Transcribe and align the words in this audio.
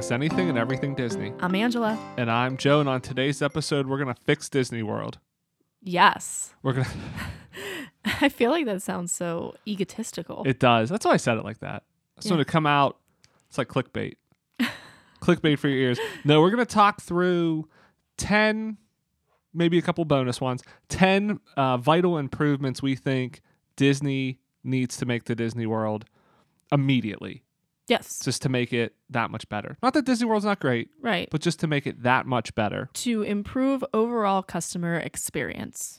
discuss 0.00 0.14
anything 0.14 0.48
and 0.48 0.56
everything 0.56 0.94
Disney. 0.94 1.30
I'm 1.40 1.54
Angela. 1.54 1.98
And 2.16 2.30
I'm 2.30 2.56
Joe, 2.56 2.80
and 2.80 2.88
on 2.88 3.02
today's 3.02 3.42
episode, 3.42 3.86
we're 3.86 3.98
going 4.02 4.14
to 4.14 4.18
fix 4.22 4.48
Disney 4.48 4.82
World. 4.82 5.18
Yes. 5.82 6.54
We're 6.62 6.72
going 6.72 6.86
to, 8.04 8.10
I 8.22 8.30
feel 8.30 8.50
like 8.50 8.64
that 8.64 8.80
sounds 8.80 9.12
so 9.12 9.54
egotistical. 9.68 10.42
it 10.46 10.58
does. 10.58 10.88
That's 10.88 11.04
why 11.04 11.12
I 11.12 11.16
said 11.18 11.36
it 11.36 11.44
like 11.44 11.58
that. 11.58 11.82
So 12.20 12.30
Yeah. 12.30 12.38
to 12.38 12.44
come 12.46 12.64
out, 12.66 12.96
it's 13.50 13.58
like 13.58 13.68
clickbait. 13.68 14.14
clickbait 15.20 15.58
for 15.58 15.68
your 15.68 15.78
ears. 15.78 16.00
No, 16.24 16.40
we're 16.40 16.50
going 16.50 16.64
to 16.64 16.74
talk 16.74 17.02
through 17.02 17.68
10, 18.16 18.78
maybe 19.52 19.76
a 19.76 19.82
couple 19.82 20.06
bonus 20.06 20.40
ones, 20.40 20.62
10 20.88 21.40
uh, 21.58 21.76
vital 21.76 22.16
improvements 22.16 22.80
we 22.82 22.94
think 22.96 23.42
Disney 23.76 24.38
needs 24.64 24.96
to 24.96 25.04
make 25.04 25.24
to 25.24 25.34
Disney 25.34 25.66
World 25.66 26.06
immediately, 26.72 27.42
yes. 27.90 28.20
just 28.24 28.40
to 28.42 28.48
make 28.48 28.72
it 28.72 28.94
that 29.10 29.30
much 29.30 29.48
better. 29.50 29.76
Not 29.82 29.92
that 29.94 30.06
Disney 30.06 30.26
World's 30.26 30.46
not 30.46 30.60
great, 30.60 30.88
Right. 31.02 31.28
but 31.30 31.40
just 31.42 31.60
to 31.60 31.66
make 31.66 31.86
it 31.86 32.02
that 32.02 32.24
much 32.26 32.54
better. 32.54 32.88
To 32.94 33.22
improve 33.22 33.84
overall 33.92 34.42
customer 34.42 34.96
experience. 34.96 35.98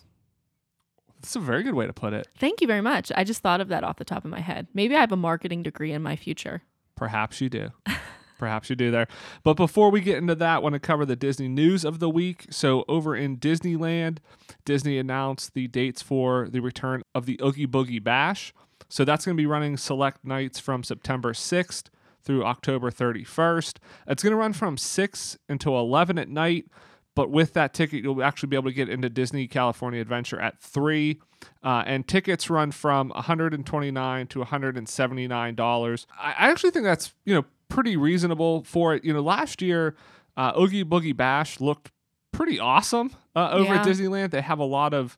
That's 1.21 1.35
a 1.35 1.39
very 1.39 1.61
good 1.61 1.75
way 1.75 1.85
to 1.85 1.93
put 1.93 2.13
it. 2.13 2.27
Thank 2.39 2.61
you 2.61 2.67
very 2.67 2.81
much. 2.81 3.11
I 3.15 3.23
just 3.23 3.41
thought 3.41 3.61
of 3.61 3.67
that 3.67 3.83
off 3.83 3.97
the 3.97 4.05
top 4.05 4.25
of 4.25 4.31
my 4.31 4.39
head. 4.39 4.67
Maybe 4.73 4.95
I 4.95 4.99
have 5.01 5.11
a 5.11 5.15
marketing 5.17 5.61
degree 5.61 5.91
in 5.91 6.01
my 6.01 6.15
future. 6.15 6.63
Perhaps 6.95 7.41
you 7.41 7.49
do. 7.49 7.69
Perhaps 8.39 8.71
you 8.71 8.75
do 8.75 8.89
there. 8.89 9.07
But 9.43 9.53
before 9.53 9.91
we 9.91 10.01
get 10.01 10.17
into 10.17 10.33
that, 10.33 10.55
I 10.55 10.57
want 10.57 10.73
to 10.73 10.79
cover 10.79 11.05
the 11.05 11.15
Disney 11.15 11.47
news 11.47 11.85
of 11.85 11.99
the 11.99 12.09
week. 12.09 12.47
So, 12.49 12.85
over 12.87 13.15
in 13.15 13.37
Disneyland, 13.37 14.17
Disney 14.65 14.97
announced 14.97 15.53
the 15.53 15.67
dates 15.67 16.01
for 16.01 16.47
the 16.49 16.59
return 16.59 17.03
of 17.13 17.27
the 17.27 17.39
Oogie 17.43 17.67
Boogie 17.67 18.03
Bash. 18.03 18.51
So, 18.91 19.05
that's 19.05 19.25
going 19.25 19.35
to 19.35 19.41
be 19.41 19.47
running 19.47 19.77
select 19.77 20.25
nights 20.25 20.59
from 20.59 20.83
September 20.83 21.33
6th 21.33 21.85
through 22.23 22.45
October 22.45 22.91
31st. 22.91 23.77
It's 24.07 24.23
going 24.23 24.31
to 24.31 24.37
run 24.37 24.53
from 24.53 24.77
6 24.77 25.37
until 25.49 25.79
11 25.79 26.17
at 26.17 26.29
night. 26.29 26.65
But 27.13 27.29
with 27.29 27.53
that 27.53 27.73
ticket, 27.73 28.03
you'll 28.03 28.23
actually 28.23 28.47
be 28.47 28.55
able 28.55 28.69
to 28.69 28.73
get 28.73 28.87
into 28.87 29.09
Disney 29.09 29.47
California 29.47 29.99
Adventure 29.99 30.39
at 30.39 30.61
3. 30.61 31.19
Uh, 31.63 31.83
and 31.85 32.07
tickets 32.07 32.49
run 32.49 32.71
from 32.71 33.09
129 33.09 34.27
to 34.27 34.39
$179. 34.39 36.05
I 36.17 36.29
I 36.29 36.49
actually 36.49 36.71
think 36.71 36.85
that's, 36.85 37.13
you 37.25 37.35
know, 37.35 37.45
pretty 37.67 37.97
reasonable 37.97 38.63
for 38.63 38.95
it. 38.95 39.03
You 39.03 39.13
know, 39.13 39.21
last 39.21 39.61
year, 39.61 39.95
uh, 40.37 40.53
Oogie 40.57 40.85
Boogie 40.85 41.15
Bash 41.15 41.59
looked 41.59 41.91
pretty 42.31 42.59
awesome 42.59 43.11
uh, 43.35 43.49
over 43.51 43.73
at 43.73 43.85
Disneyland. 43.85 44.31
They 44.31 44.41
have 44.41 44.59
a 44.59 44.65
lot 44.65 44.93
of 44.93 45.17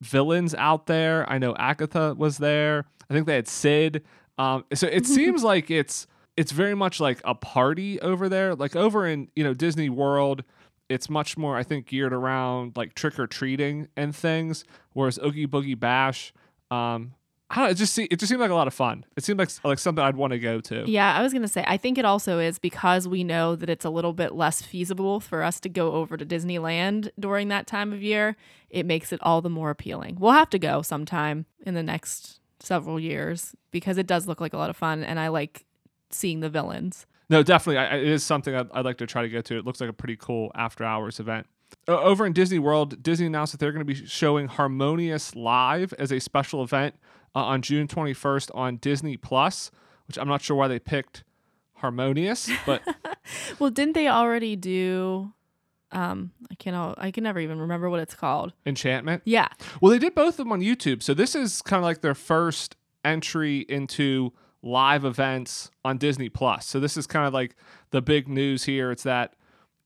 villains 0.00 0.54
out 0.54 0.86
there. 0.86 1.28
I 1.28 1.38
know 1.38 1.56
Agatha 1.56 2.14
was 2.16 2.38
there. 2.38 2.84
I 3.08 3.14
think 3.14 3.26
they 3.26 3.34
had 3.34 3.48
Sid. 3.48 4.02
Um, 4.38 4.64
so 4.74 4.86
it 4.86 5.06
seems 5.06 5.42
like 5.42 5.70
it's 5.70 6.06
it's 6.36 6.52
very 6.52 6.74
much 6.74 7.00
like 7.00 7.20
a 7.24 7.34
party 7.34 8.00
over 8.00 8.28
there. 8.28 8.54
Like 8.54 8.76
over 8.76 9.06
in 9.06 9.28
you 9.36 9.44
know 9.44 9.54
Disney 9.54 9.88
World, 9.88 10.44
it's 10.88 11.08
much 11.08 11.36
more 11.36 11.56
I 11.56 11.62
think 11.62 11.86
geared 11.86 12.12
around 12.12 12.76
like 12.76 12.94
trick 12.94 13.18
or 13.18 13.26
treating 13.26 13.88
and 13.96 14.14
things. 14.14 14.64
Whereas 14.92 15.18
Oogie 15.18 15.46
Boogie 15.46 15.78
Bash, 15.78 16.32
um, 16.70 17.14
I 17.50 17.56
don't 17.56 17.64
know, 17.66 17.70
it 17.70 17.74
just 17.74 17.92
see, 17.94 18.04
it 18.04 18.18
just 18.18 18.30
seemed 18.30 18.40
like 18.40 18.50
a 18.50 18.54
lot 18.54 18.66
of 18.66 18.74
fun. 18.74 19.04
It 19.16 19.22
seemed 19.22 19.38
like 19.38 19.50
like 19.62 19.78
something 19.78 20.02
I'd 20.02 20.16
want 20.16 20.32
to 20.32 20.38
go 20.38 20.60
to. 20.60 20.90
Yeah, 20.90 21.14
I 21.14 21.22
was 21.22 21.32
going 21.32 21.42
to 21.42 21.48
say, 21.48 21.64
I 21.68 21.76
think 21.76 21.98
it 21.98 22.04
also 22.04 22.38
is 22.38 22.58
because 22.58 23.06
we 23.06 23.22
know 23.22 23.54
that 23.54 23.70
it's 23.70 23.84
a 23.84 23.90
little 23.90 24.12
bit 24.12 24.34
less 24.34 24.62
feasible 24.62 25.20
for 25.20 25.42
us 25.42 25.60
to 25.60 25.68
go 25.68 25.92
over 25.92 26.16
to 26.16 26.24
Disneyland 26.26 27.10
during 27.18 27.48
that 27.48 27.66
time 27.66 27.92
of 27.92 28.02
year. 28.02 28.36
It 28.70 28.86
makes 28.86 29.12
it 29.12 29.20
all 29.22 29.40
the 29.40 29.50
more 29.50 29.70
appealing. 29.70 30.16
We'll 30.18 30.32
have 30.32 30.50
to 30.50 30.58
go 30.58 30.82
sometime 30.82 31.46
in 31.64 31.74
the 31.74 31.82
next 31.82 32.40
several 32.60 32.98
years 32.98 33.54
because 33.70 33.98
it 33.98 34.06
does 34.06 34.26
look 34.26 34.40
like 34.40 34.52
a 34.52 34.56
lot 34.56 34.70
of 34.70 34.76
fun 34.76 35.04
and 35.04 35.18
I 35.18 35.28
like 35.28 35.64
seeing 36.10 36.40
the 36.40 36.48
villains. 36.48 37.06
No, 37.30 37.42
definitely. 37.42 37.78
I, 37.78 37.96
it 37.96 38.06
is 38.08 38.22
something 38.22 38.54
I'd, 38.54 38.70
I'd 38.72 38.84
like 38.84 38.98
to 38.98 39.06
try 39.06 39.22
to 39.22 39.28
get 39.28 39.44
to. 39.46 39.58
It 39.58 39.64
looks 39.64 39.80
like 39.80 39.90
a 39.90 39.94
pretty 39.94 40.16
cool 40.16 40.52
after 40.54 40.84
hours 40.84 41.18
event. 41.20 41.46
Over 41.88 42.24
in 42.26 42.32
Disney 42.32 42.58
World, 42.58 43.02
Disney 43.02 43.26
announced 43.26 43.52
that 43.52 43.58
they're 43.58 43.72
going 43.72 43.84
to 43.84 43.92
be 43.92 44.06
showing 44.06 44.46
Harmonious 44.46 45.34
live 45.34 45.92
as 45.94 46.12
a 46.12 46.20
special 46.20 46.62
event 46.62 46.94
uh, 47.34 47.40
on 47.40 47.62
June 47.62 47.88
21st 47.88 48.50
on 48.54 48.76
Disney 48.76 49.16
Plus, 49.16 49.70
which 50.06 50.16
I'm 50.18 50.28
not 50.28 50.42
sure 50.42 50.56
why 50.56 50.68
they 50.68 50.78
picked 50.78 51.24
Harmonious, 51.76 52.50
but 52.64 52.82
Well, 53.58 53.70
didn't 53.70 53.94
they 53.94 54.08
already 54.08 54.56
do 54.56 55.32
um 55.94 56.32
I 56.50 56.54
can't. 56.56 56.94
I 56.98 57.10
can 57.10 57.24
never 57.24 57.40
even 57.40 57.58
remember 57.58 57.88
what 57.88 58.00
it's 58.00 58.14
called. 58.14 58.52
Enchantment. 58.66 59.22
Yeah. 59.24 59.48
Well, 59.80 59.90
they 59.90 59.98
did 59.98 60.14
both 60.14 60.34
of 60.34 60.36
them 60.38 60.52
on 60.52 60.60
YouTube. 60.60 61.02
So 61.02 61.14
this 61.14 61.34
is 61.34 61.62
kind 61.62 61.78
of 61.78 61.84
like 61.84 62.00
their 62.00 62.14
first 62.14 62.76
entry 63.04 63.60
into 63.68 64.32
live 64.62 65.04
events 65.04 65.70
on 65.84 65.98
Disney 65.98 66.28
Plus. 66.28 66.66
So 66.66 66.80
this 66.80 66.96
is 66.96 67.06
kind 67.06 67.26
of 67.26 67.34
like 67.34 67.54
the 67.90 68.00
big 68.02 68.28
news 68.28 68.64
here. 68.64 68.90
It's 68.90 69.02
that 69.02 69.34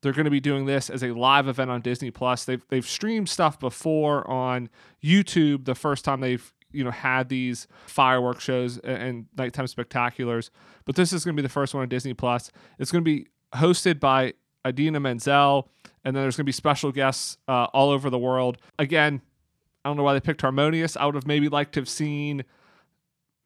they're 0.01 0.13
going 0.13 0.25
to 0.25 0.31
be 0.31 0.41
doing 0.41 0.67
this 0.67 0.89
as 0.89 1.03
a 1.03 1.13
live 1.13 1.49
event 1.49 1.71
on 1.71 1.81
Disney 1.81 2.11
Plus. 2.11 2.45
They've 2.45 2.65
they've 2.69 2.87
streamed 2.87 3.29
stuff 3.29 3.59
before 3.59 4.29
on 4.31 4.69
YouTube. 5.03 5.65
The 5.65 5.75
first 5.75 6.05
time 6.05 6.21
they've 6.21 6.53
you 6.71 6.85
know 6.85 6.91
had 6.91 7.29
these 7.29 7.67
fireworks 7.87 8.45
shows 8.45 8.79
and, 8.79 9.03
and 9.03 9.27
nighttime 9.37 9.67
spectaculars, 9.67 10.51
but 10.85 10.95
this 10.97 11.13
is 11.13 11.25
going 11.25 11.37
to 11.37 11.43
be 11.43 11.47
the 11.47 11.53
first 11.53 11.75
one 11.75 11.83
on 11.83 11.89
Disney 11.89 12.15
Plus. 12.15 12.51
It's 12.79 12.93
going 12.93 13.05
to 13.05 13.11
be 13.11 13.27
hosted 13.55 13.99
by 13.99 14.35
Idina 14.67 15.01
Menzel, 15.01 15.69
and 16.09 16.17
then 16.17 16.25
there's 16.25 16.37
going 16.37 16.45
to 16.45 16.49
be 16.49 16.53
special 16.53 16.91
guests 16.91 17.37
uh, 17.47 17.65
all 17.75 17.91
over 17.91 18.09
the 18.09 18.19
world. 18.19 18.57
Again, 18.79 19.21
I 19.85 19.91
don't 19.91 19.99
know 19.99 20.03
why 20.03 20.15
they 20.15 20.21
picked 20.21 20.41
Harmonious. 20.41 20.97
I 20.97 21.05
would 21.05 21.15
have 21.15 21.27
maybe 21.27 21.49
liked 21.51 21.75
to 21.75 21.81
have 21.81 21.89
seen, 21.89 22.45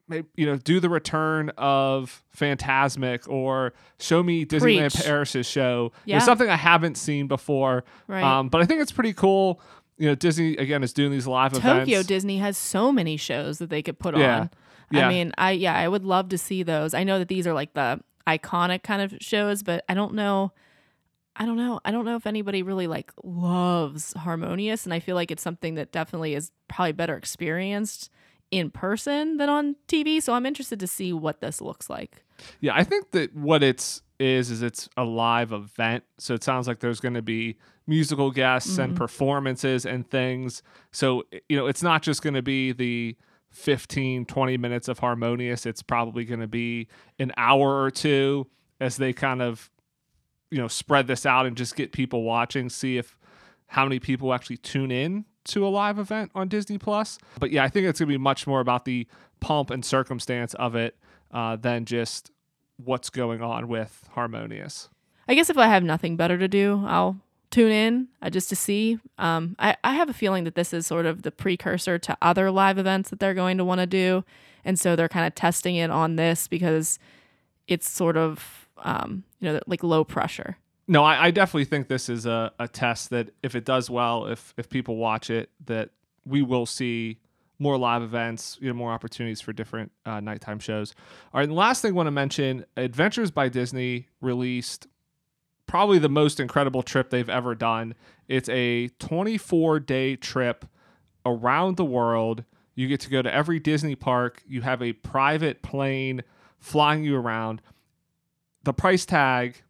maybe 0.07 0.27
you 0.35 0.45
know, 0.45 0.55
do 0.55 0.79
the 0.79 0.89
return 0.89 1.49
of 1.57 2.23
Fantasmic 2.37 3.27
or 3.27 3.73
show 3.99 4.23
me 4.23 4.45
Disneyland 4.45 4.93
Preach. 4.93 5.05
Paris's 5.05 5.45
show. 5.45 5.91
You 6.05 6.13
know, 6.13 6.19
something 6.19 6.49
I 6.49 6.55
haven't 6.55 6.95
seen 6.95 7.27
before. 7.27 7.83
Right. 8.07 8.23
Um, 8.23 8.47
but 8.49 8.61
I 8.61 8.65
think 8.65 8.81
it's 8.81 8.91
pretty 8.91 9.13
cool. 9.13 9.59
You 9.97 10.07
know, 10.09 10.15
Disney 10.15 10.55
again 10.57 10.83
is 10.83 10.93
doing 10.93 11.11
these 11.11 11.27
live 11.27 11.53
Tokyo 11.53 11.71
events. 11.71 11.89
Tokyo 11.89 12.03
Disney 12.03 12.37
has 12.37 12.57
so 12.57 12.91
many 12.91 13.17
shows 13.17 13.59
that 13.59 13.69
they 13.69 13.81
could 13.81 13.99
put 13.99 14.17
Yeah. 14.17 14.39
on. 14.39 14.49
Yeah. 14.91 15.07
I 15.07 15.09
mean, 15.09 15.31
I 15.37 15.51
yeah, 15.51 15.75
I 15.75 15.87
would 15.87 16.05
love 16.05 16.29
to 16.29 16.37
see 16.37 16.63
those. 16.63 16.93
I 16.93 17.03
know 17.03 17.19
that 17.19 17.27
these 17.27 17.45
are 17.45 17.53
like 17.53 17.73
the 17.73 17.99
iconic 18.27 18.83
kind 18.83 19.01
of 19.01 19.13
shows, 19.21 19.63
but 19.63 19.83
I 19.89 19.93
don't 19.93 20.13
know 20.13 20.51
I 21.35 21.45
don't 21.45 21.57
know. 21.57 21.79
I 21.83 21.91
don't 21.91 22.05
know 22.05 22.15
if 22.15 22.27
anybody 22.27 22.61
really 22.61 22.87
like 22.87 23.11
loves 23.23 24.13
Harmonious 24.13 24.85
and 24.85 24.93
I 24.93 24.99
feel 24.99 25.15
like 25.15 25.31
it's 25.31 25.41
something 25.41 25.75
that 25.75 25.91
definitely 25.91 26.35
is 26.35 26.51
probably 26.67 26.91
better 26.91 27.15
experienced 27.15 28.09
in 28.51 28.69
person 28.69 29.37
than 29.37 29.49
on 29.49 29.75
TV, 29.87 30.21
so 30.21 30.33
I'm 30.33 30.45
interested 30.45 30.79
to 30.79 30.85
see 30.85 31.11
what 31.11 31.41
this 31.41 31.59
looks 31.59 31.89
like. 31.89 32.23
Yeah, 32.61 32.73
I 32.75 32.83
think 32.83 33.09
that 33.11 33.35
what 33.35 33.63
it's 33.63 34.03
is 34.19 34.51
is 34.51 34.61
it's 34.61 34.87
a 34.95 35.03
live 35.03 35.51
event. 35.51 36.03
So 36.19 36.35
it 36.35 36.43
sounds 36.43 36.67
like 36.67 36.79
there's 36.79 36.99
going 36.99 37.15
to 37.15 37.23
be 37.23 37.57
musical 37.87 38.29
guests 38.29 38.77
and 38.77 38.89
mm-hmm. 38.89 38.97
performances 38.97 39.85
and 39.85 40.07
things. 40.07 40.61
So 40.91 41.23
you 41.49 41.57
know, 41.57 41.65
it's 41.65 41.81
not 41.81 42.03
just 42.03 42.21
going 42.21 42.35
to 42.35 42.43
be 42.43 42.71
the 42.71 43.17
15 43.51 44.25
20 44.25 44.57
minutes 44.57 44.87
of 44.87 44.99
harmonious. 44.99 45.65
It's 45.65 45.81
probably 45.81 46.23
going 46.23 46.39
to 46.39 46.47
be 46.47 46.87
an 47.17 47.31
hour 47.37 47.81
or 47.81 47.89
two 47.89 48.47
as 48.79 48.97
they 48.97 49.13
kind 49.13 49.41
of 49.41 49.71
you 50.53 50.59
know, 50.59 50.67
spread 50.67 51.07
this 51.07 51.25
out 51.25 51.45
and 51.45 51.57
just 51.57 51.75
get 51.75 51.91
people 51.91 52.23
watching, 52.23 52.69
see 52.69 52.97
if 52.97 53.17
how 53.67 53.83
many 53.83 53.99
people 53.99 54.33
actually 54.33 54.57
tune 54.57 54.91
in 54.91 55.25
to 55.45 55.65
a 55.65 55.69
live 55.69 55.97
event 55.97 56.31
on 56.35 56.47
Disney 56.47 56.77
Plus. 56.77 57.17
But 57.39 57.51
yeah, 57.51 57.63
I 57.63 57.69
think 57.69 57.87
it's 57.87 57.99
going 57.99 58.07
to 58.07 58.13
be 58.13 58.17
much 58.17 58.45
more 58.45 58.59
about 58.59 58.85
the 58.85 59.07
pomp 59.39 59.71
and 59.71 59.83
circumstance 59.83 60.53
of 60.53 60.75
it 60.75 60.95
uh, 61.31 61.55
than 61.55 61.85
just 61.85 62.31
what's 62.77 63.09
going 63.09 63.41
on 63.41 63.67
with 63.67 64.07
Harmonious. 64.13 64.89
I 65.27 65.33
guess 65.33 65.49
if 65.49 65.57
I 65.57 65.67
have 65.67 65.83
nothing 65.83 66.15
better 66.17 66.37
to 66.37 66.47
do, 66.47 66.83
I'll 66.85 67.17
tune 67.49 67.71
in 67.71 68.07
uh, 68.21 68.29
just 68.29 68.49
to 68.49 68.55
see. 68.55 68.99
Um, 69.17 69.55
I, 69.57 69.75
I 69.83 69.93
have 69.93 70.09
a 70.09 70.13
feeling 70.13 70.43
that 70.43 70.55
this 70.55 70.73
is 70.73 70.85
sort 70.85 71.05
of 71.05 71.23
the 71.23 71.31
precursor 71.31 71.97
to 71.97 72.17
other 72.21 72.51
live 72.51 72.77
events 72.77 73.09
that 73.09 73.19
they're 73.19 73.33
going 73.33 73.57
to 73.57 73.65
want 73.65 73.79
to 73.79 73.87
do. 73.87 74.23
And 74.63 74.79
so 74.79 74.95
they're 74.95 75.09
kind 75.09 75.25
of 75.25 75.35
testing 75.35 75.75
it 75.75 75.89
on 75.89 76.15
this 76.15 76.47
because 76.47 76.99
it's 77.67 77.89
sort 77.89 78.17
of, 78.17 78.62
um, 78.83 79.23
you 79.39 79.51
know, 79.51 79.59
like 79.67 79.83
low 79.83 80.03
pressure. 80.03 80.57
No, 80.87 81.03
I, 81.03 81.25
I 81.25 81.31
definitely 81.31 81.65
think 81.65 81.87
this 81.87 82.09
is 82.09 82.25
a, 82.25 82.51
a 82.59 82.67
test 82.67 83.09
that 83.09 83.29
if 83.41 83.55
it 83.55 83.65
does 83.65 83.89
well, 83.89 84.27
if 84.27 84.53
if 84.57 84.69
people 84.69 84.97
watch 84.97 85.29
it, 85.29 85.49
that 85.65 85.89
we 86.25 86.41
will 86.41 86.65
see 86.65 87.19
more 87.59 87.77
live 87.77 88.01
events, 88.01 88.57
you 88.61 88.67
know, 88.67 88.73
more 88.73 88.91
opportunities 88.91 89.39
for 89.39 89.53
different 89.53 89.91
uh, 90.05 90.19
nighttime 90.19 90.59
shows. 90.59 90.93
All 91.33 91.39
right, 91.39 91.43
and 91.43 91.51
the 91.51 91.55
last 91.55 91.81
thing 91.81 91.93
I 91.93 91.95
want 91.95 92.07
to 92.07 92.11
mention, 92.11 92.65
Adventures 92.75 93.31
by 93.31 93.49
Disney 93.49 94.07
released 94.21 94.87
probably 95.65 95.99
the 95.99 96.09
most 96.09 96.39
incredible 96.39 96.83
trip 96.83 97.09
they've 97.09 97.29
ever 97.29 97.55
done. 97.55 97.95
It's 98.27 98.49
a 98.49 98.89
24 98.99 99.79
day 99.79 100.15
trip 100.15 100.65
around 101.25 101.77
the 101.77 101.85
world. 101.85 102.43
You 102.75 102.87
get 102.87 102.99
to 103.01 103.09
go 103.09 103.21
to 103.21 103.33
every 103.33 103.59
Disney 103.59 103.95
park. 103.95 104.43
You 104.47 104.61
have 104.61 104.81
a 104.81 104.93
private 104.93 105.61
plane 105.61 106.23
flying 106.59 107.03
you 107.03 107.15
around. 107.15 107.61
The 108.63 108.73
price 108.73 109.05
tag, 109.05 109.61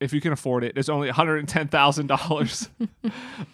if 0.00 0.12
you 0.12 0.20
can 0.20 0.32
afford 0.32 0.64
it, 0.64 0.76
is 0.78 0.88
only 0.88 1.10
$110,000 1.10 2.68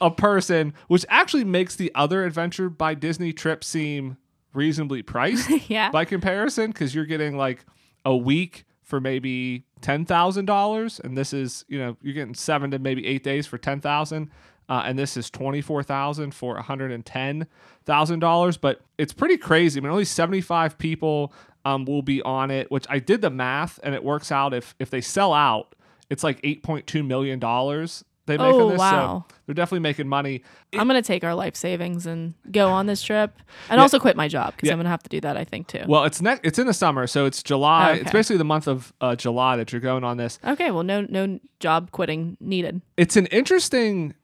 a 0.01 0.11
person, 0.11 0.75
which 0.89 1.05
actually 1.09 1.45
makes 1.45 1.77
the 1.77 1.91
other 1.95 2.25
Adventure 2.25 2.69
by 2.69 2.95
Disney 2.95 3.33
trip 3.33 3.65
seem 3.65 4.17
reasonably 4.53 5.03
priced 5.03 5.51
yeah. 5.69 5.91
by 5.91 6.05
comparison 6.05 6.71
because 6.71 6.95
you're 6.95 7.07
getting 7.07 7.37
like 7.37 7.65
a 8.05 8.17
week 8.17 8.65
for 8.85 9.01
maybe 9.01 9.65
ten 9.81 10.05
thousand 10.05 10.45
dollars, 10.45 11.01
and 11.03 11.17
this 11.17 11.33
is 11.33 11.65
you 11.69 11.79
know 11.79 11.97
you're 12.03 12.15
getting 12.15 12.35
seven 12.35 12.71
to 12.71 12.79
maybe 12.79 13.07
eight 13.07 13.25
days 13.25 13.47
for 13.47 13.59
ten 13.59 13.81
thousand. 13.81 14.31
Uh, 14.67 14.83
and 14.87 14.99
this 14.99 15.17
is 15.17 15.31
twenty 15.31 15.61
four 15.61 15.83
thousand 15.83 16.35
for 16.35 16.55
one 16.55 16.63
hundred 16.63 16.93
and 16.93 17.05
ten 17.05 17.47
thousand 17.85 18.21
dollars. 18.21 18.57
But 18.57 18.81
it's 18.99 19.13
pretty 19.13 19.37
crazy. 19.37 19.81
I 19.81 19.83
mean, 19.83 19.91
only 19.91 20.05
seventy 20.05 20.41
five 20.41 20.79
people 20.79 21.33
um, 21.65 21.85
will 21.85 22.03
be 22.03 22.21
on 22.23 22.51
it. 22.51 22.71
Which 22.71 22.87
I 22.89 22.99
did 22.99 23.21
the 23.23 23.31
math, 23.31 23.79
and 23.83 23.95
it 23.95 24.05
works 24.05 24.31
out 24.33 24.53
if 24.55 24.75
if 24.79 24.91
they 24.91 25.01
sell 25.01 25.33
out, 25.33 25.75
it's 26.11 26.23
like 26.25 26.41
eight 26.45 26.63
point 26.63 26.87
two 26.87 27.03
million 27.03 27.39
dollars 27.39 28.05
they 28.27 28.39
make 28.39 28.55
Oh, 28.55 28.65
on 28.69 28.73
this. 28.73 28.79
wow. 28.79 29.27
So 29.29 29.35
they're 29.45 29.55
definitely 29.55 29.81
making 29.81 30.09
money. 30.09 30.43
I'm 30.73 30.87
gonna 30.87 31.03
take 31.03 31.25
our 31.25 31.35
life 31.35 31.55
savings 31.57 32.07
and 32.07 32.33
go 32.51 32.71
on 32.71 32.87
this 32.87 33.03
trip, 33.03 33.37
and 33.69 33.79
also 33.79 33.99
quit 33.99 34.17
my 34.17 34.29
job 34.29 34.55
because 34.57 34.69
Yeah. 34.69 34.73
I'm 34.73 34.79
gonna 34.79 34.89
have 34.89 35.03
to 35.03 35.11
do 35.11 35.21
that. 35.21 35.37
I 35.37 35.45
think 35.45 35.67
too. 35.67 35.83
Well, 35.87 36.05
it's 36.05 36.23
next. 36.23 36.41
It's 36.43 36.59
in 36.59 36.67
the 36.67 36.73
summer, 36.73 37.07
so 37.07 37.27
it's 37.27 37.43
July. 37.43 37.93
It's 37.93 38.03
Okay. 38.03 38.13
basically 38.13 38.39
the 38.39 38.45
month 38.45 38.67
of 38.67 38.95
uh, 39.03 39.15
July 39.15 39.57
that 39.57 39.73
you're 39.73 39.81
going 39.83 40.05
on 40.05 40.17
this. 40.17 40.39
okay, 40.43 40.71
well, 40.71 40.83
no, 40.85 41.03
no 41.03 41.39
job 41.61 41.91
quitting 41.91 42.39
needed. 42.41 42.81
It's 42.97 43.17
an 43.17 43.27
interesting 43.27 44.15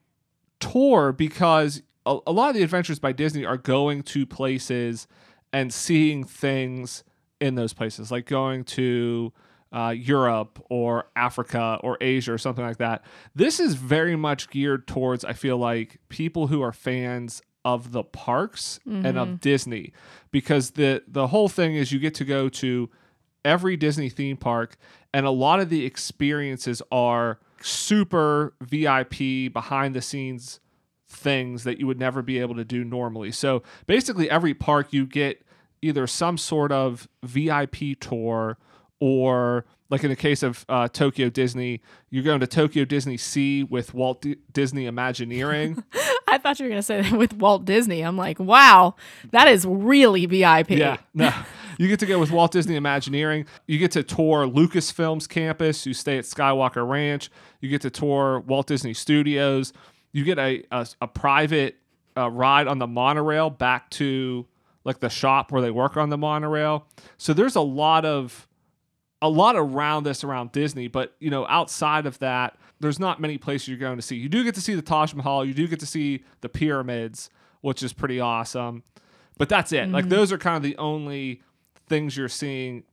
tour 0.59 1.11
because 1.11 1.81
a, 2.05 2.17
a 2.27 2.31
lot 2.31 2.49
of 2.49 2.55
the 2.55 2.63
adventures 2.63 2.99
by 2.99 3.11
Disney 3.11 3.45
are 3.45 3.57
going 3.57 4.03
to 4.03 4.25
places 4.25 5.07
and 5.53 5.73
seeing 5.73 6.23
things 6.23 7.03
in 7.41 7.55
those 7.55 7.73
places, 7.73 8.11
like 8.11 8.25
going 8.27 8.63
to 8.63 9.33
uh, 9.73 9.93
Europe 9.97 10.63
or 10.69 11.05
Africa 11.15 11.79
or 11.81 11.97
Asia 11.99 12.33
or 12.33 12.37
something 12.37 12.63
like 12.63 12.77
that. 12.77 13.03
This 13.35 13.59
is 13.59 13.75
very 13.75 14.15
much 14.15 14.49
geared 14.49 14.87
towards, 14.87 15.25
I 15.25 15.33
feel 15.33 15.57
like, 15.57 15.99
people 16.09 16.47
who 16.47 16.61
are 16.61 16.71
fans 16.73 17.41
of 17.63 17.91
the 17.91 18.03
parks 18.03 18.79
and 19.05 19.17
of 19.19 19.39
Disney 19.39 19.93
because 20.31 20.71
the 20.71 21.03
the 21.07 21.27
whole 21.27 21.47
thing 21.47 21.75
is 21.75 21.91
you 21.91 21.99
get 21.99 22.15
to 22.15 22.25
go 22.25 22.49
to 22.49 22.89
every 23.45 23.77
Disney 23.77 24.09
theme 24.09 24.35
park 24.35 24.77
and 25.13 25.27
a 25.27 25.29
lot 25.29 25.59
of 25.59 25.69
the 25.69 25.85
experiences 25.85 26.81
are 26.91 27.39
super 27.61 28.55
VIP 28.61 29.53
behind 29.53 29.95
the 29.95 30.01
scenes 30.01 30.59
things 31.07 31.63
that 31.65 31.79
you 31.79 31.85
would 31.85 31.99
never 31.99 32.23
be 32.23 32.39
able 32.39 32.55
to 32.55 32.65
do 32.65 32.83
normally. 32.83 33.31
So 33.31 33.61
basically 33.85 34.27
every 34.29 34.55
park 34.55 34.91
you 34.91 35.05
get 35.05 35.45
either 35.81 36.07
some 36.07 36.37
sort 36.37 36.71
of 36.71 37.07
VIP 37.23 37.99
tour 37.99 38.57
or 38.99 39.65
like 39.89 40.03
in 40.03 40.09
the 40.09 40.15
case 40.15 40.41
of 40.41 40.65
uh, 40.69 40.87
Tokyo 40.87 41.29
Disney, 41.29 41.81
you're 42.09 42.23
going 42.23 42.39
to 42.39 42.47
Tokyo 42.47 42.85
Disney 42.85 43.17
Sea 43.17 43.63
with 43.63 43.93
Walt 43.93 44.21
D- 44.21 44.37
Disney 44.53 44.85
Imagineering. 44.85 45.83
I 46.27 46.37
thought 46.37 46.59
you 46.59 46.65
were 46.65 46.69
gonna 46.69 46.81
say 46.81 47.01
that 47.01 47.11
with 47.11 47.33
Walt 47.33 47.65
Disney. 47.65 48.01
I'm 48.01 48.15
like, 48.15 48.39
wow, 48.39 48.95
that 49.31 49.49
is 49.49 49.65
really 49.65 50.25
VIP. 50.25 50.71
Yeah, 50.71 50.97
no. 51.13 51.33
You 51.77 51.87
get 51.89 51.99
to 51.99 52.05
go 52.05 52.19
with 52.19 52.31
Walt 52.31 52.51
Disney 52.51 52.75
Imagineering. 52.75 53.45
You 53.67 53.79
get 53.79 53.91
to 53.91 54.03
tour 54.03 54.47
Lucasfilm's 54.47 55.27
campus. 55.27 55.85
You 55.85 55.93
stay 55.93 56.17
at 56.17 56.25
Skywalker 56.25 56.87
Ranch. 56.87 57.29
You 57.59 57.69
get 57.69 57.81
to 57.81 57.89
tour 57.89 58.39
Walt 58.39 58.67
Disney 58.67 58.93
Studios. 58.93 59.73
You 60.13 60.23
get 60.23 60.39
a 60.39 60.63
a, 60.71 60.87
a 61.01 61.07
private 61.07 61.75
uh, 62.15 62.29
ride 62.29 62.67
on 62.67 62.79
the 62.79 62.87
monorail 62.87 63.49
back 63.49 63.89
to 63.91 64.45
like 64.83 64.99
the 64.99 65.09
shop 65.09 65.51
where 65.51 65.61
they 65.61 65.71
work 65.71 65.97
on 65.97 66.09
the 66.09 66.17
monorail. 66.17 66.87
So 67.17 67.33
there's 67.33 67.55
a 67.55 67.61
lot 67.61 68.05
of 68.05 68.47
a 69.21 69.29
lot 69.29 69.55
around 69.55 70.03
this 70.03 70.23
around 70.23 70.51
Disney, 70.51 70.87
but 70.87 71.15
you 71.19 71.29
know, 71.29 71.45
outside 71.47 72.05
of 72.05 72.17
that, 72.19 72.57
there's 72.79 72.99
not 72.99 73.19
many 73.19 73.37
places 73.37 73.67
you're 73.67 73.77
going 73.77 73.97
to 73.97 74.01
see. 74.01 74.15
You 74.15 74.29
do 74.29 74.43
get 74.43 74.55
to 74.55 74.61
see 74.61 74.73
the 74.73 74.81
Taj 74.81 75.13
Mahal, 75.13 75.45
you 75.45 75.53
do 75.53 75.67
get 75.67 75.79
to 75.81 75.85
see 75.85 76.23
the 76.41 76.49
pyramids, 76.49 77.29
which 77.61 77.83
is 77.83 77.93
pretty 77.93 78.19
awesome. 78.19 78.83
But 79.37 79.49
that's 79.49 79.71
it. 79.71 79.89
Like 79.89 80.05
mm-hmm. 80.05 80.09
those 80.09 80.31
are 80.31 80.37
kind 80.37 80.57
of 80.57 80.63
the 80.63 80.77
only 80.77 81.41
things 81.87 82.17
you're 82.17 82.29
seeing 82.29 82.83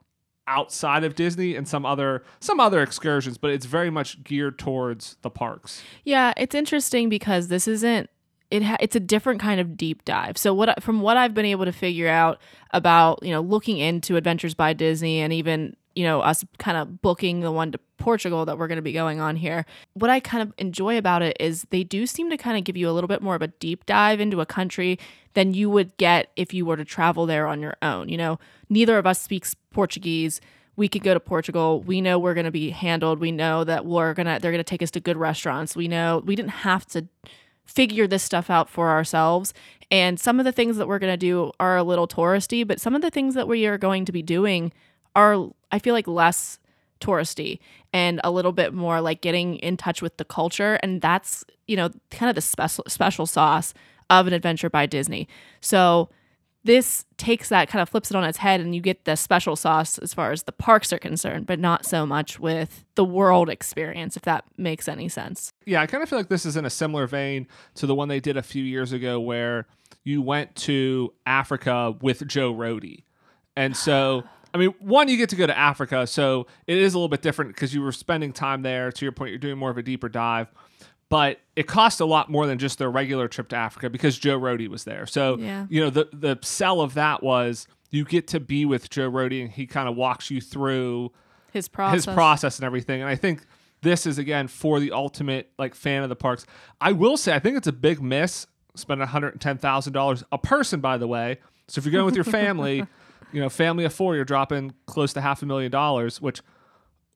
outside 0.46 1.04
of 1.04 1.14
Disney 1.14 1.54
and 1.54 1.68
some 1.68 1.84
other 1.84 2.22
some 2.40 2.60
other 2.60 2.82
excursions, 2.82 3.38
but 3.38 3.50
it's 3.50 3.66
very 3.66 3.90
much 3.90 4.22
geared 4.24 4.58
towards 4.58 5.16
the 5.22 5.30
parks. 5.30 5.82
Yeah, 6.04 6.32
it's 6.36 6.54
interesting 6.54 7.08
because 7.08 7.48
this 7.48 7.68
isn't 7.68 8.10
it 8.50 8.62
ha- 8.62 8.76
it's 8.80 8.96
a 8.96 9.00
different 9.00 9.40
kind 9.40 9.60
of 9.60 9.76
deep 9.76 10.04
dive. 10.04 10.38
So 10.38 10.54
what 10.54 10.82
from 10.82 11.00
what 11.00 11.16
I've 11.16 11.34
been 11.34 11.44
able 11.44 11.64
to 11.64 11.72
figure 11.72 12.08
out 12.08 12.38
about, 12.72 13.22
you 13.22 13.30
know, 13.30 13.40
looking 13.40 13.78
into 13.78 14.16
Adventures 14.16 14.54
by 14.54 14.72
Disney 14.72 15.20
and 15.20 15.32
even, 15.32 15.76
you 15.94 16.04
know, 16.04 16.20
us 16.20 16.44
kind 16.58 16.76
of 16.76 17.02
booking 17.02 17.40
the 17.40 17.52
one 17.52 17.72
to 17.72 17.80
Portugal 17.98 18.46
that 18.46 18.58
we're 18.58 18.68
going 18.68 18.76
to 18.76 18.82
be 18.82 18.92
going 18.92 19.20
on 19.20 19.36
here. 19.36 19.66
What 19.94 20.10
I 20.10 20.20
kind 20.20 20.42
of 20.42 20.54
enjoy 20.58 20.96
about 20.96 21.22
it 21.22 21.36
is 21.40 21.66
they 21.70 21.84
do 21.84 22.06
seem 22.06 22.30
to 22.30 22.36
kind 22.36 22.56
of 22.56 22.64
give 22.64 22.76
you 22.76 22.88
a 22.88 22.92
little 22.92 23.08
bit 23.08 23.22
more 23.22 23.34
of 23.34 23.42
a 23.42 23.48
deep 23.48 23.84
dive 23.86 24.20
into 24.20 24.40
a 24.40 24.46
country 24.46 24.98
than 25.34 25.54
you 25.54 25.68
would 25.70 25.96
get 25.96 26.30
if 26.36 26.54
you 26.54 26.64
were 26.64 26.76
to 26.76 26.84
travel 26.84 27.26
there 27.26 27.46
on 27.46 27.60
your 27.60 27.76
own. 27.82 28.08
You 28.08 28.16
know, 28.16 28.38
neither 28.68 28.98
of 28.98 29.06
us 29.06 29.20
speaks 29.20 29.54
Portuguese 29.72 30.40
we 30.78 30.86
could 30.88 31.02
go 31.02 31.12
to 31.12 31.18
Portugal. 31.18 31.82
We 31.82 32.00
know 32.00 32.20
we're 32.20 32.34
going 32.34 32.44
to 32.44 32.52
be 32.52 32.70
handled. 32.70 33.18
We 33.18 33.32
know 33.32 33.64
that 33.64 33.84
we're 33.84 34.14
going 34.14 34.26
to 34.26 34.38
they're 34.40 34.52
going 34.52 34.60
to 34.60 34.64
take 34.64 34.80
us 34.80 34.92
to 34.92 35.00
good 35.00 35.16
restaurants. 35.16 35.74
We 35.74 35.88
know 35.88 36.22
we 36.24 36.36
didn't 36.36 36.52
have 36.52 36.86
to 36.90 37.08
figure 37.68 38.06
this 38.06 38.22
stuff 38.22 38.50
out 38.50 38.68
for 38.68 38.90
ourselves. 38.90 39.54
And 39.90 40.18
some 40.18 40.38
of 40.40 40.44
the 40.44 40.52
things 40.52 40.76
that 40.78 40.88
we're 40.88 40.98
going 40.98 41.12
to 41.12 41.16
do 41.16 41.52
are 41.60 41.76
a 41.76 41.82
little 41.84 42.08
touristy, 42.08 42.66
but 42.66 42.80
some 42.80 42.94
of 42.94 43.02
the 43.02 43.10
things 43.10 43.34
that 43.34 43.46
we 43.46 43.66
are 43.66 43.78
going 43.78 44.04
to 44.06 44.12
be 44.12 44.22
doing 44.22 44.72
are 45.14 45.48
I 45.70 45.78
feel 45.78 45.94
like 45.94 46.08
less 46.08 46.58
touristy 47.00 47.58
and 47.92 48.20
a 48.24 48.30
little 48.30 48.52
bit 48.52 48.74
more 48.74 49.00
like 49.00 49.20
getting 49.20 49.56
in 49.56 49.76
touch 49.76 50.02
with 50.02 50.16
the 50.16 50.24
culture 50.24 50.80
and 50.82 51.00
that's, 51.00 51.44
you 51.66 51.76
know, 51.76 51.90
kind 52.10 52.28
of 52.28 52.34
the 52.34 52.40
special 52.40 52.84
special 52.88 53.26
sauce 53.26 53.72
of 54.10 54.26
an 54.26 54.32
adventure 54.32 54.70
by 54.70 54.86
Disney. 54.86 55.28
So 55.60 56.08
this 56.68 57.06
takes 57.16 57.48
that 57.48 57.66
kind 57.66 57.80
of 57.80 57.88
flips 57.88 58.10
it 58.10 58.16
on 58.16 58.24
its 58.24 58.36
head 58.36 58.60
and 58.60 58.74
you 58.74 58.80
get 58.82 59.06
the 59.06 59.16
special 59.16 59.56
sauce 59.56 59.96
as 59.98 60.12
far 60.12 60.32
as 60.32 60.42
the 60.42 60.52
parks 60.52 60.92
are 60.92 60.98
concerned 60.98 61.46
but 61.46 61.58
not 61.58 61.86
so 61.86 62.04
much 62.04 62.38
with 62.38 62.84
the 62.94 63.04
world 63.04 63.48
experience 63.48 64.18
if 64.18 64.22
that 64.22 64.44
makes 64.58 64.86
any 64.86 65.08
sense 65.08 65.50
Yeah, 65.64 65.80
I 65.80 65.86
kind 65.86 66.02
of 66.02 66.10
feel 66.10 66.18
like 66.18 66.28
this 66.28 66.44
is 66.44 66.58
in 66.58 66.66
a 66.66 66.70
similar 66.70 67.06
vein 67.06 67.46
to 67.76 67.86
the 67.86 67.94
one 67.94 68.08
they 68.08 68.20
did 68.20 68.36
a 68.36 68.42
few 68.42 68.62
years 68.62 68.92
ago 68.92 69.18
where 69.18 69.66
you 70.04 70.20
went 70.20 70.54
to 70.56 71.14
Africa 71.24 71.94
with 72.02 72.26
Joe 72.28 72.52
Rohde. 72.52 73.02
And 73.56 73.74
so, 73.74 74.24
I 74.52 74.58
mean, 74.58 74.74
one, 74.78 75.08
you 75.08 75.16
get 75.16 75.30
to 75.30 75.36
go 75.36 75.46
to 75.46 75.56
Africa. 75.56 76.06
So 76.06 76.46
it 76.66 76.76
is 76.76 76.92
a 76.94 76.98
little 76.98 77.08
bit 77.08 77.22
different 77.22 77.54
because 77.54 77.74
you 77.74 77.80
were 77.80 77.92
spending 77.92 78.32
time 78.32 78.62
there. 78.62 78.92
To 78.92 79.04
your 79.04 79.12
point, 79.12 79.30
you're 79.30 79.38
doing 79.38 79.58
more 79.58 79.70
of 79.70 79.78
a 79.78 79.82
deeper 79.82 80.08
dive. 80.08 80.48
But 81.10 81.40
it 81.56 81.66
cost 81.66 82.00
a 82.00 82.04
lot 82.04 82.30
more 82.30 82.46
than 82.46 82.58
just 82.58 82.78
their 82.78 82.90
regular 82.90 83.28
trip 83.28 83.48
to 83.48 83.56
Africa 83.56 83.88
because 83.88 84.18
Joe 84.18 84.38
Rohde 84.38 84.68
was 84.68 84.84
there. 84.84 85.06
So, 85.06 85.38
Yeah. 85.38 85.66
you 85.70 85.80
know, 85.80 85.88
the, 85.90 86.08
the 86.12 86.38
sell 86.42 86.80
of 86.82 86.94
that 86.94 87.22
was 87.22 87.66
you 87.90 88.04
get 88.04 88.26
to 88.28 88.40
be 88.40 88.66
with 88.66 88.90
Joe 88.90 89.10
Rohde 89.10 89.40
and 89.40 89.50
he 89.50 89.66
kind 89.66 89.88
of 89.88 89.96
walks 89.96 90.30
you 90.30 90.40
through 90.42 91.10
his 91.50 91.66
process 91.66 92.04
his 92.04 92.14
process 92.14 92.58
and 92.58 92.66
everything. 92.66 93.00
And 93.00 93.08
I 93.08 93.14
think 93.16 93.40
this 93.80 94.04
is 94.04 94.18
again 94.18 94.48
for 94.48 94.80
the 94.80 94.92
ultimate 94.92 95.50
like 95.58 95.74
fan 95.74 96.02
of 96.02 96.10
the 96.10 96.16
parks. 96.16 96.44
I 96.80 96.92
will 96.92 97.16
say 97.16 97.34
I 97.34 97.38
think 97.38 97.56
it's 97.56 97.66
a 97.68 97.72
big 97.72 98.02
miss 98.02 98.46
spending 98.74 99.00
one 99.00 99.08
hundred 99.08 99.32
and 99.32 99.40
ten 99.40 99.56
thousand 99.56 99.94
dollars 99.94 100.22
a 100.30 100.36
person, 100.36 100.80
by 100.80 100.98
the 100.98 101.08
way. 101.08 101.38
So 101.68 101.78
if 101.78 101.86
you're 101.86 101.92
going 101.92 102.04
with 102.04 102.16
your 102.16 102.24
family, 102.24 102.84
you 103.32 103.40
know, 103.40 103.48
family 103.48 103.84
of 103.86 103.94
four, 103.94 104.14
you're 104.14 104.26
dropping 104.26 104.74
close 104.86 105.14
to 105.14 105.22
half 105.22 105.42
a 105.42 105.46
million 105.46 105.70
dollars. 105.70 106.20
Which 106.20 106.42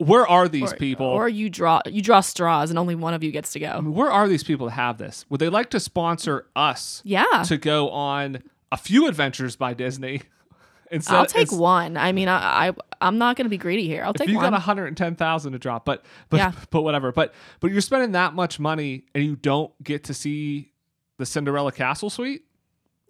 where 0.02 0.26
are 0.26 0.48
these 0.48 0.72
or, 0.72 0.76
people? 0.76 1.06
or 1.06 1.28
you 1.28 1.48
draw 1.48 1.80
you 1.86 2.02
draw 2.02 2.20
straws 2.20 2.70
and 2.70 2.78
only 2.78 2.94
one 2.94 3.14
of 3.14 3.22
you 3.22 3.30
gets 3.30 3.52
to 3.52 3.60
go. 3.60 3.80
Where 3.80 4.10
are 4.10 4.28
these 4.28 4.42
people 4.42 4.66
to 4.66 4.72
have 4.72 4.98
this? 4.98 5.24
Would 5.28 5.40
they 5.40 5.48
like 5.48 5.70
to 5.70 5.80
sponsor 5.80 6.46
us 6.56 7.02
yeah. 7.04 7.44
to 7.46 7.56
go 7.56 7.90
on 7.90 8.42
a 8.70 8.76
few 8.76 9.06
adventures 9.06 9.56
by 9.56 9.74
Disney? 9.74 10.22
Instead, 10.90 11.14
i'll 11.14 11.24
take 11.26 11.50
one. 11.50 11.96
I 11.96 12.12
mean 12.12 12.28
i, 12.28 12.68
I 12.68 12.72
i'm 13.00 13.16
not 13.16 13.36
going 13.36 13.46
to 13.46 13.50
be 13.50 13.56
greedy 13.56 13.86
here. 13.86 14.04
I'll 14.04 14.12
take 14.12 14.28
you 14.28 14.36
one. 14.36 14.44
You 14.44 14.50
got 14.50 14.56
110,000 14.56 15.52
to 15.52 15.58
drop 15.58 15.84
but 15.84 16.04
but 16.28 16.36
Yeah. 16.36 16.52
but 16.70 16.82
whatever. 16.82 17.12
But 17.12 17.32
but 17.60 17.70
you're 17.70 17.80
spending 17.80 18.12
that 18.12 18.34
much 18.34 18.60
money 18.60 19.04
and 19.14 19.24
you 19.24 19.36
don't 19.36 19.72
get 19.82 20.04
to 20.04 20.14
see 20.14 20.72
the 21.18 21.24
Cinderella 21.24 21.72
Castle 21.72 22.10
suite? 22.10 22.42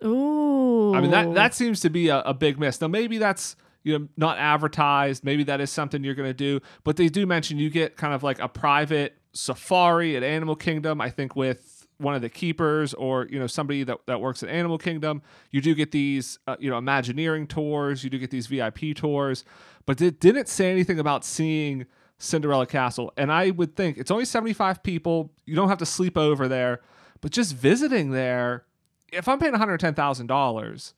Ooh. 0.04 0.94
I 0.94 1.00
mean 1.00 1.10
that 1.10 1.34
that 1.34 1.54
seems 1.54 1.80
to 1.80 1.90
be 1.90 2.08
a, 2.08 2.20
a 2.20 2.34
big 2.34 2.58
miss. 2.58 2.80
Now 2.80 2.88
maybe 2.88 3.18
that's 3.18 3.56
you 3.82 3.98
know 3.98 4.08
not 4.16 4.38
advertised 4.38 5.24
maybe 5.24 5.44
that 5.44 5.60
is 5.60 5.70
something 5.70 6.04
you're 6.04 6.14
going 6.14 6.28
to 6.28 6.34
do 6.34 6.60
but 6.84 6.96
they 6.96 7.08
do 7.08 7.26
mention 7.26 7.58
you 7.58 7.70
get 7.70 7.96
kind 7.96 8.14
of 8.14 8.22
like 8.22 8.38
a 8.38 8.48
private 8.48 9.16
safari 9.32 10.16
at 10.16 10.22
Animal 10.22 10.56
Kingdom 10.56 11.00
I 11.00 11.10
think 11.10 11.34
with 11.36 11.86
one 11.98 12.14
of 12.14 12.20
the 12.20 12.28
keepers 12.28 12.94
or 12.94 13.26
you 13.30 13.38
know 13.38 13.46
somebody 13.46 13.84
that, 13.84 13.98
that 14.06 14.20
works 14.20 14.42
at 14.42 14.48
Animal 14.48 14.76
Kingdom. 14.76 15.22
You 15.50 15.60
do 15.60 15.74
get 15.74 15.92
these 15.92 16.38
uh, 16.46 16.56
you 16.58 16.68
know 16.68 16.78
Imagineering 16.78 17.46
tours 17.46 18.04
you 18.04 18.10
do 18.10 18.18
get 18.18 18.30
these 18.30 18.46
VIP 18.46 18.94
tours 18.94 19.44
but 19.86 20.00
it 20.00 20.20
didn't 20.20 20.48
say 20.48 20.70
anything 20.70 20.98
about 20.98 21.24
seeing 21.24 21.86
Cinderella 22.18 22.66
Castle 22.66 23.12
and 23.16 23.32
I 23.32 23.50
would 23.50 23.76
think 23.76 23.98
it's 23.98 24.10
only 24.10 24.24
75 24.24 24.82
people 24.82 25.32
you 25.46 25.54
don't 25.54 25.68
have 25.68 25.78
to 25.78 25.86
sleep 25.86 26.18
over 26.18 26.48
there 26.48 26.80
but 27.20 27.30
just 27.30 27.54
visiting 27.54 28.10
there 28.10 28.64
if 29.12 29.28
I'm 29.28 29.38
paying 29.38 29.54
$110,000 29.54 30.92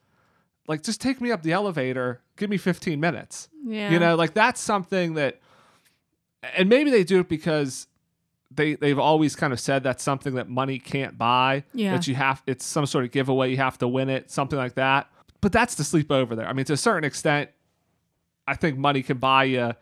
like 0.67 0.83
just 0.83 1.01
take 1.01 1.21
me 1.21 1.31
up 1.31 1.43
the 1.43 1.53
elevator 1.53 2.21
give 2.37 2.51
me 2.51 2.57
15 2.57 2.99
minutes 3.01 3.49
yeah 3.65 3.91
you 3.91 3.99
know 3.99 4.15
like 4.15 4.35
that's 4.35 4.61
something 4.61 5.15
that 5.15 5.41
and 6.57 6.69
maybe 6.69 6.91
they 6.91 7.05
do 7.05 7.21
it 7.21 7.29
because 7.29 7.87
they 8.51 8.75
they've 8.75 8.99
always 8.99 9.35
kind 9.37 9.53
of 9.53 9.61
said 9.61 9.83
that's 9.83 10.03
something 10.03 10.35
that 10.35 10.49
money 10.49 10.79
can't 10.79 11.17
buy 11.19 11.65
Yeah. 11.73 11.93
that 11.97 12.07
you 12.07 12.15
have 12.15 12.43
it's 12.47 12.65
some 12.65 12.87
sort 12.87 13.05
of 13.05 13.11
giveaway 13.11 13.51
you 13.51 13.57
have 13.57 13.79
to 13.79 13.89
win 13.89 14.09
it 14.09 14.31
something 14.31 14.59
like 14.59 14.75
that 14.75 15.09
but 15.41 15.53
that's 15.53 15.75
the 15.75 15.85
sleep 15.85 16.11
over 16.13 16.35
there 16.37 16.47
i 16.49 16.53
mean 16.53 16.65
to 16.67 16.73
a 16.73 16.77
certain 16.77 17.05
extent 17.05 17.51
I 18.47 18.55
think 18.55 18.77
money 18.77 19.03
can 19.03 19.17
buy 19.17 19.45
you 19.45 19.73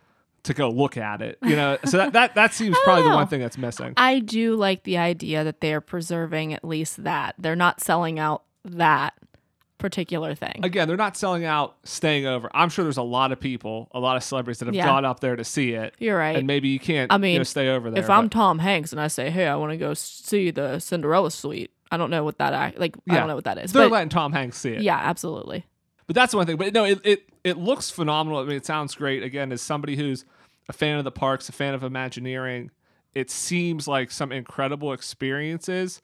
to 0.44 0.54
go 0.54 0.70
look 0.70 0.96
at 0.96 1.20
it. 1.20 1.36
You 1.42 1.56
know, 1.56 1.78
so 1.84 1.96
that 1.96 2.12
that, 2.12 2.36
that 2.36 2.54
seems 2.54 2.76
probably 2.84 3.02
the 3.02 3.08
one 3.16 3.26
thing 3.26 3.40
that's 3.40 3.58
missing. 3.58 3.92
I 3.96 4.20
do 4.20 4.54
like 4.54 4.84
the 4.84 4.98
idea 4.98 5.42
that 5.42 5.60
they're 5.60 5.80
preserving 5.80 6.54
at 6.54 6.64
least 6.64 7.02
that. 7.02 7.34
They're 7.40 7.56
not 7.56 7.80
selling 7.80 8.20
out 8.20 8.44
that 8.64 9.14
particular 9.82 10.34
thing. 10.34 10.60
Again, 10.62 10.88
they're 10.88 10.96
not 10.96 11.16
selling 11.16 11.44
out, 11.44 11.76
staying 11.84 12.24
over. 12.26 12.50
I'm 12.54 12.70
sure 12.70 12.84
there's 12.84 12.96
a 12.96 13.02
lot 13.02 13.32
of 13.32 13.40
people, 13.40 13.88
a 13.92 14.00
lot 14.00 14.16
of 14.16 14.22
celebrities 14.22 14.60
that 14.60 14.66
have 14.66 14.74
Yeah. 14.74 14.86
gone 14.86 15.04
up 15.04 15.20
there 15.20 15.36
to 15.36 15.44
see 15.44 15.72
it, 15.72 15.94
You're 15.98 16.16
right. 16.16 16.36
and 16.36 16.46
maybe 16.46 16.68
you 16.68 16.78
can't. 16.78 17.12
I 17.12 17.16
you 17.16 17.20
mean, 17.20 17.36
know, 17.38 17.42
stay 17.44 17.68
over 17.68 17.90
there. 17.90 18.02
if 18.02 18.08
I'm 18.08 18.30
Tom 18.30 18.58
Hanks 18.60 18.92
and 18.92 19.00
I 19.00 19.08
say, 19.08 19.28
"Hey, 19.28 19.46
I 19.46 19.56
want 19.56 19.72
to 19.72 19.76
go 19.76 19.92
see 19.92 20.50
the 20.50 20.78
Cinderella 20.78 21.30
suite," 21.30 21.70
I 21.90 21.96
don't 21.98 22.08
know 22.10 22.24
what 22.24 22.38
that 22.38 22.54
act 22.54 22.78
like. 22.78 22.96
I 23.10 23.16
don't 23.16 23.28
know 23.28 23.34
what 23.34 23.44
that 23.44 23.58
is. 23.58 23.72
they're 23.72 23.84
But 23.84 23.92
letting 23.92 24.08
Tom 24.08 24.32
Hanks 24.32 24.56
see 24.58 24.70
it. 24.70 24.80
yeah, 24.82 24.96
absolutely. 24.98 25.66
But 26.06 26.14
that's 26.16 26.34
one 26.34 26.46
thing. 26.46 26.56
But 26.56 26.72
no, 26.72 26.84
it, 26.84 27.00
it 27.04 27.28
it 27.44 27.58
looks 27.58 27.90
phenomenal. 27.90 28.38
I 28.40 28.44
mean, 28.44 28.56
it 28.56 28.64
sounds 28.64 28.94
great. 28.94 29.22
Again, 29.22 29.52
as 29.52 29.60
somebody 29.60 29.96
who's 29.96 30.24
a 30.68 30.72
fan 30.72 30.96
of 30.98 31.04
the 31.04 31.10
parks, 31.12 31.48
a 31.48 31.52
fan 31.52 31.74
of 31.74 31.82
Imagineering, 31.82 32.70
it 33.14 33.30
seems 33.30 33.86
like 33.88 34.10
some 34.12 34.30
incredible 34.32 34.92
experiences. 34.92 36.00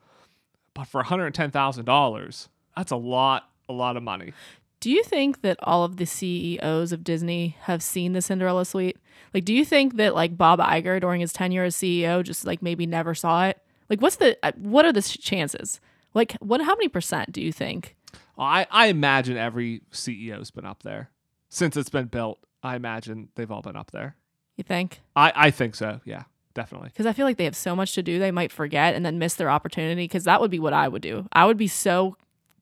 But 0.74 0.84
for 0.88 0.98
one 0.98 1.06
hundred 1.06 1.34
ten 1.34 1.50
thousand 1.50 1.84
dollars, 1.86 2.48
that's 2.76 2.92
a 2.92 2.96
lot, 2.96 3.50
a 3.68 3.72
lot 3.72 3.96
of 3.96 4.02
money. 4.02 4.32
Do 4.80 4.90
you 4.90 5.02
think 5.02 5.42
that 5.42 5.58
all 5.62 5.82
of 5.82 5.96
the 5.96 6.06
CEOs 6.06 6.92
of 6.92 7.02
Disney 7.02 7.56
have 7.62 7.82
seen 7.82 8.12
the 8.12 8.22
Cinderella 8.22 8.64
suite? 8.64 8.96
Like, 9.34 9.44
do 9.44 9.52
you 9.52 9.64
think 9.64 9.96
that 9.96 10.14
like 10.14 10.36
Bob 10.36 10.60
Iger 10.60 11.00
during 11.00 11.20
his 11.20 11.32
tenure 11.32 11.64
as 11.64 11.74
CEO 11.74 12.22
just 12.22 12.46
like 12.46 12.62
maybe 12.62 12.86
never 12.86 13.14
saw 13.14 13.46
it? 13.46 13.60
Like, 13.90 14.00
what's 14.00 14.16
the 14.16 14.38
uh, 14.42 14.52
what 14.56 14.84
are 14.84 14.92
the 14.92 15.02
chances? 15.02 15.80
Like, 16.14 16.36
what? 16.40 16.60
How 16.60 16.74
many 16.74 16.88
percent 16.88 17.32
do 17.32 17.42
you 17.42 17.52
think? 17.52 17.96
I 18.38 18.66
I 18.70 18.86
imagine 18.86 19.36
every 19.36 19.82
CEO's 19.92 20.50
been 20.50 20.66
up 20.66 20.82
there 20.84 21.10
since 21.48 21.76
it's 21.76 21.90
been 21.90 22.06
built. 22.06 22.38
I 22.62 22.76
imagine 22.76 23.28
they've 23.34 23.50
all 23.50 23.62
been 23.62 23.76
up 23.76 23.90
there. 23.90 24.16
You 24.56 24.64
think? 24.64 25.00
I 25.16 25.32
I 25.34 25.50
think 25.50 25.74
so. 25.74 26.00
Yeah, 26.04 26.24
definitely. 26.54 26.90
Because 26.90 27.06
I 27.06 27.12
feel 27.12 27.26
like 27.26 27.36
they 27.36 27.44
have 27.44 27.56
so 27.56 27.74
much 27.74 27.94
to 27.94 28.02
do, 28.02 28.18
they 28.18 28.30
might 28.30 28.52
forget 28.52 28.94
and 28.94 29.04
then 29.04 29.18
miss 29.18 29.34
their 29.34 29.50
opportunity. 29.50 30.04
Because 30.04 30.24
that 30.24 30.40
would 30.40 30.50
be 30.52 30.60
what 30.60 30.72
I 30.72 30.86
would 30.86 31.02
do. 31.02 31.26
I 31.32 31.46
would 31.46 31.56
be 31.56 31.68
so 31.68 32.16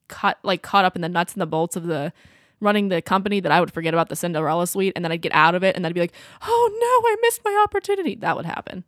cut 0.08 0.38
like 0.42 0.62
caught 0.62 0.84
up 0.84 0.96
in 0.96 1.02
the 1.02 1.08
nuts 1.08 1.32
and 1.32 1.40
the 1.40 1.46
bolts 1.46 1.76
of 1.76 1.86
the 1.86 2.12
running 2.60 2.88
the 2.88 3.02
company 3.02 3.40
that 3.40 3.52
I 3.52 3.60
would 3.60 3.72
forget 3.72 3.92
about 3.92 4.08
the 4.08 4.16
Cinderella 4.16 4.66
suite, 4.66 4.94
and 4.96 5.04
then 5.04 5.12
I'd 5.12 5.20
get 5.20 5.34
out 5.34 5.54
of 5.54 5.62
it, 5.62 5.76
and 5.76 5.84
then 5.84 5.90
I'd 5.90 5.94
be 5.94 6.00
like, 6.00 6.14
"Oh 6.42 6.70
no, 6.72 7.08
I 7.10 7.16
missed 7.22 7.40
my 7.44 7.62
opportunity." 7.64 8.14
That 8.16 8.36
would 8.36 8.46
happen. 8.46 8.84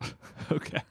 Okay. 0.50 0.82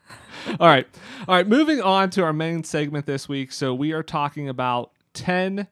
All 0.59 0.67
right. 0.67 0.87
All 1.27 1.35
right. 1.35 1.47
Moving 1.47 1.79
on 1.79 2.09
to 2.11 2.23
our 2.23 2.33
main 2.33 2.63
segment 2.63 3.05
this 3.05 3.29
week. 3.29 3.51
So 3.51 3.73
we 3.73 3.91
are 3.91 4.01
talking 4.01 4.49
about 4.49 4.91
10 5.13 5.67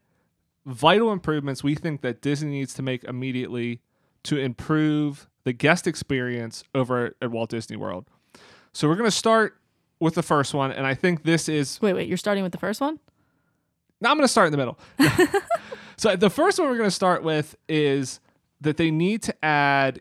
vital 0.66 1.12
improvements 1.12 1.64
we 1.64 1.74
think 1.74 2.02
that 2.02 2.20
Disney 2.22 2.50
needs 2.50 2.74
to 2.74 2.82
make 2.82 3.02
immediately 3.04 3.80
to 4.24 4.36
improve 4.36 5.28
the 5.44 5.52
guest 5.52 5.86
experience 5.86 6.62
over 6.74 7.16
at 7.20 7.30
Walt 7.30 7.50
Disney 7.50 7.76
World. 7.76 8.06
So 8.72 8.88
we're 8.88 8.96
going 8.96 9.10
to 9.10 9.16
start 9.16 9.56
with 9.98 10.14
the 10.14 10.22
first 10.22 10.54
one. 10.54 10.70
And 10.70 10.86
I 10.86 10.94
think 10.94 11.24
this 11.24 11.48
is 11.48 11.80
Wait, 11.82 11.94
wait, 11.94 12.08
you're 12.08 12.16
starting 12.16 12.42
with 12.42 12.52
the 12.52 12.58
first 12.58 12.80
one? 12.80 12.98
Now 14.02 14.10
I'm 14.10 14.16
going 14.16 14.24
to 14.24 14.28
start 14.28 14.46
in 14.46 14.52
the 14.52 14.58
middle. 14.58 14.78
so 15.96 16.16
the 16.16 16.30
first 16.30 16.58
one 16.58 16.68
we're 16.68 16.76
going 16.76 16.88
to 16.88 16.94
start 16.94 17.22
with 17.22 17.56
is 17.68 18.20
that 18.60 18.76
they 18.76 18.90
need 18.90 19.22
to 19.22 19.44
add 19.44 20.00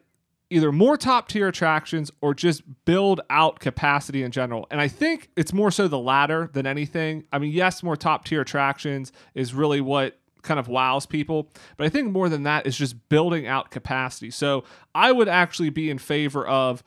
either 0.50 0.72
more 0.72 0.98
top 0.98 1.30
tier 1.30 1.48
attractions 1.48 2.12
or 2.20 2.34
just 2.34 2.64
build 2.84 3.22
out 3.30 3.60
capacity 3.60 4.22
in 4.22 4.32
general. 4.32 4.68
And 4.70 4.82
I 4.82 4.88
think 4.90 5.30
it's 5.38 5.54
more 5.54 5.72
so 5.72 5.88
the 5.88 5.98
latter 5.98 6.50
than 6.52 6.68
anything. 6.68 7.24
I 7.32 7.40
mean, 7.40 7.54
yes, 7.54 7.82
more 7.82 7.96
top 7.96 8.26
tier 8.26 8.42
attractions 8.42 9.14
is 9.34 9.54
really 9.54 9.80
what 9.80 10.20
kind 10.42 10.60
of 10.60 10.68
wows 10.68 11.06
people, 11.06 11.50
but 11.78 11.86
I 11.86 11.90
think 11.90 12.12
more 12.12 12.28
than 12.28 12.44
that 12.44 12.68
is 12.68 12.76
just 12.76 13.08
building 13.10 13.48
out 13.48 13.72
capacity. 13.72 14.32
So 14.32 14.66
I 14.94 15.12
would 15.12 15.30
actually 15.30 15.70
be 15.70 15.90
in 15.90 16.00
favor 16.00 16.46
of 16.46 16.84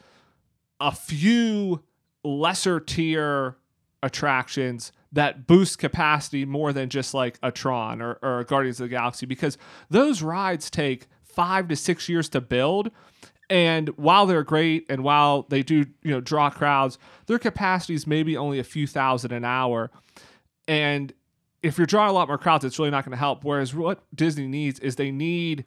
a 0.80 0.92
few 0.92 1.82
lesser 2.24 2.80
tier 2.80 3.56
attractions 4.02 4.92
that 5.14 5.46
boost 5.46 5.78
capacity 5.78 6.44
more 6.44 6.72
than 6.72 6.88
just 6.88 7.14
like 7.14 7.38
a 7.42 7.50
Tron 7.50 8.02
or, 8.02 8.18
or 8.22 8.40
a 8.40 8.44
Guardians 8.44 8.80
of 8.80 8.84
the 8.84 8.94
Galaxy 8.94 9.26
because 9.26 9.56
those 9.88 10.22
rides 10.22 10.70
take 10.70 11.06
five 11.22 11.68
to 11.68 11.76
six 11.76 12.08
years 12.08 12.28
to 12.30 12.40
build. 12.40 12.90
And 13.50 13.88
while 13.90 14.26
they're 14.26 14.42
great 14.42 14.86
and 14.88 15.04
while 15.04 15.46
they 15.48 15.62
do, 15.62 15.86
you 16.02 16.10
know, 16.10 16.20
draw 16.20 16.50
crowds, 16.50 16.98
their 17.26 17.38
capacity 17.38 17.94
is 17.94 18.06
maybe 18.06 18.36
only 18.36 18.58
a 18.58 18.64
few 18.64 18.86
thousand 18.86 19.32
an 19.32 19.44
hour. 19.44 19.90
And 20.66 21.12
if 21.62 21.78
you're 21.78 21.86
drawing 21.86 22.10
a 22.10 22.12
lot 22.12 22.28
more 22.28 22.38
crowds, 22.38 22.64
it's 22.64 22.78
really 22.78 22.90
not 22.90 23.04
going 23.04 23.12
to 23.12 23.18
help. 23.18 23.44
Whereas 23.44 23.74
what 23.74 24.02
Disney 24.14 24.46
needs 24.46 24.80
is 24.80 24.96
they 24.96 25.10
need 25.10 25.64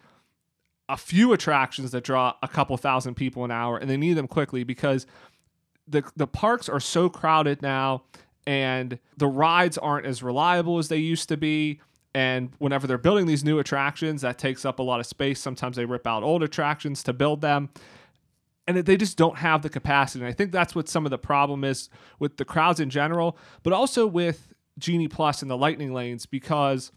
a 0.90 0.98
few 0.98 1.34
attractions 1.34 1.92
that 1.92 2.04
draw 2.04 2.34
a 2.42 2.48
couple 2.48 2.76
thousand 2.78 3.16
people 3.16 3.44
an 3.44 3.52
hour, 3.52 3.78
and 3.78 3.90
they 3.90 3.98
need 3.98 4.14
them 4.14 4.28
quickly 4.28 4.64
because 4.64 5.06
the 5.88 6.04
the 6.16 6.28
parks 6.28 6.70
are 6.70 6.80
so 6.80 7.10
crowded 7.10 7.62
now, 7.62 8.04
and 8.48 8.98
the 9.18 9.28
rides 9.28 9.78
aren't 9.78 10.06
as 10.06 10.24
reliable 10.24 10.80
as 10.80 10.88
they 10.88 10.98
used 10.98 11.28
to 11.30 11.38
be. 11.38 11.82
And 12.16 12.50
whenever 12.58 12.88
they're 12.88 12.98
building 12.98 13.28
these 13.28 13.44
new 13.44 13.60
attractions, 13.60 14.22
that 14.22 14.40
takes 14.40 14.66
up 14.66 14.80
a 14.80 14.84
lot 14.84 15.02
of 15.02 15.06
space. 15.06 15.40
Sometimes 15.40 15.76
they 15.76 15.86
rip 15.86 16.08
out 16.08 16.24
old 16.24 16.42
attractions 16.42 17.04
to 17.04 17.14
build 17.14 17.42
them. 17.42 17.70
And 18.66 18.78
they 18.78 18.98
just 18.98 19.18
don't 19.18 19.38
have 19.38 19.62
the 19.62 19.70
capacity. 19.70 20.24
And 20.24 20.30
I 20.30 20.34
think 20.34 20.52
that's 20.52 20.74
what 20.74 20.90
some 20.90 21.06
of 21.06 21.10
the 21.10 21.18
problem 21.18 21.64
is 21.64 21.90
with 22.20 22.38
the 22.38 22.46
crowds 22.46 22.80
in 22.80 22.90
general, 22.90 23.38
but 23.64 23.74
also 23.74 24.08
with 24.08 24.54
Genie 24.80 25.08
Plus 25.08 25.42
and 25.42 25.52
the 25.52 25.58
Lightning 25.58 25.94
Lanes 25.94 26.26
because 26.26 26.92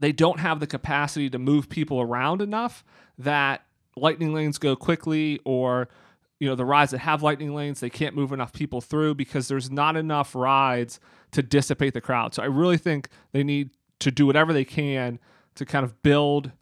they 0.00 0.12
don't 0.12 0.40
have 0.40 0.60
the 0.60 0.66
capacity 0.66 1.30
to 1.30 1.38
move 1.38 1.68
people 1.68 2.00
around 2.00 2.42
enough 2.42 2.84
that 3.18 3.64
lightning 3.96 4.34
lanes 4.34 4.58
go 4.58 4.76
quickly 4.76 5.40
or 5.44 5.88
you 6.40 6.48
know 6.48 6.54
the 6.54 6.64
rides 6.64 6.92
that 6.92 6.98
have 6.98 7.22
lightning 7.22 7.54
lanes 7.54 7.80
they 7.80 7.90
can't 7.90 8.14
move 8.14 8.32
enough 8.32 8.52
people 8.52 8.80
through 8.80 9.14
because 9.14 9.48
there's 9.48 9.70
not 9.70 9.96
enough 9.96 10.34
rides 10.34 11.00
to 11.32 11.42
dissipate 11.42 11.94
the 11.94 12.00
crowd. 12.00 12.34
So 12.34 12.42
i 12.42 12.46
really 12.46 12.78
think 12.78 13.08
they 13.32 13.42
need 13.42 13.70
to 14.00 14.10
do 14.10 14.26
whatever 14.26 14.52
they 14.52 14.64
can 14.64 15.18
to 15.54 15.64
kind 15.64 15.84
of 15.84 16.02
build 16.02 16.52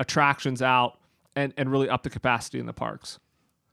attractions 0.00 0.60
out 0.60 0.98
and, 1.36 1.54
and 1.56 1.70
really 1.70 1.88
up 1.88 2.02
the 2.02 2.10
capacity 2.10 2.58
in 2.58 2.66
the 2.66 2.72
parks 2.72 3.18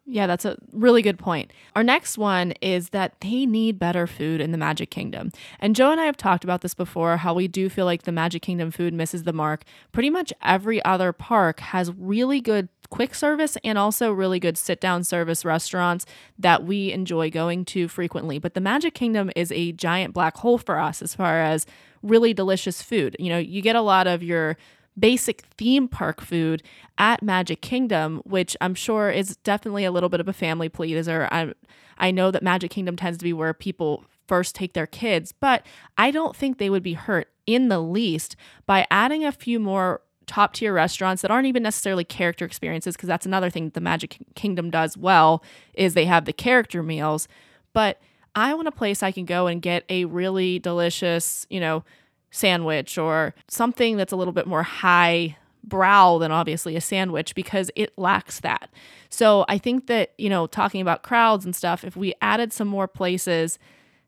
Yeah, 0.09 0.25
that's 0.25 0.45
a 0.45 0.57
really 0.71 1.01
good 1.01 1.19
point. 1.19 1.51
Our 1.75 1.83
next 1.83 2.17
one 2.17 2.53
is 2.61 2.89
that 2.91 3.19
they 3.19 3.45
need 3.45 3.77
better 3.77 4.07
food 4.07 4.39
in 4.39 4.53
the 4.53 4.57
Magic 4.57 4.89
Kingdom. 4.89 5.33
And 5.59 5.75
Joe 5.75 5.91
and 5.91 5.99
I 5.99 6.05
have 6.05 6.15
talked 6.15 6.45
about 6.45 6.61
this 6.61 6.73
before 6.73 7.17
how 7.17 7.33
we 7.33 7.49
do 7.49 7.67
feel 7.67 7.83
like 7.83 8.03
the 8.03 8.13
Magic 8.13 8.41
Kingdom 8.41 8.71
food 8.71 8.93
misses 8.93 9.23
the 9.23 9.33
mark. 9.33 9.65
Pretty 9.91 10.09
much 10.09 10.31
every 10.41 10.83
other 10.85 11.11
park 11.11 11.59
has 11.59 11.91
really 11.91 12.39
good 12.39 12.69
quick 12.89 13.13
service 13.13 13.57
and 13.65 13.77
also 13.77 14.13
really 14.13 14.39
good 14.39 14.57
sit 14.57 14.79
down 14.79 15.03
service 15.03 15.43
restaurants 15.43 16.05
that 16.39 16.63
we 16.63 16.93
enjoy 16.93 17.29
going 17.29 17.65
to 17.65 17.89
frequently. 17.89 18.39
But 18.39 18.53
the 18.53 18.61
Magic 18.61 18.93
Kingdom 18.93 19.29
is 19.35 19.51
a 19.51 19.73
giant 19.73 20.13
black 20.13 20.37
hole 20.37 20.57
for 20.57 20.79
us 20.79 21.01
as 21.01 21.15
far 21.15 21.41
as 21.41 21.65
really 22.01 22.33
delicious 22.33 22.81
food. 22.81 23.17
You 23.19 23.27
know, 23.29 23.37
you 23.37 23.61
get 23.61 23.75
a 23.75 23.81
lot 23.81 24.07
of 24.07 24.23
your 24.23 24.55
basic 24.99 25.41
theme 25.57 25.87
park 25.87 26.21
food 26.21 26.63
at 26.97 27.21
Magic 27.21 27.61
Kingdom, 27.61 28.21
which 28.25 28.57
I'm 28.61 28.75
sure 28.75 29.09
is 29.09 29.37
definitely 29.37 29.85
a 29.85 29.91
little 29.91 30.09
bit 30.09 30.19
of 30.19 30.27
a 30.27 30.33
family 30.33 30.69
pleaser. 30.69 31.27
I 31.31 31.53
I 31.97 32.11
know 32.11 32.31
that 32.31 32.43
Magic 32.43 32.71
Kingdom 32.71 32.95
tends 32.95 33.17
to 33.17 33.23
be 33.23 33.33
where 33.33 33.53
people 33.53 34.05
first 34.27 34.55
take 34.55 34.73
their 34.73 34.87
kids, 34.87 35.31
but 35.31 35.65
I 35.97 36.11
don't 36.11 36.35
think 36.35 36.57
they 36.57 36.69
would 36.69 36.83
be 36.83 36.93
hurt 36.93 37.29
in 37.45 37.69
the 37.69 37.79
least 37.79 38.35
by 38.65 38.85
adding 38.91 39.25
a 39.25 39.31
few 39.31 39.59
more 39.59 40.01
top 40.27 40.53
tier 40.53 40.73
restaurants 40.73 41.21
that 41.21 41.31
aren't 41.31 41.47
even 41.47 41.63
necessarily 41.63 42.03
character 42.03 42.43
experiences 42.43 42.95
because 42.95 43.07
that's 43.07 43.25
another 43.25 43.49
thing 43.49 43.65
that 43.65 43.73
the 43.73 43.81
Magic 43.81 44.17
Kingdom 44.35 44.69
does 44.69 44.97
well 44.97 45.41
is 45.73 45.93
they 45.93 46.05
have 46.05 46.25
the 46.25 46.33
character 46.33 46.83
meals, 46.83 47.27
but 47.73 47.99
I 48.35 48.53
want 48.53 48.67
a 48.67 48.71
place 48.71 49.01
I 49.01 49.11
can 49.11 49.25
go 49.25 49.47
and 49.47 49.61
get 49.61 49.83
a 49.89 50.05
really 50.05 50.59
delicious, 50.59 51.47
you 51.49 51.59
know, 51.59 51.83
sandwich 52.31 52.97
or 52.97 53.33
something 53.47 53.97
that's 53.97 54.11
a 54.11 54.15
little 54.15 54.33
bit 54.33 54.47
more 54.47 54.63
high 54.63 55.37
brow 55.63 56.17
than 56.17 56.31
obviously 56.31 56.75
a 56.75 56.81
sandwich 56.81 57.35
because 57.35 57.69
it 57.75 57.91
lacks 57.97 58.39
that. 58.39 58.69
So 59.09 59.45
I 59.47 59.57
think 59.57 59.87
that, 59.87 60.13
you 60.17 60.29
know, 60.29 60.47
talking 60.47 60.81
about 60.81 61.03
crowds 61.03 61.45
and 61.45 61.55
stuff, 61.55 61.83
if 61.83 61.95
we 61.95 62.13
added 62.21 62.53
some 62.53 62.67
more 62.67 62.87
places 62.87 63.59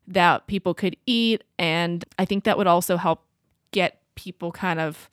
that 0.08 0.48
people 0.48 0.74
could 0.74 0.96
eat, 1.06 1.44
and 1.58 2.06
I 2.18 2.26
think 2.26 2.44
that 2.46 2.58
would 2.58 2.68
also 2.68 2.98
help 2.98 3.24
get 3.72 4.02
people 4.16 4.52
kind 4.52 4.80
of, 4.80 5.10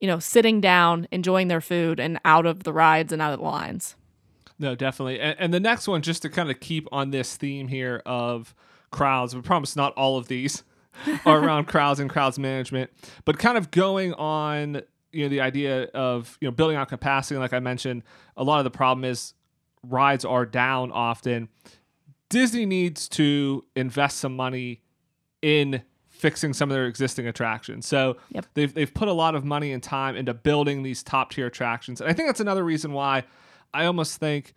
you 0.00 0.08
know, 0.08 0.18
sitting 0.18 0.60
down, 0.60 1.06
enjoying 1.10 1.48
their 1.48 1.60
food 1.60 2.00
and 2.00 2.18
out 2.24 2.44
of 2.44 2.64
the 2.64 2.72
rides 2.72 3.12
and 3.12 3.22
out 3.22 3.32
of 3.32 3.38
the 3.38 3.44
lines. 3.44 3.96
No, 4.58 4.74
definitely. 4.74 5.20
And, 5.20 5.36
and 5.38 5.54
the 5.54 5.60
next 5.60 5.88
one, 5.88 6.02
just 6.02 6.22
to 6.22 6.28
kind 6.28 6.50
of 6.50 6.60
keep 6.60 6.88
on 6.92 7.10
this 7.10 7.36
theme 7.36 7.68
here 7.68 8.02
of 8.04 8.54
crowds, 8.90 9.34
we 9.34 9.42
promise 9.42 9.76
not 9.76 9.94
all 9.94 10.18
of 10.18 10.28
these 10.28 10.62
around 11.26 11.66
crowds 11.66 12.00
and 12.00 12.08
crowds 12.10 12.38
management, 12.38 12.90
but 13.24 13.38
kind 13.38 13.56
of 13.58 13.70
going 13.70 14.12
on, 14.14 14.82
you 15.12 15.24
know, 15.24 15.28
the 15.28 15.40
idea 15.40 15.84
of, 15.94 16.36
you 16.40 16.48
know, 16.48 16.52
building 16.52 16.76
out 16.76 16.88
capacity. 16.88 17.38
Like 17.38 17.52
I 17.52 17.60
mentioned, 17.60 18.02
a 18.36 18.44
lot 18.44 18.58
of 18.58 18.64
the 18.64 18.70
problem 18.70 19.04
is 19.04 19.34
rides 19.88 20.24
are 20.24 20.46
down 20.46 20.92
often. 20.92 21.48
Disney 22.28 22.64
needs 22.66 23.08
to 23.10 23.64
invest 23.76 24.18
some 24.18 24.34
money 24.36 24.80
in 25.42 25.82
fixing 26.08 26.52
some 26.52 26.70
of 26.70 26.74
their 26.74 26.86
existing 26.86 27.26
attractions. 27.26 27.86
So 27.86 28.16
Yep. 28.30 28.46
they've 28.54 28.72
they've 28.72 28.94
put 28.94 29.08
a 29.08 29.12
lot 29.12 29.34
of 29.34 29.44
money 29.44 29.72
and 29.72 29.82
time 29.82 30.14
into 30.14 30.32
building 30.32 30.82
these 30.82 31.02
top 31.02 31.32
tier 31.32 31.46
attractions. 31.46 32.00
And 32.00 32.08
I 32.08 32.12
think 32.12 32.28
that's 32.28 32.40
another 32.40 32.64
reason 32.64 32.92
why 32.92 33.24
I 33.74 33.86
almost 33.86 34.18
think 34.18 34.54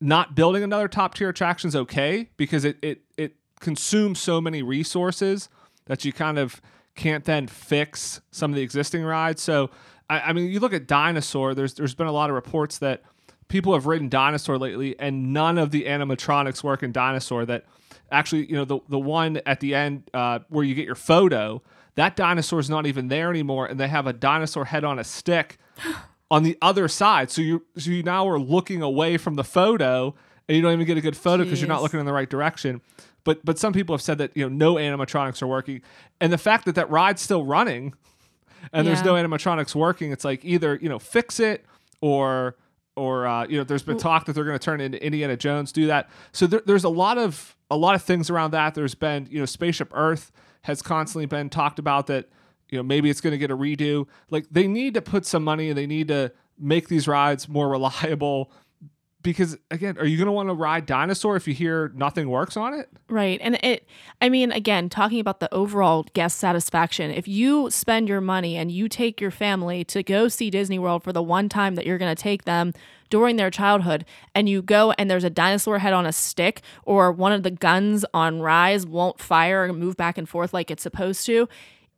not 0.00 0.34
building 0.34 0.62
another 0.62 0.88
top 0.88 1.14
tier 1.14 1.28
attraction 1.28 1.68
is 1.68 1.76
okay 1.76 2.30
because 2.36 2.64
it 2.64 2.78
it 2.82 3.02
it 3.16 3.36
consumes 3.60 4.18
so 4.18 4.40
many 4.40 4.62
resources 4.62 5.48
that 5.88 6.04
you 6.04 6.12
kind 6.12 6.38
of 6.38 6.62
can't 6.94 7.24
then 7.24 7.46
fix 7.46 8.20
some 8.30 8.50
of 8.50 8.56
the 8.56 8.62
existing 8.62 9.04
rides. 9.04 9.42
So 9.42 9.70
I, 10.08 10.20
I 10.20 10.32
mean, 10.32 10.50
you 10.50 10.60
look 10.60 10.72
at 10.72 10.86
Dinosaur. 10.86 11.54
There's 11.54 11.74
there's 11.74 11.94
been 11.94 12.06
a 12.06 12.12
lot 12.12 12.30
of 12.30 12.34
reports 12.34 12.78
that 12.78 13.02
people 13.48 13.74
have 13.74 13.86
ridden 13.86 14.08
Dinosaur 14.08 14.58
lately, 14.58 14.98
and 14.98 15.32
none 15.32 15.58
of 15.58 15.70
the 15.70 15.84
animatronics 15.84 16.62
work 16.62 16.82
in 16.82 16.92
Dinosaur. 16.92 17.44
That 17.44 17.64
actually, 18.10 18.46
you 18.46 18.56
know, 18.56 18.64
the 18.64 18.78
the 18.88 18.98
one 18.98 19.40
at 19.46 19.60
the 19.60 19.74
end 19.74 20.10
uh, 20.14 20.40
where 20.48 20.64
you 20.64 20.74
get 20.74 20.86
your 20.86 20.94
photo, 20.94 21.62
that 21.94 22.16
dinosaur 22.16 22.60
is 22.60 22.70
not 22.70 22.86
even 22.86 23.08
there 23.08 23.30
anymore, 23.30 23.66
and 23.66 23.78
they 23.78 23.88
have 23.88 24.06
a 24.06 24.12
dinosaur 24.12 24.66
head 24.66 24.84
on 24.84 24.98
a 24.98 25.04
stick 25.04 25.58
on 26.30 26.42
the 26.42 26.56
other 26.62 26.88
side. 26.88 27.30
So 27.30 27.42
you 27.42 27.66
so 27.76 27.90
you 27.90 28.02
now 28.02 28.28
are 28.28 28.38
looking 28.38 28.82
away 28.82 29.16
from 29.16 29.34
the 29.34 29.44
photo, 29.44 30.14
and 30.48 30.56
you 30.56 30.62
don't 30.62 30.72
even 30.72 30.86
get 30.86 30.96
a 30.96 31.02
good 31.02 31.16
photo 31.16 31.44
because 31.44 31.60
you're 31.60 31.68
not 31.68 31.82
looking 31.82 32.00
in 32.00 32.06
the 32.06 32.12
right 32.12 32.28
direction. 32.28 32.80
But 33.24 33.44
but 33.44 33.58
some 33.58 33.72
people 33.72 33.94
have 33.94 34.02
said 34.02 34.18
that 34.18 34.36
you 34.36 34.48
know 34.48 34.54
no 34.54 34.74
animatronics 34.74 35.42
are 35.42 35.46
working, 35.46 35.82
and 36.20 36.32
the 36.32 36.38
fact 36.38 36.64
that 36.64 36.74
that 36.76 36.88
ride's 36.90 37.20
still 37.22 37.44
running, 37.44 37.94
and 38.72 38.86
there's 38.86 39.04
no 39.04 39.14
animatronics 39.14 39.74
working, 39.74 40.12
it's 40.12 40.24
like 40.24 40.44
either 40.44 40.78
you 40.80 40.88
know 40.88 40.98
fix 40.98 41.40
it 41.40 41.64
or 42.00 42.56
or 42.98 43.26
uh, 43.26 43.46
you 43.46 43.56
know 43.56 43.64
there's 43.64 43.82
been 43.82 43.96
talk 43.98 44.26
that 44.26 44.32
they're 44.32 44.44
going 44.44 44.58
to 44.58 44.64
turn 44.64 44.80
into 44.80 45.02
Indiana 45.04 45.36
Jones, 45.36 45.72
do 45.72 45.86
that. 45.86 46.08
So 46.32 46.46
there, 46.46 46.62
there's 46.66 46.84
a 46.84 46.88
lot 46.88 47.16
of 47.16 47.56
a 47.70 47.76
lot 47.76 47.94
of 47.94 48.02
things 48.02 48.28
around 48.28 48.50
that. 48.50 48.74
There's 48.74 48.94
been 48.94 49.28
you 49.30 49.38
know 49.38 49.46
Spaceship 49.46 49.90
Earth 49.94 50.32
has 50.62 50.82
constantly 50.82 51.26
been 51.26 51.48
talked 51.48 51.78
about 51.78 52.08
that 52.08 52.28
you 52.68 52.76
know 52.76 52.82
maybe 52.82 53.08
it's 53.08 53.20
going 53.20 53.32
to 53.32 53.38
get 53.38 53.50
a 53.50 53.56
redo. 53.56 54.06
Like 54.30 54.46
they 54.50 54.66
need 54.66 54.94
to 54.94 55.02
put 55.02 55.24
some 55.24 55.44
money 55.44 55.68
and 55.68 55.78
they 55.78 55.86
need 55.86 56.08
to 56.08 56.32
make 56.58 56.88
these 56.88 57.06
rides 57.06 57.48
more 57.48 57.68
reliable. 57.70 58.50
Because 59.22 59.58
again, 59.70 59.98
are 59.98 60.06
you 60.06 60.16
going 60.16 60.26
to 60.26 60.32
want 60.32 60.48
to 60.48 60.54
ride 60.54 60.86
Dinosaur 60.86 61.34
if 61.34 61.48
you 61.48 61.54
hear 61.54 61.90
nothing 61.94 62.30
works 62.30 62.56
on 62.56 62.72
it? 62.72 62.88
Right. 63.08 63.40
And 63.42 63.58
it, 63.64 63.86
I 64.22 64.28
mean, 64.28 64.52
again, 64.52 64.88
talking 64.88 65.18
about 65.18 65.40
the 65.40 65.52
overall 65.52 66.06
guest 66.14 66.38
satisfaction, 66.38 67.10
if 67.10 67.26
you 67.26 67.68
spend 67.70 68.08
your 68.08 68.20
money 68.20 68.56
and 68.56 68.70
you 68.70 68.88
take 68.88 69.20
your 69.20 69.32
family 69.32 69.84
to 69.86 70.04
go 70.04 70.28
see 70.28 70.50
Disney 70.50 70.78
World 70.78 71.02
for 71.02 71.12
the 71.12 71.22
one 71.22 71.48
time 71.48 71.74
that 71.74 71.84
you're 71.84 71.98
going 71.98 72.14
to 72.14 72.22
take 72.22 72.44
them 72.44 72.72
during 73.10 73.36
their 73.36 73.50
childhood, 73.50 74.04
and 74.34 74.48
you 74.48 74.62
go 74.62 74.92
and 74.92 75.10
there's 75.10 75.24
a 75.24 75.30
dinosaur 75.30 75.78
head 75.78 75.94
on 75.94 76.06
a 76.06 76.12
stick, 76.12 76.60
or 76.84 77.10
one 77.10 77.32
of 77.32 77.42
the 77.42 77.50
guns 77.50 78.04
on 78.14 78.40
Rise 78.40 78.86
won't 78.86 79.18
fire 79.18 79.64
and 79.64 79.78
move 79.78 79.96
back 79.96 80.18
and 80.18 80.28
forth 80.28 80.52
like 80.52 80.70
it's 80.70 80.82
supposed 80.82 81.26
to, 81.26 81.48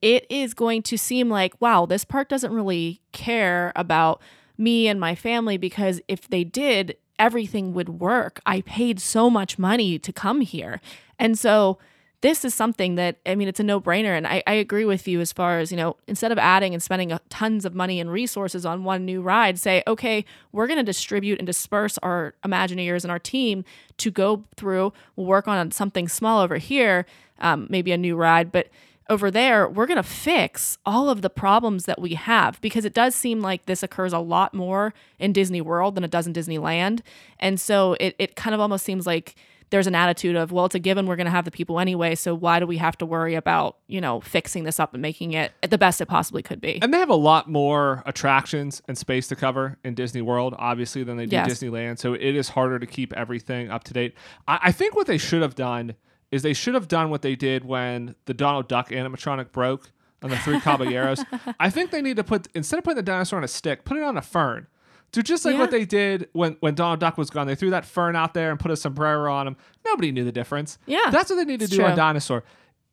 it 0.00 0.24
is 0.30 0.54
going 0.54 0.82
to 0.84 0.96
seem 0.96 1.28
like, 1.28 1.60
wow, 1.60 1.84
this 1.84 2.04
park 2.04 2.28
doesn't 2.28 2.52
really 2.52 3.00
care 3.12 3.72
about 3.76 4.22
me 4.56 4.88
and 4.88 5.00
my 5.00 5.14
family 5.14 5.56
because 5.56 6.00
if 6.06 6.28
they 6.28 6.44
did, 6.44 6.96
everything 7.20 7.74
would 7.74 8.00
work. 8.00 8.40
I 8.46 8.62
paid 8.62 8.98
so 8.98 9.30
much 9.30 9.58
money 9.58 9.98
to 9.98 10.12
come 10.12 10.40
here. 10.40 10.80
And 11.18 11.38
so 11.38 11.78
this 12.22 12.44
is 12.44 12.54
something 12.54 12.96
that, 12.96 13.16
I 13.24 13.34
mean, 13.34 13.46
it's 13.46 13.60
a 13.60 13.62
no 13.62 13.80
brainer. 13.80 14.16
And 14.16 14.26
I, 14.26 14.42
I 14.46 14.54
agree 14.54 14.84
with 14.84 15.06
you 15.06 15.20
as 15.20 15.32
far 15.32 15.58
as, 15.58 15.70
you 15.70 15.76
know, 15.76 15.96
instead 16.06 16.32
of 16.32 16.38
adding 16.38 16.74
and 16.74 16.82
spending 16.82 17.16
tons 17.28 17.64
of 17.64 17.74
money 17.74 18.00
and 18.00 18.10
resources 18.10 18.66
on 18.66 18.84
one 18.84 19.04
new 19.04 19.22
ride, 19.22 19.58
say, 19.58 19.82
okay, 19.86 20.24
we're 20.52 20.66
going 20.66 20.78
to 20.78 20.82
distribute 20.82 21.38
and 21.38 21.46
disperse 21.46 21.98
our 21.98 22.34
Imagineers 22.44 23.04
and 23.04 23.10
our 23.10 23.18
team 23.18 23.64
to 23.98 24.10
go 24.10 24.44
through, 24.56 24.92
we'll 25.14 25.26
work 25.26 25.46
on 25.46 25.70
something 25.70 26.08
small 26.08 26.40
over 26.40 26.56
here, 26.56 27.06
um, 27.38 27.66
maybe 27.70 27.92
a 27.92 27.98
new 27.98 28.16
ride, 28.16 28.50
but 28.50 28.68
over 29.10 29.30
there, 29.30 29.68
we're 29.68 29.86
going 29.86 29.96
to 29.96 30.02
fix 30.02 30.78
all 30.86 31.10
of 31.10 31.20
the 31.20 31.28
problems 31.28 31.84
that 31.84 32.00
we 32.00 32.14
have 32.14 32.60
because 32.60 32.84
it 32.84 32.94
does 32.94 33.14
seem 33.14 33.40
like 33.40 33.66
this 33.66 33.82
occurs 33.82 34.12
a 34.12 34.18
lot 34.18 34.54
more 34.54 34.94
in 35.18 35.32
Disney 35.32 35.60
World 35.60 35.96
than 35.96 36.04
it 36.04 36.10
does 36.10 36.26
in 36.26 36.32
Disneyland. 36.32 37.00
And 37.38 37.60
so 37.60 37.96
it, 38.00 38.14
it 38.18 38.36
kind 38.36 38.54
of 38.54 38.60
almost 38.60 38.84
seems 38.84 39.06
like 39.06 39.34
there's 39.70 39.86
an 39.86 39.94
attitude 39.94 40.34
of, 40.34 40.50
well, 40.50 40.64
it's 40.64 40.74
a 40.74 40.80
given 40.80 41.06
we're 41.06 41.14
going 41.14 41.26
to 41.26 41.30
have 41.30 41.44
the 41.44 41.50
people 41.50 41.78
anyway. 41.78 42.16
So 42.16 42.34
why 42.34 42.58
do 42.58 42.66
we 42.66 42.78
have 42.78 42.98
to 42.98 43.06
worry 43.06 43.36
about, 43.36 43.76
you 43.86 44.00
know, 44.00 44.20
fixing 44.20 44.64
this 44.64 44.80
up 44.80 44.94
and 44.94 45.00
making 45.02 45.32
it 45.32 45.52
the 45.68 45.78
best 45.78 46.00
it 46.00 46.06
possibly 46.06 46.42
could 46.42 46.60
be? 46.60 46.80
And 46.82 46.92
they 46.92 46.98
have 46.98 47.08
a 47.08 47.14
lot 47.14 47.48
more 47.48 48.02
attractions 48.04 48.82
and 48.88 48.98
space 48.98 49.28
to 49.28 49.36
cover 49.36 49.78
in 49.84 49.94
Disney 49.94 50.22
World, 50.22 50.56
obviously, 50.58 51.04
than 51.04 51.16
they 51.16 51.26
do 51.26 51.36
Yes. 51.36 51.48
Disneyland. 51.50 51.98
So 52.00 52.14
it 52.14 52.34
is 52.34 52.48
harder 52.48 52.80
to 52.80 52.86
keep 52.86 53.12
everything 53.12 53.70
up 53.70 53.84
to 53.84 53.92
date. 53.92 54.14
I, 54.48 54.58
I 54.64 54.72
think 54.72 54.96
what 54.96 55.06
they 55.06 55.18
should 55.18 55.42
have 55.42 55.54
done 55.54 55.94
is 56.30 56.42
they 56.42 56.52
should 56.54 56.74
have 56.74 56.88
done 56.88 57.10
what 57.10 57.22
they 57.22 57.34
did 57.34 57.64
when 57.64 58.14
the 58.26 58.34
Donald 58.34 58.68
Duck 58.68 58.90
animatronic 58.90 59.52
broke 59.52 59.90
on 60.22 60.30
the 60.30 60.38
Three 60.38 60.60
Caballeros. 60.60 61.24
I 61.58 61.70
think 61.70 61.90
they 61.90 62.02
need 62.02 62.16
to 62.16 62.24
put 62.24 62.48
instead 62.54 62.78
of 62.78 62.84
putting 62.84 62.96
the 62.96 63.02
dinosaur 63.02 63.38
on 63.38 63.44
a 63.44 63.48
stick, 63.48 63.84
put 63.84 63.96
it 63.96 64.02
on 64.02 64.16
a 64.16 64.22
fern. 64.22 64.66
Do 65.12 65.22
just 65.22 65.44
like 65.44 65.58
what 65.58 65.72
they 65.72 65.84
did 65.84 66.28
when 66.32 66.56
when 66.60 66.74
Donald 66.76 67.00
Duck 67.00 67.18
was 67.18 67.30
gone. 67.30 67.48
They 67.48 67.56
threw 67.56 67.70
that 67.70 67.84
fern 67.84 68.14
out 68.14 68.32
there 68.32 68.52
and 68.52 68.60
put 68.60 68.70
a 68.70 68.76
sombrero 68.76 69.32
on 69.34 69.48
him. 69.48 69.56
Nobody 69.84 70.12
knew 70.12 70.24
the 70.24 70.30
difference. 70.30 70.78
Yeah, 70.86 71.10
that's 71.10 71.30
what 71.30 71.36
they 71.36 71.44
need 71.44 71.58
to 71.60 71.64
it's 71.64 71.74
do 71.74 71.82
on 71.82 71.96
dinosaur. 71.96 72.44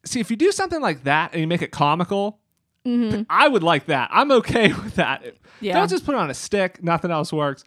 See, 0.04 0.20
if 0.20 0.32
you 0.32 0.38
do 0.38 0.52
something 0.52 0.82
like 0.82 1.04
that 1.04 1.34
and 1.34 1.42
you 1.42 1.48
make 1.48 1.62
it 1.62 1.72
comical, 1.72 2.40
Mm-hmm. 2.86 3.24
I 3.30 3.50
would 3.50 3.64
like 3.64 3.88
that. 3.88 4.10
I'm 4.14 4.32
okay 4.32 4.72
with 4.84 4.96
that. 4.96 5.36
Yeah. 5.60 5.74
Don't 5.74 5.90
just 5.90 6.06
put 6.06 6.16
it 6.16 6.20
on 6.20 6.30
a 6.30 6.34
stick. 6.34 6.82
Nothing 6.82 7.12
else 7.12 7.34
works. 7.34 7.66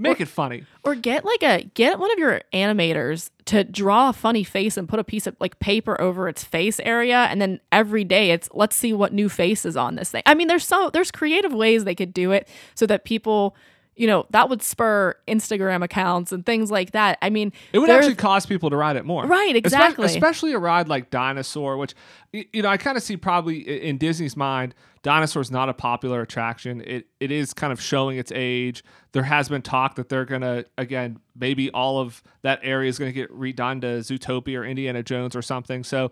Make 0.00 0.20
it 0.20 0.28
funny. 0.28 0.64
Or 0.82 0.94
get 0.94 1.24
like 1.24 1.42
a 1.42 1.64
get 1.74 1.98
one 1.98 2.10
of 2.10 2.18
your 2.18 2.40
animators 2.52 3.30
to 3.46 3.64
draw 3.64 4.08
a 4.08 4.12
funny 4.12 4.44
face 4.44 4.76
and 4.76 4.88
put 4.88 4.98
a 4.98 5.04
piece 5.04 5.26
of 5.26 5.36
like 5.40 5.58
paper 5.58 6.00
over 6.00 6.28
its 6.28 6.42
face 6.42 6.80
area 6.80 7.26
and 7.30 7.40
then 7.40 7.60
every 7.70 8.04
day 8.04 8.30
it's 8.30 8.48
let's 8.52 8.76
see 8.76 8.92
what 8.92 9.12
new 9.12 9.28
face 9.28 9.64
is 9.64 9.76
on 9.76 9.96
this 9.96 10.10
thing. 10.10 10.22
I 10.26 10.34
mean 10.34 10.48
there's 10.48 10.66
so 10.66 10.90
there's 10.90 11.10
creative 11.10 11.52
ways 11.52 11.84
they 11.84 11.94
could 11.94 12.14
do 12.14 12.32
it 12.32 12.48
so 12.74 12.86
that 12.86 13.04
people 13.04 13.56
you 13.96 14.06
know 14.06 14.24
that 14.30 14.48
would 14.48 14.62
spur 14.62 15.14
Instagram 15.28 15.84
accounts 15.84 16.32
and 16.32 16.46
things 16.46 16.70
like 16.70 16.92
that. 16.92 17.18
I 17.20 17.28
mean 17.28 17.52
It 17.72 17.80
would 17.80 17.90
actually 17.90 18.14
cause 18.14 18.46
people 18.46 18.70
to 18.70 18.76
ride 18.76 18.96
it 18.96 19.04
more. 19.04 19.26
Right, 19.26 19.54
exactly. 19.54 20.06
especially 20.06 20.52
a 20.52 20.58
ride 20.58 20.88
like 20.88 21.10
Dinosaur, 21.10 21.76
which, 21.76 21.94
you 22.32 22.62
know, 22.62 22.70
I 22.70 22.78
kind 22.78 22.96
of 22.96 23.02
see 23.02 23.18
probably 23.18 23.58
in 23.58 23.98
Disney's 23.98 24.36
mind, 24.36 24.74
Dinosaur's 25.02 25.50
not 25.50 25.68
a 25.68 25.74
popular 25.74 26.20
attraction. 26.20 26.82
It 26.82 27.06
It 27.20 27.30
is 27.30 27.54
kind 27.54 27.72
of 27.72 27.80
showing 27.80 28.18
its 28.18 28.30
age. 28.34 28.84
There 29.12 29.22
has 29.22 29.48
been 29.48 29.62
talk 29.62 29.94
that 29.96 30.08
they're 30.08 30.26
to, 30.42 30.66
again, 30.76 31.20
maybe 31.34 31.70
all 31.70 31.98
of 31.98 32.22
that 32.42 32.60
area 32.62 32.88
is 32.88 32.98
to 33.08 33.14
get 33.14 33.30
redone 33.30 33.80
to 33.80 33.86
Zootopia 34.00 34.58
or 34.58 34.64
Indiana 34.64 35.02
Jones 35.02 35.34
or 35.34 35.42
something. 35.42 35.84
So, 35.84 36.10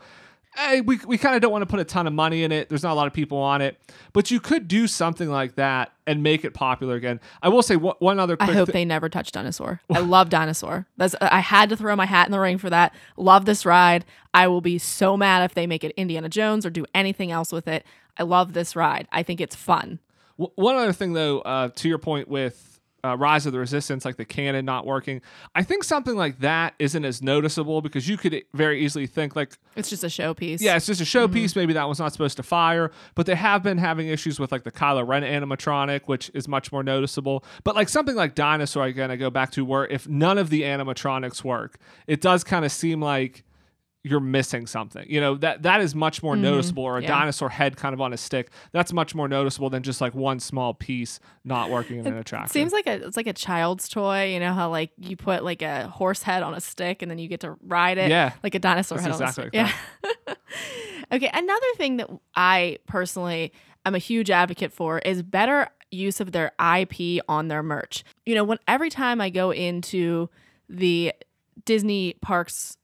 hey, 0.56 0.80
we, 0.80 0.98
we 1.06 1.18
kind 1.18 1.34
of 1.36 1.40
don't 1.42 1.52
want 1.52 1.62
to 1.62 1.66
put 1.66 1.78
a 1.80 1.84
ton 1.84 2.06
of 2.06 2.12
money 2.12 2.42
in 2.42 2.50
it. 2.52 2.68
There's 2.68 2.82
not 2.82 2.92
a 2.92 2.94
lot 2.94 3.06
of 3.06 3.12
people 3.12 3.38
on 3.38 3.60
it. 3.62 3.78
But 4.12 4.30
you 4.30 4.40
could 4.40 4.66
do 4.68 4.86
something 4.86 5.28
like 5.28 5.54
that 5.54 5.92
and 6.06 6.22
make 6.22 6.44
it 6.44 6.52
popular 6.54 6.94
again. 6.96 7.20
I 7.42 7.48
will 7.48 7.62
say 7.62 7.76
one, 7.76 7.94
one 8.00 8.18
other 8.18 8.36
I 8.40 8.46
hope 8.46 8.66
thi- 8.66 8.72
they 8.72 8.84
never 8.84 9.08
touch 9.08 9.30
dinosaur. 9.32 9.80
I 9.94 10.00
love 10.00 10.30
dinosaur. 10.30 10.86
That's 10.96 11.14
I 11.20 11.40
had 11.40 11.68
to 11.68 11.76
throw 11.76 11.94
my 11.96 12.06
hat 12.06 12.26
in 12.26 12.32
the 12.32 12.40
ring 12.40 12.58
for 12.58 12.70
that. 12.70 12.94
Love 13.16 13.44
this 13.44 13.64
ride. 13.64 14.04
I 14.34 14.48
will 14.48 14.60
be 14.60 14.78
so 14.78 15.16
mad 15.16 15.44
if 15.44 15.54
they 15.54 15.66
make 15.66 15.84
it 15.84 15.92
Indiana 15.96 16.28
Jones 16.28 16.66
or 16.66 16.70
do 16.70 16.84
anything 16.94 17.30
else 17.30 17.52
with 17.52 17.68
it. 17.68 17.84
I 18.16 18.24
love 18.24 18.52
this 18.52 18.74
ride. 18.74 19.06
I 19.12 19.22
think 19.22 19.40
it's 19.40 19.54
fun. 19.54 20.00
W- 20.38 20.52
One 20.56 20.74
other 20.76 20.92
thing, 20.92 21.12
though, 21.12 21.40
uh, 21.40 21.68
to 21.76 21.88
your 21.88 21.98
point 21.98 22.26
with 22.28 22.77
uh, 23.04 23.16
Rise 23.16 23.46
of 23.46 23.52
the 23.52 23.58
Resistance, 23.58 24.04
like 24.04 24.16
the 24.16 24.24
cannon 24.24 24.64
not 24.64 24.86
working, 24.86 25.20
I 25.54 25.62
think 25.62 25.84
something 25.84 26.16
like 26.16 26.40
that 26.40 26.74
isn't 26.78 27.04
as 27.04 27.22
noticeable 27.22 27.80
because 27.80 28.08
you 28.08 28.16
could 28.16 28.42
very 28.54 28.84
easily 28.84 29.06
think 29.06 29.36
like, 29.36 29.56
It's 29.76 29.88
just 29.90 30.02
a 30.04 30.08
showpiece. 30.08 30.60
yeah, 30.60 30.76
it's 30.76 30.86
just 30.86 31.00
a 31.00 31.04
showpiece. 31.04 31.54
Maybe 31.54 31.72
that 31.74 31.84
one's 31.86 31.98
not 32.00 32.12
supposed 32.12 32.36
to 32.38 32.42
fire, 32.42 32.90
but 33.14 33.26
they 33.26 33.34
have 33.36 33.62
been 33.62 33.78
having 33.78 34.08
issues 34.08 34.40
with 34.40 34.50
like 34.52 34.64
the 34.64 34.72
Kylo 34.72 35.06
Ren 35.06 35.22
animatronic, 35.22 36.02
which 36.06 36.30
is 36.34 36.48
much 36.48 36.72
more 36.72 36.82
noticeable. 36.82 37.44
But 37.64 37.74
like 37.76 37.88
something 37.88 38.16
like 38.16 38.34
Dinosaur, 38.34 38.84
again, 38.84 39.10
I 39.10 39.16
go 39.16 39.30
back 39.30 39.52
to 39.52 39.64
where 39.64 39.86
if 39.86 40.08
none 40.08 40.38
of 40.38 40.50
the 40.50 40.62
animatronics 40.62 41.44
work, 41.44 41.78
it 42.06 42.20
does 42.20 42.44
kind 42.44 42.64
of 42.64 42.72
seem 42.72 43.00
like 43.00 43.44
you're 44.04 44.20
missing 44.20 44.66
something. 44.66 45.04
You 45.08 45.20
know, 45.20 45.34
that 45.36 45.62
that 45.62 45.80
is 45.80 45.94
much 45.94 46.22
more 46.22 46.34
mm-hmm. 46.34 46.42
noticeable 46.42 46.84
or 46.84 46.98
a 46.98 47.02
yeah. 47.02 47.08
dinosaur 47.08 47.48
head 47.48 47.76
kind 47.76 47.92
of 47.92 48.00
on 48.00 48.12
a 48.12 48.16
stick. 48.16 48.50
That's 48.72 48.92
much 48.92 49.14
more 49.14 49.28
noticeable 49.28 49.70
than 49.70 49.82
just 49.82 50.00
like 50.00 50.14
one 50.14 50.40
small 50.40 50.74
piece 50.74 51.20
not 51.44 51.70
working 51.70 51.98
in 51.98 52.06
an 52.06 52.16
attraction. 52.16 52.52
Seems 52.52 52.72
like 52.72 52.86
a 52.86 53.06
it's 53.06 53.16
like 53.16 53.26
a 53.26 53.32
child's 53.32 53.88
toy. 53.88 54.32
You 54.32 54.40
know 54.40 54.52
how 54.52 54.70
like 54.70 54.90
you 54.98 55.16
put 55.16 55.44
like 55.44 55.62
a 55.62 55.88
horse 55.88 56.22
head 56.22 56.42
on 56.42 56.54
a 56.54 56.60
stick 56.60 57.02
and 57.02 57.10
then 57.10 57.18
you 57.18 57.28
get 57.28 57.40
to 57.40 57.56
ride 57.62 57.98
it. 57.98 58.10
Yeah. 58.10 58.32
like 58.42 58.54
a 58.54 58.58
dinosaur 58.58 58.98
That's 58.98 59.18
head 59.18 59.28
exactly 59.28 59.58
on 59.58 59.64
a 59.64 59.66
like 59.66 59.74
stick. 59.94 60.14
yeah. 60.26 60.34
okay, 61.16 61.30
another 61.32 61.66
thing 61.76 61.96
that 61.98 62.10
I 62.34 62.78
personally 62.86 63.52
am 63.84 63.94
a 63.94 63.98
huge 63.98 64.30
advocate 64.30 64.72
for 64.72 64.98
is 65.00 65.22
better 65.22 65.68
use 65.90 66.20
of 66.20 66.32
their 66.32 66.52
IP 66.60 67.22
on 67.28 67.48
their 67.48 67.62
merch. 67.62 68.04
You 68.26 68.34
know, 68.34 68.44
when 68.44 68.58
every 68.68 68.90
time 68.90 69.20
I 69.20 69.30
go 69.30 69.50
into 69.50 70.28
the 70.68 71.12
Disney 71.64 72.14
parks 72.20 72.76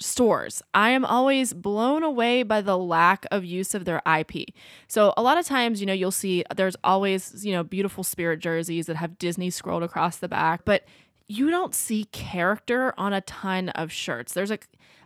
stores. 0.00 0.62
I 0.74 0.90
am 0.90 1.04
always 1.04 1.52
blown 1.52 2.02
away 2.02 2.42
by 2.42 2.60
the 2.60 2.78
lack 2.78 3.26
of 3.30 3.44
use 3.44 3.74
of 3.74 3.84
their 3.84 4.02
IP. 4.06 4.48
So 4.88 5.12
a 5.16 5.22
lot 5.22 5.38
of 5.38 5.46
times, 5.46 5.80
you 5.80 5.86
know, 5.86 5.92
you'll 5.92 6.10
see 6.10 6.44
there's 6.54 6.76
always, 6.82 7.44
you 7.44 7.52
know, 7.52 7.62
beautiful 7.62 8.02
spirit 8.02 8.40
jerseys 8.40 8.86
that 8.86 8.96
have 8.96 9.18
Disney 9.18 9.50
scrolled 9.50 9.82
across 9.82 10.16
the 10.16 10.28
back, 10.28 10.64
but 10.64 10.84
you 11.28 11.50
don't 11.50 11.74
see 11.74 12.06
character 12.06 12.92
on 12.98 13.12
a 13.12 13.20
ton 13.20 13.68
of 13.70 13.92
shirts. 13.92 14.32
There's 14.32 14.50
a 14.50 14.58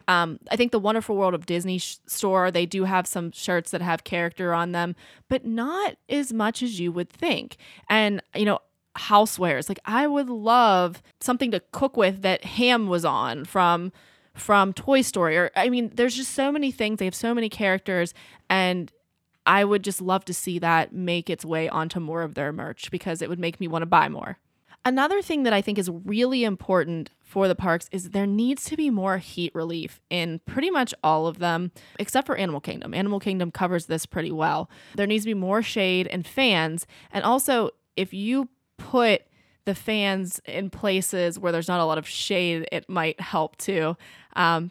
um, 0.07 0.39
I 0.51 0.57
think 0.57 0.73
the 0.73 0.79
Wonderful 0.79 1.17
World 1.17 1.35
of 1.35 1.47
Disney 1.47 1.79
sh- 1.79 1.97
store, 2.07 2.51
they 2.51 2.67
do 2.67 2.85
have 2.85 3.07
some 3.07 3.33
shirts 3.33 3.71
that 3.71 3.81
have 3.81 4.05
character 4.05 4.53
on 4.53 4.73
them, 4.73 4.97
but 5.29 5.47
not 5.47 5.97
as 6.11 6.31
much 6.31 6.63
as 6.63 6.79
you 6.79 6.93
would 6.93 7.09
think. 7.09 7.57
And, 7.89 8.23
you 8.35 8.45
know, 8.45 8.59
housewares, 8.97 9.69
like 9.69 9.81
I 9.85 10.07
would 10.07 10.29
love 10.29 11.03
something 11.21 11.51
to 11.53 11.61
cook 11.73 11.97
with 11.97 12.23
that 12.23 12.45
Hamm 12.45 12.87
was 12.87 13.05
on 13.05 13.45
from 13.45 13.93
from 14.35 14.73
Toy 14.73 15.03
Story 15.03 15.37
or 15.37 15.51
I 15.55 15.69
mean 15.69 15.93
there's 15.95 16.17
just 16.17 16.33
so 16.33 16.51
many 16.51 16.73
things 16.73 16.99
they 16.99 17.05
have 17.05 17.15
so 17.15 17.35
many 17.35 17.49
characters 17.49 18.13
and 18.51 18.93
I 19.47 19.65
would 19.65 19.85
just 19.85 20.01
love 20.01 20.25
to 20.27 20.35
see 20.35 20.59
that 20.59 20.93
make 20.93 21.29
its 21.29 21.45
way 21.45 21.69
onto 21.69 22.01
more 22.01 22.23
of 22.23 22.35
their 22.35 22.53
merch 22.53 22.91
because 22.91 23.21
it 23.23 23.29
would 23.29 23.39
make 23.39 23.61
me 23.61 23.69
want 23.69 23.83
to 23.83 23.87
buy 23.87 24.09
more. 24.09 24.39
Another 24.87 25.23
thing 25.23 25.45
that 25.45 25.55
I 25.55 25.63
think 25.63 25.79
is 25.79 25.89
really 25.89 26.45
important 26.45 27.11
for 27.23 27.49
the 27.49 27.55
parks 27.55 27.89
is 27.91 28.11
there 28.11 28.27
needs 28.27 28.65
to 28.65 28.77
be 28.77 28.91
more 28.91 29.17
heat 29.17 29.55
relief 29.55 29.99
in 30.11 30.41
pretty 30.45 30.71
much 30.71 30.95
all 31.03 31.27
of 31.27 31.39
them, 31.39 31.73
except 31.99 32.27
for 32.27 32.37
Animal 32.37 32.61
Kingdom. 32.61 32.93
Animal 32.93 33.19
Kingdom 33.19 33.51
covers 33.51 33.87
this 33.87 34.05
pretty 34.05 34.31
well. 34.31 34.69
There 34.95 35.07
needs 35.07 35.25
to 35.25 35.31
be 35.31 35.35
more 35.35 35.63
shade 35.63 36.07
and 36.09 36.27
fans. 36.27 36.87
And 37.11 37.25
also, 37.25 37.71
if 37.97 38.13
you 38.13 38.51
put 38.77 39.23
the 39.65 39.75
fans 39.75 40.41
in 40.45 40.71
places 40.71 41.39
where 41.39 41.53
there's 41.53 41.69
not 41.69 41.81
a 41.81 41.85
lot 41.85 41.99
of 41.99 42.07
shade, 42.07 42.69
it 42.73 42.89
might 42.89 43.21
help 43.21 43.57
too. 43.57 43.97
Um, 44.37 44.71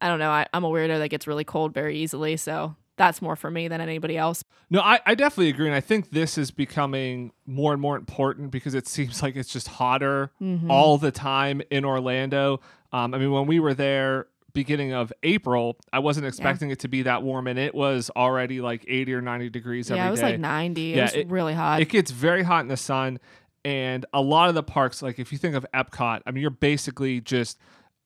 I 0.00 0.08
don't 0.08 0.18
know. 0.18 0.30
I, 0.30 0.46
I'm 0.52 0.64
a 0.64 0.68
weirdo 0.68 0.98
that 0.98 1.08
gets 1.08 1.26
really 1.26 1.44
cold 1.44 1.72
very 1.72 1.96
easily. 1.98 2.36
So 2.36 2.76
that's 2.98 3.20
more 3.22 3.36
for 3.36 3.50
me 3.50 3.68
than 3.68 3.80
anybody 3.80 4.16
else. 4.16 4.44
No, 4.70 4.80
I, 4.80 5.00
I 5.06 5.14
definitely 5.14 5.48
agree. 5.48 5.66
And 5.66 5.74
I 5.74 5.80
think 5.80 6.10
this 6.10 6.36
is 6.36 6.50
becoming 6.50 7.32
more 7.46 7.72
and 7.72 7.80
more 7.80 7.96
important 7.96 8.50
because 8.50 8.74
it 8.74 8.86
seems 8.86 9.22
like 9.22 9.36
it's 9.36 9.52
just 9.52 9.68
hotter 9.68 10.30
Mm-hmm. 10.42 10.70
all 10.70 10.98
the 10.98 11.10
time 11.10 11.62
in 11.70 11.84
Orlando. 11.84 12.60
Um, 12.92 13.14
I 13.14 13.18
mean, 13.18 13.30
when 13.32 13.46
we 13.46 13.58
were 13.58 13.74
there 13.74 14.26
beginning 14.52 14.92
of 14.94 15.12
April, 15.22 15.76
I 15.92 15.98
wasn't 15.98 16.26
expecting 16.26 16.70
it 16.70 16.78
to 16.80 16.88
be 16.88 17.02
that 17.02 17.22
warm, 17.22 17.46
and 17.46 17.58
it 17.58 17.74
was 17.74 18.10
already 18.16 18.62
like 18.62 18.84
80 18.88 19.12
or 19.14 19.20
90 19.20 19.50
degrees 19.50 19.90
every 19.90 19.98
yeah, 20.00 20.08
it 20.08 20.10
was 20.10 20.22
like 20.22 20.38
90. 20.40 20.92
It 20.92 20.96
Yeah, 20.96 21.02
was 21.04 21.14
it- 21.14 21.28
really 21.28 21.52
hot. 21.52 21.80
it 21.82 21.90
gets 21.90 22.10
very 22.10 22.42
hot 22.42 22.60
in 22.62 22.68
the 22.68 22.76
sun 22.78 23.18
and 23.66 24.06
a 24.12 24.20
lot 24.22 24.48
of 24.48 24.54
the 24.54 24.62
parks 24.62 25.02
like 25.02 25.18
if 25.18 25.32
you 25.32 25.38
think 25.38 25.54
of 25.56 25.66
epcot 25.74 26.20
i 26.24 26.30
mean 26.30 26.40
you're 26.40 26.50
basically 26.50 27.20
just 27.20 27.58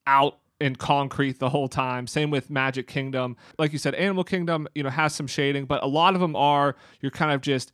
out 0.07 0.39
in 0.61 0.77
concrete 0.77 1.39
the 1.39 1.49
whole 1.49 1.69
time. 1.69 2.07
Same 2.07 2.29
with 2.31 2.51
magic 2.51 2.87
kingdom. 2.87 3.35
Like 3.59 3.73
you 3.73 3.79
said 3.79 3.95
animal 3.95 4.25
kingdom 4.25 4.69
you 4.75 4.83
know 4.83 4.91
has 4.91 5.15
some 5.15 5.27
shading 5.27 5.65
but 5.65 5.83
a 5.83 5.87
lot 5.87 6.15
of 6.15 6.21
them 6.21 6.37
are 6.37 6.77
you're 7.01 7.11
kind 7.11 7.33
of 7.33 7.41
just 7.41 7.73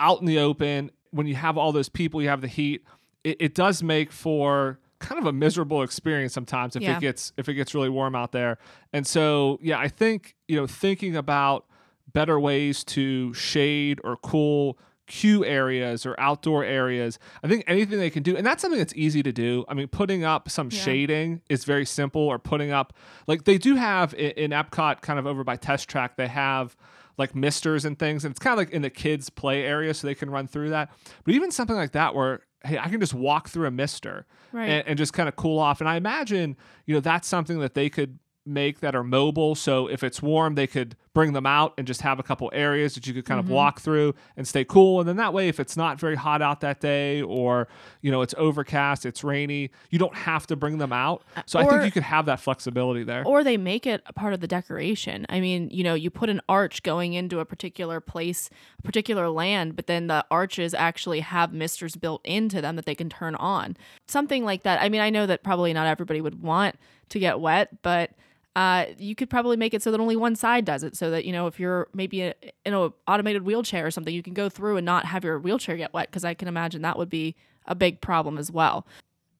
out 0.00 0.18
in 0.20 0.26
the 0.26 0.40
open. 0.40 0.90
When 1.12 1.28
you 1.28 1.36
have 1.36 1.56
all 1.56 1.70
those 1.70 1.88
people 1.88 2.20
you 2.20 2.28
have 2.28 2.40
the 2.40 2.48
heat 2.48 2.82
it, 3.22 3.36
it 3.38 3.54
does 3.54 3.84
make 3.84 4.10
for 4.10 4.80
kind 4.98 5.20
of 5.20 5.26
a 5.26 5.32
miserable 5.32 5.82
experience 5.84 6.32
sometimes 6.32 6.74
if 6.74 6.82
Yeah. 6.82 6.96
it 6.96 7.00
gets 7.00 7.32
if 7.36 7.48
it 7.48 7.54
gets 7.54 7.72
really 7.72 7.88
warm 7.88 8.16
out 8.16 8.32
there. 8.32 8.58
And 8.92 9.06
so 9.06 9.58
yeah 9.62 9.78
i 9.78 9.86
think 9.86 10.34
you 10.48 10.56
know 10.56 10.66
thinking 10.66 11.14
about 11.14 11.66
better 12.12 12.40
ways 12.40 12.82
to 12.84 13.32
shade 13.34 14.00
or 14.02 14.16
cool 14.16 14.76
queue 15.06 15.44
areas 15.44 16.06
or 16.06 16.18
outdoor 16.18 16.64
areas. 16.64 17.18
I 17.42 17.48
think 17.48 17.64
anything 17.66 17.98
they 17.98 18.10
can 18.10 18.22
do, 18.22 18.36
and 18.36 18.46
that's 18.46 18.62
something 18.62 18.78
that's 18.78 18.94
easy 18.96 19.22
to 19.22 19.32
do. 19.32 19.64
I 19.68 19.74
mean, 19.74 19.88
putting 19.88 20.24
up 20.24 20.48
some 20.48 20.68
Yeah. 20.72 20.78
shading 20.80 21.42
is 21.48 21.64
very 21.64 21.84
simple, 21.84 22.22
or 22.22 22.38
putting 22.38 22.70
up, 22.70 22.92
like 23.26 23.44
they 23.44 23.58
do 23.58 23.76
have 23.76 24.14
i- 24.14 24.32
in 24.36 24.50
Epcot, 24.52 25.02
kind 25.02 25.18
of 25.18 25.26
over 25.26 25.44
by 25.44 25.56
Test 25.56 25.88
Track, 25.88 26.16
they 26.16 26.28
have 26.28 26.76
like 27.16 27.34
misters 27.34 27.84
and 27.84 27.96
things, 27.98 28.24
and 28.24 28.32
it's 28.32 28.40
kind 28.40 28.52
of 28.52 28.58
like 28.58 28.70
in 28.70 28.82
the 28.82 28.90
kids' 28.90 29.30
play 29.30 29.62
area, 29.62 29.94
so 29.94 30.06
they 30.06 30.14
can 30.16 30.30
run 30.30 30.46
through 30.48 30.70
that. 30.70 30.90
But 31.24 31.34
even 31.34 31.50
something 31.52 31.76
like 31.76 31.92
that, 31.92 32.14
where 32.14 32.40
hey, 32.64 32.78
I 32.78 32.88
can 32.88 32.98
just 32.98 33.12
walk 33.14 33.48
through 33.50 33.66
a 33.66 33.70
mister 33.70 34.26
Right. 34.50 34.66
and, 34.68 34.88
and 34.88 34.98
just 34.98 35.12
kind 35.12 35.28
of 35.28 35.36
cool 35.36 35.58
off. 35.58 35.80
And 35.82 35.88
I 35.88 35.96
imagine, 35.96 36.56
you 36.86 36.94
know, 36.94 37.00
that's 37.00 37.28
something 37.28 37.58
that 37.60 37.74
they 37.74 37.90
could 37.90 38.18
make 38.46 38.80
that 38.80 38.94
are 38.94 39.04
mobile. 39.04 39.54
So 39.54 39.86
if 39.86 40.02
it's 40.02 40.22
warm, 40.22 40.54
they 40.54 40.66
could 40.66 40.96
bring 41.14 41.32
them 41.32 41.46
out 41.46 41.72
and 41.78 41.86
just 41.86 42.02
have 42.02 42.18
a 42.18 42.22
couple 42.22 42.50
areas 42.52 42.94
that 42.94 43.06
you 43.06 43.14
could 43.14 43.24
kind 43.24 43.38
of 43.38 43.46
mm-hmm. 43.46 43.54
walk 43.54 43.80
through 43.80 44.14
and 44.36 44.46
stay 44.46 44.64
cool. 44.64 44.98
And 44.98 45.08
then 45.08 45.16
that 45.16 45.32
way, 45.32 45.48
if 45.48 45.60
it's 45.60 45.76
not 45.76 45.98
very 45.98 46.16
hot 46.16 46.42
out 46.42 46.60
that 46.60 46.80
day 46.80 47.22
or, 47.22 47.68
you 48.02 48.10
know, 48.10 48.20
it's 48.20 48.34
overcast, 48.36 49.06
it's 49.06 49.22
rainy, 49.22 49.70
you 49.90 49.98
don't 49.98 50.14
have 50.14 50.46
to 50.48 50.56
bring 50.56 50.78
them 50.78 50.92
out. 50.92 51.22
Uh, 51.36 51.42
so 51.46 51.60
I 51.60 51.66
think 51.66 51.84
you 51.84 51.92
could 51.92 52.02
have 52.02 52.26
that 52.26 52.40
flexibility 52.40 53.04
there. 53.04 53.24
or 53.24 53.44
they 53.44 53.56
make 53.56 53.86
it 53.86 54.02
a 54.06 54.12
part 54.12 54.34
of 54.34 54.40
the 54.40 54.48
decoration. 54.48 55.24
I 55.28 55.40
mean, 55.40 55.70
you 55.70 55.84
know, 55.84 55.94
you 55.94 56.10
put 56.10 56.28
an 56.28 56.40
arch 56.48 56.82
going 56.82 57.14
into 57.14 57.38
a 57.38 57.44
particular 57.44 58.00
place, 58.00 58.50
a 58.80 58.82
particular 58.82 59.28
land, 59.28 59.76
but 59.76 59.86
then 59.86 60.08
the 60.08 60.26
arches 60.32 60.74
actually 60.74 61.20
have 61.20 61.52
misters 61.52 61.94
built 61.94 62.26
into 62.26 62.60
them 62.60 62.74
that 62.74 62.86
they 62.86 62.94
can 62.96 63.08
turn 63.08 63.36
on. 63.36 63.76
Something 64.08 64.44
like 64.44 64.64
that. 64.64 64.82
I 64.82 64.88
mean, 64.88 65.00
I 65.00 65.10
know 65.10 65.26
that 65.26 65.44
probably 65.44 65.72
not 65.72 65.86
everybody 65.86 66.20
would 66.20 66.42
want 66.42 66.74
to 67.10 67.20
get 67.20 67.38
wet, 67.38 67.82
but 67.82 68.10
uh, 68.56 68.86
you 68.98 69.14
could 69.14 69.28
probably 69.28 69.56
make 69.56 69.74
it 69.74 69.82
so 69.82 69.90
that 69.90 70.00
only 70.00 70.16
one 70.16 70.36
side 70.36 70.64
does 70.64 70.84
it, 70.84 70.96
so 70.96 71.10
that 71.10 71.24
you 71.24 71.32
know 71.32 71.46
if 71.46 71.58
you're 71.58 71.88
maybe 71.92 72.22
a, 72.22 72.34
in 72.64 72.72
a 72.74 72.90
automated 73.08 73.42
wheelchair 73.42 73.86
or 73.86 73.90
something, 73.90 74.14
you 74.14 74.22
can 74.22 74.34
go 74.34 74.48
through 74.48 74.76
and 74.76 74.84
not 74.84 75.06
have 75.06 75.24
your 75.24 75.38
wheelchair 75.38 75.76
get 75.76 75.92
wet. 75.92 76.08
Because 76.10 76.24
I 76.24 76.34
can 76.34 76.48
imagine 76.48 76.82
that 76.82 76.98
would 76.98 77.10
be 77.10 77.34
a 77.66 77.74
big 77.74 78.00
problem 78.00 78.38
as 78.38 78.50
well. 78.50 78.86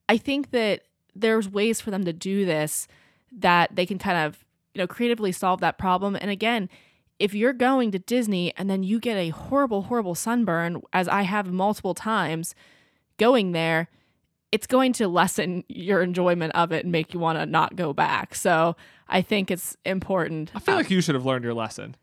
I 0.08 0.16
think 0.16 0.50
that 0.50 0.82
there's 1.14 1.48
ways 1.48 1.80
for 1.80 1.90
them 1.90 2.04
to 2.04 2.12
do 2.12 2.44
this 2.44 2.88
that 3.30 3.74
they 3.74 3.86
can 3.86 3.98
kind 3.98 4.26
of, 4.26 4.44
you 4.74 4.80
know, 4.80 4.86
creatively 4.86 5.32
solve 5.32 5.60
that 5.60 5.78
problem. 5.78 6.16
And 6.16 6.30
again, 6.30 6.68
if 7.18 7.34
you're 7.34 7.52
going 7.52 7.90
to 7.92 7.98
Disney 7.98 8.52
and 8.56 8.68
then 8.68 8.82
you 8.82 8.98
get 8.98 9.16
a 9.16 9.30
horrible, 9.30 9.82
horrible 9.82 10.14
sunburn, 10.14 10.82
as 10.92 11.08
I 11.08 11.22
have 11.22 11.50
multiple 11.52 11.94
times 11.94 12.54
going 13.16 13.52
there, 13.52 13.88
it's 14.54 14.66
going 14.66 14.92
to 14.94 15.08
lessen 15.08 15.64
your 15.68 16.00
enjoyment 16.02 16.52
of 16.54 16.70
it 16.72 16.84
and 16.84 16.92
make 16.92 17.12
you 17.14 17.20
want 17.20 17.38
to 17.38 17.46
not 17.46 17.74
go 17.76 17.92
back. 17.92 18.34
So 18.34 18.76
I 19.08 19.20
think 19.22 19.50
it's 19.50 19.76
important. 19.84 20.50
I 20.54 20.60
feel 20.60 20.74
Uh, 20.74 20.78
like 20.78 20.90
you 20.90 21.00
should 21.00 21.14
have 21.16 21.26
learned 21.26 21.44
your 21.44 21.54
lesson 21.54 21.96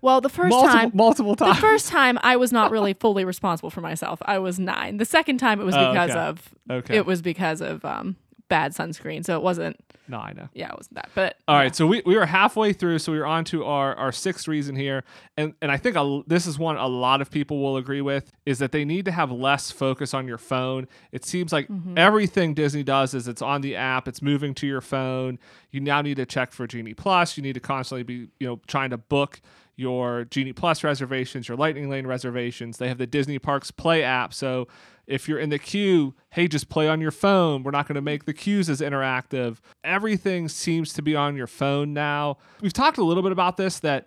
well, 0.00 0.20
the 0.20 0.28
first 0.28 0.50
multiple, 0.50 0.74
time, 0.80 0.90
multiple 0.94 1.36
times. 1.36 1.56
the 1.56 1.60
first 1.60 1.86
time 1.88 2.18
I 2.24 2.34
was 2.34 2.50
not 2.50 2.72
really 2.72 2.92
fully 3.04 3.24
responsible 3.24 3.70
for 3.70 3.80
myself. 3.80 4.18
I 4.24 4.38
was 4.40 4.58
nine. 4.58 4.96
The 4.96 5.04
second 5.04 5.38
time 5.38 5.60
it 5.60 5.64
was 5.64 5.76
Oh, 5.76 5.92
because 5.92 6.10
okay. 6.10 6.18
of 6.20 6.54
okay. 6.68 6.96
it 6.96 7.06
was 7.06 7.22
because 7.22 7.60
of 7.60 7.84
um, 7.84 8.16
bad 8.52 8.74
sunscreen. 8.74 9.24
So 9.24 9.34
it 9.34 9.42
wasn't. 9.42 9.82
no, 10.08 10.18
I 10.18 10.34
know. 10.34 10.46
Yeah, 10.52 10.68
it 10.68 10.76
wasn't 10.76 10.96
that. 10.96 11.08
But 11.14 11.38
All 11.48 11.56
right, 11.56 11.74
so 11.74 11.86
we, 11.86 12.02
we 12.04 12.14
were 12.16 12.26
halfway 12.26 12.74
through, 12.74 12.98
so 12.98 13.10
we 13.10 13.18
were 13.18 13.24
on 13.24 13.46
to 13.46 13.64
our, 13.64 13.94
our 13.94 14.12
sixth 14.12 14.46
reason 14.46 14.76
here, 14.76 15.04
and 15.38 15.54
and 15.62 15.72
I 15.72 15.78
think 15.78 15.96
a, 15.96 16.22
this 16.26 16.46
is 16.46 16.58
one 16.58 16.76
a 16.76 16.86
lot 16.86 17.22
of 17.22 17.30
people 17.30 17.62
will 17.62 17.78
agree 17.78 18.02
with 18.02 18.30
is 18.44 18.58
that 18.58 18.70
they 18.70 18.84
need 18.84 19.06
to 19.06 19.10
have 19.10 19.32
less 19.32 19.70
focus 19.70 20.12
on 20.12 20.28
your 20.28 20.36
phone. 20.36 20.86
It 21.12 21.24
seems 21.24 21.50
like 21.50 21.66
mm-hmm. 21.66 21.96
everything 21.96 22.52
Disney 22.52 22.82
does 22.82 23.14
is 23.14 23.26
it's 23.26 23.40
on 23.40 23.62
the 23.62 23.74
app, 23.74 24.06
it's 24.06 24.20
moving 24.20 24.52
to 24.56 24.66
your 24.66 24.82
phone. 24.82 25.38
You 25.70 25.80
now 25.80 26.02
need 26.02 26.16
to 26.16 26.26
check 26.26 26.52
for 26.52 26.66
Genie 26.66 26.92
Plus. 26.92 27.38
You 27.38 27.42
need 27.42 27.54
to 27.54 27.60
constantly 27.60 28.02
be 28.02 28.28
you 28.38 28.46
know 28.46 28.60
trying 28.66 28.90
to 28.90 28.98
book 28.98 29.40
your 29.76 30.24
Genie 30.26 30.52
Plus 30.52 30.84
reservations, 30.84 31.48
your 31.48 31.56
Lightning 31.56 31.88
Lane 31.88 32.06
reservations. 32.06 32.76
They 32.76 32.88
have 32.88 32.98
the 32.98 33.06
Disney 33.06 33.38
Parks 33.38 33.70
Play 33.70 34.02
app, 34.02 34.34
so 34.34 34.68
if 35.06 35.28
you're 35.28 35.38
in 35.38 35.50
the 35.50 35.58
queue, 35.58 36.14
hey, 36.30 36.46
just 36.48 36.68
play 36.68 36.88
on 36.88 37.00
your 37.00 37.10
phone. 37.10 37.62
We're 37.62 37.70
not 37.72 37.86
going 37.88 37.96
to 37.96 38.00
make 38.02 38.24
the 38.24 38.32
queues 38.32 38.70
as 38.70 38.80
interactive. 38.80 39.58
Everything 39.82 40.48
seems 40.48 40.92
to 40.94 41.02
be 41.02 41.16
on 41.16 41.36
your 41.36 41.46
phone 41.46 41.92
now. 41.92 42.38
We've 42.60 42.72
talked 42.72 42.98
a 42.98 43.04
little 43.04 43.22
bit 43.22 43.32
about 43.32 43.56
this 43.56 43.80
that, 43.80 44.06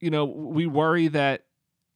you 0.00 0.10
know, 0.10 0.24
we 0.24 0.66
worry 0.66 1.08
that 1.08 1.44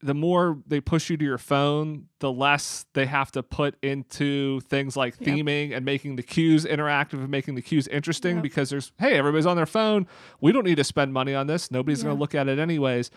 the 0.00 0.14
more 0.14 0.58
they 0.66 0.80
push 0.80 1.10
you 1.10 1.16
to 1.16 1.24
your 1.24 1.38
phone, 1.38 2.04
the 2.20 2.30
less 2.30 2.86
they 2.94 3.06
have 3.06 3.32
to 3.32 3.42
put 3.42 3.74
into 3.82 4.60
things 4.60 4.96
like 4.96 5.16
Yep. 5.18 5.28
theming 5.28 5.74
and 5.76 5.84
making 5.84 6.14
the 6.14 6.22
queues 6.22 6.64
interactive 6.64 7.14
and 7.14 7.30
making 7.30 7.56
the 7.56 7.62
queues 7.62 7.88
interesting 7.88 8.36
Yep. 8.36 8.42
because 8.44 8.70
there's, 8.70 8.92
hey, 9.00 9.18
everybody's 9.18 9.46
on 9.46 9.56
their 9.56 9.66
phone. 9.66 10.06
We 10.40 10.52
don't 10.52 10.64
need 10.64 10.76
to 10.76 10.84
spend 10.84 11.12
money 11.12 11.34
on 11.34 11.48
this. 11.48 11.72
Nobody's 11.72 12.04
going 12.04 12.14
to 12.14 12.20
look 12.20 12.34
at 12.36 12.46
it 12.46 12.60
anyways. 12.60 13.10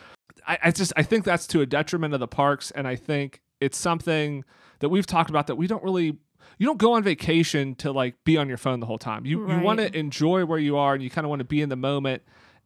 I, 0.48 0.58
I 0.64 0.72
just, 0.72 0.92
I 0.98 1.04
think 1.04 1.24
that's 1.24 1.46
to 1.48 1.62
a 1.62 1.68
detriment 1.68 2.16
of 2.16 2.20
the 2.20 2.28
parks. 2.28 2.72
And 2.72 2.88
I 2.88 2.96
think 2.96 3.42
it's 3.60 3.78
something 3.78 4.44
that 4.82 4.90
we've 4.90 5.06
talked 5.06 5.30
about 5.30 5.48
that 5.48 5.56
we 5.56 5.68
don't 5.68 5.84
really 5.84 6.18
you 6.58 6.68
don't 6.68 6.78
go 6.78 6.94
on 6.94 7.04
vacation 7.04 7.76
to 7.76 7.92
like 7.92 8.16
be 8.24 8.38
on 8.38 8.48
your 8.48 8.58
phone 8.58 8.80
the 8.80 8.86
whole 8.86 8.98
time. 8.98 9.26
You 9.26 9.50
you 9.50 9.60
want 9.60 9.80
to 9.80 9.98
enjoy 9.98 10.46
where 10.46 10.60
you 10.60 10.78
are 10.78 10.94
and 10.94 11.04
you 11.04 11.10
kind 11.10 11.26
of 11.26 11.30
want 11.30 11.40
to 11.40 11.46
be 11.46 11.62
in 11.62 11.70
the 11.70 11.76
moment 11.76 12.24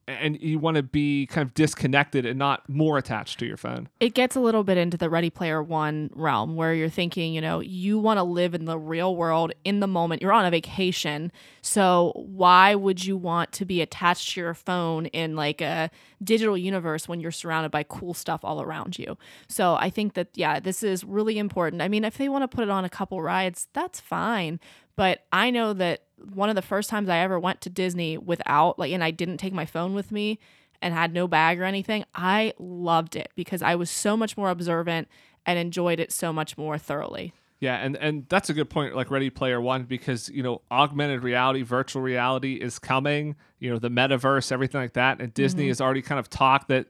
and 0.08 0.39
you 0.41 0.60
want 0.60 0.78
to 0.78 0.84
be 0.84 1.26
kind 1.28 1.48
of 1.48 1.54
disconnected 1.54 2.26
and 2.26 2.38
not 2.38 2.68
more 2.70 2.98
attached 2.98 3.39
to 3.39 3.46
your 3.46 3.58
phone. 3.58 3.89
it 4.00 4.13
gets 4.13 4.36
a 4.36 4.39
little 4.39 4.63
bit 4.63 4.78
into 4.78 4.98
the 4.98 5.10
Ready 5.10 5.30
Player 5.30 5.63
One 5.63 6.12
realm 6.13 6.56
where 6.56 6.74
you're 6.74 6.89
thinking, 6.89 7.34
you 7.34 7.41
know, 7.41 7.60
you 7.60 7.98
want 7.98 8.18
to 8.18 8.24
live 8.24 8.54
in 8.54 8.65
the 8.65 8.78
real 8.78 9.15
world 9.15 9.52
in 9.63 9.80
the 9.80 9.88
moment. 9.88 10.22
You're 10.22 10.32
on 10.32 10.46
a 10.46 10.52
vacation. 10.52 11.32
So 11.62 12.13
why 12.15 12.76
would 12.76 13.04
you 13.04 13.18
want 13.18 13.52
to 13.54 13.65
be 13.65 13.82
attached 13.82 14.34
to 14.34 14.41
your 14.41 14.54
phone 14.54 15.08
in 15.08 15.36
like 15.36 15.62
a 15.62 15.89
digital 16.24 16.58
universe 16.58 17.08
when 17.08 17.20
you're 17.20 17.32
surrounded 17.32 17.72
by 17.72 17.84
cool 17.84 18.13
stuff 18.13 18.41
all 18.44 18.62
around 18.62 19.00
you? 19.00 19.18
So 19.48 19.76
I 19.76 19.89
think 19.89 20.13
that, 20.13 20.30
yeah, 20.36 20.60
this 20.60 20.84
is 20.84 21.04
really 21.04 21.39
important. 21.39 21.82
I 21.82 21.88
mean, 21.88 22.04
if 22.04 22.18
they 22.18 22.30
want 22.30 22.44
to 22.44 22.48
put 22.48 22.63
it 22.63 22.70
on 22.70 22.86
a 22.86 22.89
couple 22.89 23.22
rides, 23.22 23.68
that's 23.74 24.00
fine. 24.00 24.60
But 24.95 25.25
I 25.31 25.49
know 25.49 25.73
that 25.73 26.03
one 26.34 26.49
of 26.49 26.55
the 26.55 26.62
first 26.62 26.89
times 26.89 27.10
I 27.10 27.17
ever 27.19 27.39
went 27.39 27.62
to 27.62 27.69
Disney 27.69 28.17
without, 28.17 28.79
like, 28.79 28.91
and 28.91 29.03
I 29.03 29.12
didn't 29.12 29.38
take 29.38 29.53
my 29.53 29.65
phone 29.65 29.93
with 29.93 30.12
me 30.12 30.39
and 30.81 30.93
had 30.93 31.13
no 31.13 31.27
bag 31.27 31.60
or 31.60 31.63
anything, 31.63 32.05
I 32.13 32.53
loved 32.60 33.15
it 33.15 33.29
because 33.36 33.62
I 33.62 33.75
was 33.75 33.89
so 33.89 34.15
much 34.15 34.38
more 34.38 34.49
observant 34.49 35.08
and 35.45 35.60
enjoyed 35.60 35.99
it 35.99 36.12
so 36.12 36.31
much 36.34 36.58
more 36.58 36.77
thoroughly. 36.77 37.34
Yeah, 37.60 37.75
and 37.77 37.95
and 37.95 38.25
that's 38.27 38.49
a 38.49 38.53
good 38.53 38.69
point, 38.69 38.95
like 38.95 39.10
Ready 39.10 39.29
Player 39.29 39.62
One, 39.62 39.84
because 39.84 40.29
you 40.29 40.43
know 40.43 40.62
augmented 40.69 41.23
reality, 41.23 41.62
virtual 41.62 42.01
reality 42.01 42.55
is 42.55 42.79
coming. 42.79 43.36
You 43.60 43.71
know 43.71 43.79
the 43.79 43.89
metaverse, 43.89 44.51
everything 44.51 44.81
like 44.81 44.93
that, 44.93 45.21
and 45.21 45.34
Disney 45.34 45.63
Mm-hmm. 45.63 45.69
has 45.69 45.81
already 45.81 46.01
kind 46.01 46.19
of 46.19 46.29
talked 46.29 46.67
that 46.67 46.88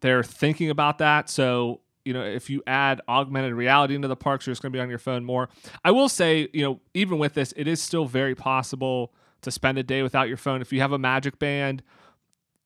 they're 0.00 0.22
thinking 0.22 0.70
about 0.70 0.98
that. 0.98 1.28
So 1.28 1.80
you 2.06 2.12
know 2.14 2.22
if 2.24 2.48
you 2.48 2.62
add 2.66 3.00
augmented 3.08 3.52
reality 3.54 3.94
into 3.94 4.08
the 4.08 4.16
parks, 4.16 4.46
you're 4.46 4.52
just 4.52 4.62
going 4.62 4.72
to 4.72 4.76
be 4.76 4.80
on 4.80 4.88
your 4.88 4.98
phone 4.98 5.24
more. 5.24 5.48
I 5.84 5.90
will 5.90 6.08
say, 6.08 6.48
you 6.52 6.62
know, 6.62 6.80
even 6.94 7.18
with 7.18 7.34
this, 7.34 7.52
it 7.56 7.66
is 7.68 7.82
still 7.82 8.06
very 8.06 8.34
possible 8.34 9.12
to 9.42 9.50
spend 9.50 9.76
a 9.78 9.82
day 9.82 10.02
without 10.02 10.28
your 10.28 10.36
phone 10.38 10.60
if 10.62 10.72
you 10.72 10.80
have 10.80 10.92
a 10.92 10.98
Magic 10.98 11.38
Band 11.38 11.82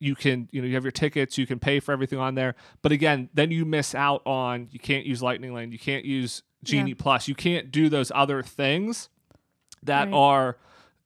you 0.02 0.14
can 0.14 0.48
you 0.50 0.62
know 0.62 0.66
you 0.66 0.74
have 0.74 0.84
your 0.84 0.90
tickets 0.90 1.36
you 1.36 1.46
can 1.46 1.58
pay 1.58 1.78
for 1.78 1.92
everything 1.92 2.18
on 2.18 2.34
there 2.34 2.54
but 2.80 2.90
again 2.90 3.28
then 3.34 3.50
you 3.50 3.66
miss 3.66 3.94
out 3.94 4.22
on 4.26 4.66
you 4.70 4.78
can't 4.78 5.04
use 5.04 5.22
lightning 5.22 5.52
lane 5.52 5.70
you 5.72 5.78
can't 5.78 6.06
use 6.06 6.42
genie 6.64 6.90
Yeah. 6.92 6.96
plus 6.98 7.28
you 7.28 7.34
can't 7.34 7.70
do 7.70 7.90
those 7.90 8.10
other 8.14 8.42
things 8.42 9.10
that 9.82 10.04
Right. 10.06 10.14
are 10.14 10.56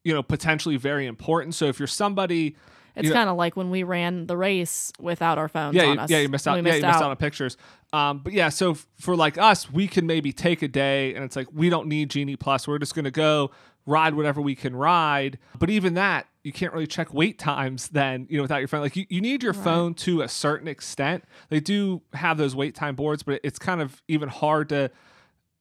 you 0.05 0.13
know 0.15 0.23
potentially 0.23 0.77
very 0.77 1.07
important 1.09 1.57
so 1.57 1.65
if 1.67 1.81
you're 1.81 1.89
somebody 1.89 2.55
It's 2.97 3.11
kind 3.11 3.29
of 3.29 3.37
like 3.37 3.57
when 3.57 3.71
we 3.71 3.83
ran 3.83 4.27
the 4.27 4.37
race 4.37 4.93
without 5.01 5.37
our 5.37 5.49
phones 5.49 5.75
yeah, 5.75 5.85
on 5.85 5.97
you, 5.97 6.01
us. 6.03 6.11
yeah, 6.11 6.19
you 6.21 6.29
missed 6.29 6.47
out. 6.47 6.53
We 6.53 6.59
yeah, 6.59 6.77
you 6.77 6.83
missed 6.83 6.87
missed 6.87 6.97
out. 6.97 7.03
out 7.03 7.11
on 7.11 7.17
pictures. 7.17 7.57
Um, 7.93 8.19
but 8.19 8.33
yeah, 8.33 8.49
so 8.49 8.73
f- 8.73 8.87
for 9.01 9.17
like 9.17 9.37
us, 9.37 9.71
we 9.71 9.89
can 9.89 10.07
maybe 10.07 10.33
take 10.33 10.63
a 10.63 10.69
day, 10.69 11.15
and 11.15 11.25
it's 11.25 11.37
like 11.37 11.49
we 11.53 11.71
don't 11.71 11.89
need 11.89 12.11
Genie 12.11 12.37
Plus. 12.37 12.69
We're 12.69 12.79
just 12.79 12.95
gonna 12.95 13.11
go 13.11 13.51
ride 13.87 14.15
whatever 14.15 14.41
we 14.41 14.55
can 14.55 14.75
ride. 14.75 15.39
But 15.59 15.71
even 15.71 15.95
that, 15.95 16.27
you 16.43 16.53
can't 16.53 16.73
really 16.73 16.87
check 16.87 17.13
wait 17.13 17.39
times 17.39 17.89
then, 17.89 18.27
you 18.31 18.37
know, 18.37 18.43
without 18.43 18.59
your 18.59 18.69
phone. 18.69 18.81
Like 18.81 18.97
you, 18.97 19.07
you 19.09 19.21
need 19.21 19.43
your 19.43 19.53
phone 19.53 19.95
to 19.95 20.23
a 20.23 20.29
certain 20.29 20.69
extent. 20.69 21.25
They 21.49 21.61
do 21.61 22.03
have 22.13 22.39
those 22.39 22.55
wait 22.55 22.75
time 22.75 22.95
boards, 22.95 23.23
but 23.23 23.41
it's 23.43 23.59
kind 23.59 23.81
of 23.81 24.03
even 24.09 24.29
hard 24.29 24.69
to 24.71 24.91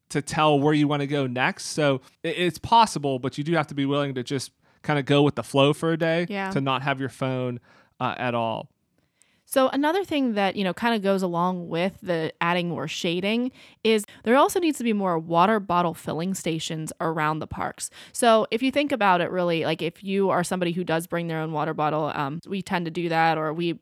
to 0.10 0.22
tell 0.22 0.60
where 0.60 0.74
you 0.74 0.88
want 0.88 1.02
to 1.02 1.08
go 1.08 1.26
next. 1.26 1.65
So 1.67 2.02
it, 2.22 2.38
it's 2.38 2.60
possible, 2.60 3.17
but 3.19 3.38
you 3.38 3.43
do 3.43 3.54
have 3.54 3.67
to 3.67 3.76
be 3.76 3.86
willing 3.86 4.13
to 4.15 4.24
just 4.24 4.52
kind 4.84 5.00
of 5.00 5.06
go 5.06 5.24
with 5.24 5.36
the 5.36 5.43
flow 5.43 5.74
for 5.74 5.91
a 5.91 5.98
day 5.98 6.28
Yeah. 6.30 6.52
to 6.52 6.62
not 6.62 6.84
have 6.84 7.00
your 7.00 7.10
phone 7.10 7.60
uh, 8.00 8.15
at 8.17 8.36
all. 8.36 8.69
So 9.46 9.69
another 9.69 10.04
thing 10.04 10.34
that, 10.34 10.56
you 10.56 10.63
know, 10.63 10.74
kind 10.74 10.96
of 10.96 11.04
goes 11.04 11.22
along 11.22 11.67
with 11.67 12.00
the 12.02 12.34
adding 12.41 12.69
more 12.69 12.88
shading 12.88 13.52
is 13.84 14.04
there 14.24 14.36
also 14.36 14.60
needs 14.60 14.80
to 14.80 14.84
be 14.84 14.93
more 14.93 15.19
water 15.19 15.60
bottle 15.60 15.93
filling 15.93 16.34
stations 16.34 16.91
around 17.00 17.38
the 17.38 17.46
parks. 17.46 17.91
So 18.13 18.48
if 18.50 18.63
you 18.63 18.72
think 18.72 18.91
about 18.91 19.22
it 19.22 19.30
really, 19.30 19.63
like 19.63 19.82
if 19.84 20.04
you 20.04 20.32
are 20.32 20.43
somebody 20.43 20.72
who 20.72 20.84
does 20.84 21.06
bring 21.06 21.28
their 21.28 21.39
own 21.39 21.52
water 21.52 21.76
bottle, 21.76 22.12
um, 22.15 22.39
we 22.48 22.62
tend 22.63 22.86
to 22.86 22.91
do 22.91 23.10
that 23.10 23.38
or 23.38 23.54
we 23.54 23.80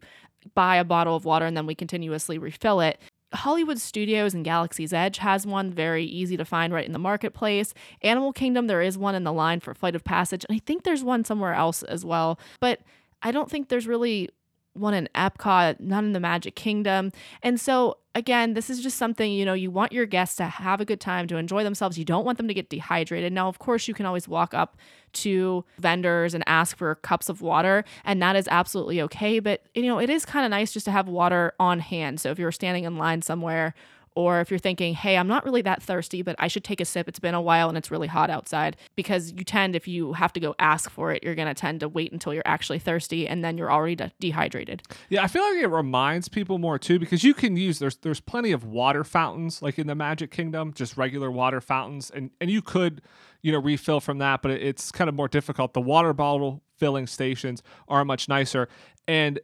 buy 0.56 0.76
a 0.76 0.84
bottle 0.84 1.16
of 1.16 1.24
water 1.24 1.46
and 1.46 1.56
then 1.56 1.66
we 1.68 1.76
continuously 1.76 2.38
refill 2.38 2.82
it. 2.82 3.00
Hollywood 3.34 3.80
Studios 3.80 4.34
and 4.34 4.44
Galaxy's 4.44 4.94
Edge 4.94 5.20
has 5.20 5.46
one 5.46 5.72
very 5.72 6.04
easy 6.04 6.36
to 6.38 6.46
find 6.46 6.74
right 6.74 6.86
in 6.86 6.92
the 6.92 7.00
marketplace. 7.00 7.74
Animal 8.02 8.34
Kingdom, 8.34 8.68
there 8.68 8.82
is 8.82 8.98
one 8.98 9.16
in 9.16 9.24
the 9.24 9.34
line 9.34 9.60
for 9.60 9.74
Flight 9.74 9.96
of 9.96 10.04
Passage, 10.04 10.46
and 10.48 10.56
I 10.56 10.60
think 10.60 10.84
there's 10.84 11.04
one 11.04 11.24
somewhere 11.24 11.54
else 11.54 11.84
as 11.84 12.04
well. 12.04 12.40
But 12.60 12.82
I 13.22 13.32
don't 13.32 13.50
think 13.50 13.70
there's 13.70 13.88
really 13.88 14.30
one 14.74 14.94
in 14.94 15.10
Epcot, 15.16 15.80
none 15.80 16.06
in 16.06 16.12
the 16.14 16.20
Magic 16.20 16.56
Kingdom. 16.56 17.12
And 17.42 17.60
so, 17.60 17.98
again, 18.14 18.54
this 18.54 18.70
is 18.70 18.82
just 18.82 18.98
something, 18.98 19.32
you 19.32 19.46
know, 19.46 19.54
you 19.54 19.72
want 19.72 19.92
your 19.92 20.06
guests 20.06 20.36
to 20.38 20.46
have 20.46 20.82
a 20.82 20.86
good 20.86 21.00
time, 21.00 21.28
to 21.28 21.38
enjoy 21.38 21.64
themselves. 21.64 21.98
You 21.98 22.06
don't 22.06 22.26
want 22.26 22.38
them 22.38 22.48
to 22.48 22.54
get 22.54 22.70
dehydrated. 22.70 23.32
Now, 23.32 23.48
of 23.48 23.60
course, 23.60 23.88
you 23.88 23.94
can 23.94 24.06
always 24.06 24.28
walk 24.28 24.54
up 24.54 24.78
to 25.14 25.64
vendors 25.80 26.34
and 26.34 26.44
ask 26.48 26.78
for 26.78 26.96
cups 26.96 27.30
of 27.30 27.42
water, 27.42 27.84
and 28.04 28.22
that 28.22 28.36
is 28.36 28.48
absolutely 28.50 29.02
okay. 29.02 29.40
But, 29.40 29.64
you 29.74 29.84
know, 29.84 30.00
it 30.00 30.10
is 30.10 30.26
kind 30.26 30.46
of 30.46 30.50
nice 30.50 30.72
just 30.72 30.86
to 30.86 30.92
have 30.92 31.08
water 31.08 31.54
on 31.60 31.80
hand. 31.80 32.20
So 32.20 32.32
if 32.32 32.40
you're 32.40 32.52
standing 32.52 32.84
in 32.84 32.98
line 32.98 33.22
somewhere, 33.22 33.74
or 34.16 34.42
if 34.42 34.50
you're 34.52 34.60
thinking, 34.60 34.94
hey, 34.94 35.18
I'm 35.18 35.28
not 35.28 35.46
really 35.46 35.62
that 35.62 35.82
thirsty, 35.82 36.22
but 36.22 36.36
I 36.38 36.48
should 36.48 36.64
take 36.64 36.82
a 36.82 36.86
sip. 36.86 37.08
It's 37.08 37.20
been 37.20 37.34
a 37.34 37.42
while 37.42 37.70
and 37.70 37.78
it's 37.78 37.90
really 37.90 38.08
hot 38.08 38.30
outside. 38.30 38.76
Because 38.96 39.32
you 39.32 39.44
tend, 39.44 39.76
if 39.76 39.88
you 39.88 40.14
have 40.14 40.34
to 40.34 40.40
go 40.40 40.54
ask 40.60 40.90
for 40.90 41.12
it, 41.12 41.24
you're 41.24 41.36
going 41.36 41.48
to 41.48 41.54
tend 41.54 41.80
to 41.80 41.88
wait 41.90 42.12
until 42.12 42.34
you're 42.34 42.44
actually 42.46 42.80
thirsty 42.80 43.28
and 43.28 43.44
then 43.44 43.58
you're 43.58 43.72
already 43.72 43.96
de- 43.96 44.12
dehydrated. 44.20 44.84
Yeah, 45.10 45.24
I 45.24 45.28
feel 45.28 45.44
like 45.44 45.58
it 45.64 45.68
reminds 45.68 46.28
people 46.28 46.58
more 46.58 46.78
too 46.78 47.00
because 47.00 47.24
you 47.24 47.34
can 47.34 47.56
use 47.56 47.80
there's 47.80 47.96
there's 47.98 48.20
plenty 48.20 48.52
of 48.52 48.66
water 48.66 49.04
fountains 49.04 49.62
like 49.62 49.80
in 49.80 49.88
the 49.88 49.96
Magic 49.96 50.32
Kingdom, 50.32 50.74
just 50.74 50.98
regular 50.98 51.32
water 51.32 51.62
fountains, 51.62 52.10
and 52.10 52.32
and 52.42 52.50
you 52.52 52.62
could 52.62 53.02
you 53.42 53.52
know 53.52 53.60
refill 53.60 54.00
from 54.00 54.18
that, 54.18 54.42
but 54.42 54.52
it- 54.52 54.62
it's 54.62 54.92
kind 54.92 55.08
of 55.10 55.16
more 55.16 55.28
difficult. 55.28 55.74
The 55.74 55.82
water 55.82 56.14
bottle 56.14 56.62
filling 56.78 57.08
stations 57.08 57.64
are 57.88 58.04
much 58.04 58.28
nicer, 58.28 58.68
and 59.08 59.40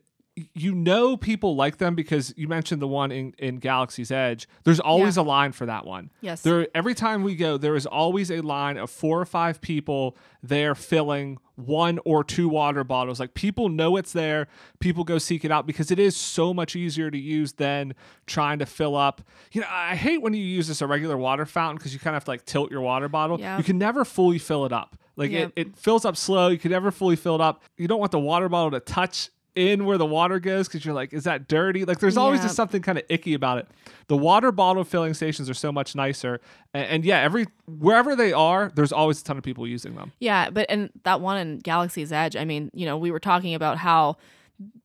you 0.53 0.75
know 0.75 1.17
people 1.17 1.55
like 1.55 1.77
them 1.77 1.95
because 1.95 2.33
you 2.37 2.47
mentioned 2.47 2.81
the 2.81 2.87
one 2.87 3.11
in, 3.11 3.33
in 3.39 3.57
Galaxy's 3.57 4.11
Edge. 4.11 4.47
There's 4.63 4.79
always 4.79 5.17
a 5.17 5.23
line 5.23 5.51
for 5.51 5.65
that 5.65 5.85
one. 5.85 6.11
Yes. 6.21 6.41
There 6.41 6.67
every 6.75 6.93
time 6.93 7.23
we 7.23 7.35
go, 7.35 7.57
there 7.57 7.75
is 7.75 7.85
always 7.85 8.29
a 8.31 8.41
line 8.41 8.77
of 8.77 8.89
four 8.89 9.19
or 9.19 9.25
five 9.25 9.61
people 9.61 10.15
there 10.43 10.75
filling 10.75 11.39
one 11.55 11.99
or 12.05 12.23
two 12.23 12.47
water 12.47 12.83
bottles. 12.83 13.19
Like 13.19 13.33
people 13.33 13.69
know 13.69 13.97
it's 13.97 14.13
there. 14.13 14.47
People 14.79 15.03
go 15.03 15.17
seek 15.17 15.43
it 15.43 15.51
out 15.51 15.65
because 15.65 15.89
it 15.89 15.97
is 15.97 16.15
so 16.15 16.53
much 16.53 16.75
easier 16.75 17.09
to 17.09 17.17
use 17.17 17.53
than 17.53 17.95
trying 18.27 18.59
to 18.59 18.65
fill 18.67 18.95
up. 18.95 19.21
You 19.51 19.61
know, 19.61 19.67
I 19.69 19.95
hate 19.95 20.21
when 20.21 20.33
you 20.35 20.43
use 20.43 20.67
this 20.67 20.81
a 20.81 20.87
regular 20.87 21.17
water 21.17 21.45
fountain 21.45 21.77
because 21.77 21.93
you 21.93 21.99
kind 21.99 22.15
of 22.15 22.21
have 22.21 22.25
to 22.25 22.31
like 22.31 22.45
tilt 22.45 22.69
your 22.69 22.81
water 22.81 23.09
bottle. 23.09 23.39
Yeah. 23.39 23.57
You 23.57 23.63
can 23.63 23.77
never 23.79 24.05
fully 24.05 24.37
fill 24.37 24.65
it 24.65 24.71
up. 24.71 24.97
Like 25.15 25.31
Yeah. 25.31 25.39
it, 25.45 25.53
it 25.55 25.75
fills 25.77 26.05
up 26.05 26.15
slow. 26.15 26.49
You 26.49 26.59
can 26.59 26.69
never 26.69 26.91
fully 26.91 27.15
fill 27.15 27.33
it 27.35 27.41
up. 27.41 27.63
You 27.75 27.87
don't 27.87 27.99
want 27.99 28.11
the 28.11 28.19
water 28.19 28.47
bottle 28.49 28.69
to 28.71 28.79
touch 28.79 29.31
in 29.57 29.85
where 29.85 29.97
the 29.97 30.05
water 30.05 30.39
goes 30.39 30.67
because 30.67 30.85
you're 30.85 30.93
like, 30.93 31.11
is 31.11 31.23
that 31.23 31.47
dirty? 31.47 31.83
Like 31.83 31.99
there's 31.99 32.15
always 32.15 32.39
Yeah. 32.39 32.45
just 32.45 32.55
something 32.55 32.81
kind 32.81 32.97
of 32.97 33.03
icky 33.09 33.33
about 33.33 33.57
it. 33.57 33.67
The 34.07 34.15
water 34.15 34.51
bottle 34.51 34.83
filling 34.83 35.13
stations 35.15 35.49
are 35.49 35.53
so 35.55 35.71
much 35.71 35.95
nicer. 35.95 36.39
And, 36.73 36.85
and 36.87 37.05
yeah, 37.05 37.19
every 37.19 37.47
wherever 37.65 38.15
they 38.15 38.31
are, 38.33 38.71
there's 38.75 38.91
always 38.91 39.19
a 39.21 39.23
ton 39.23 39.37
of 39.37 39.43
people 39.43 39.67
using 39.67 39.95
them. 39.95 40.11
Yeah, 40.19 40.49
but 40.51 40.67
and 40.69 40.91
that 41.03 41.19
one 41.21 41.37
in 41.37 41.59
Galaxy's 41.59 42.11
Edge, 42.11 42.35
I 42.35 42.45
mean, 42.45 42.69
you 42.73 42.85
know, 42.85 42.97
we 42.97 43.09
were 43.11 43.19
talking 43.19 43.55
about 43.55 43.77
how 43.77 44.17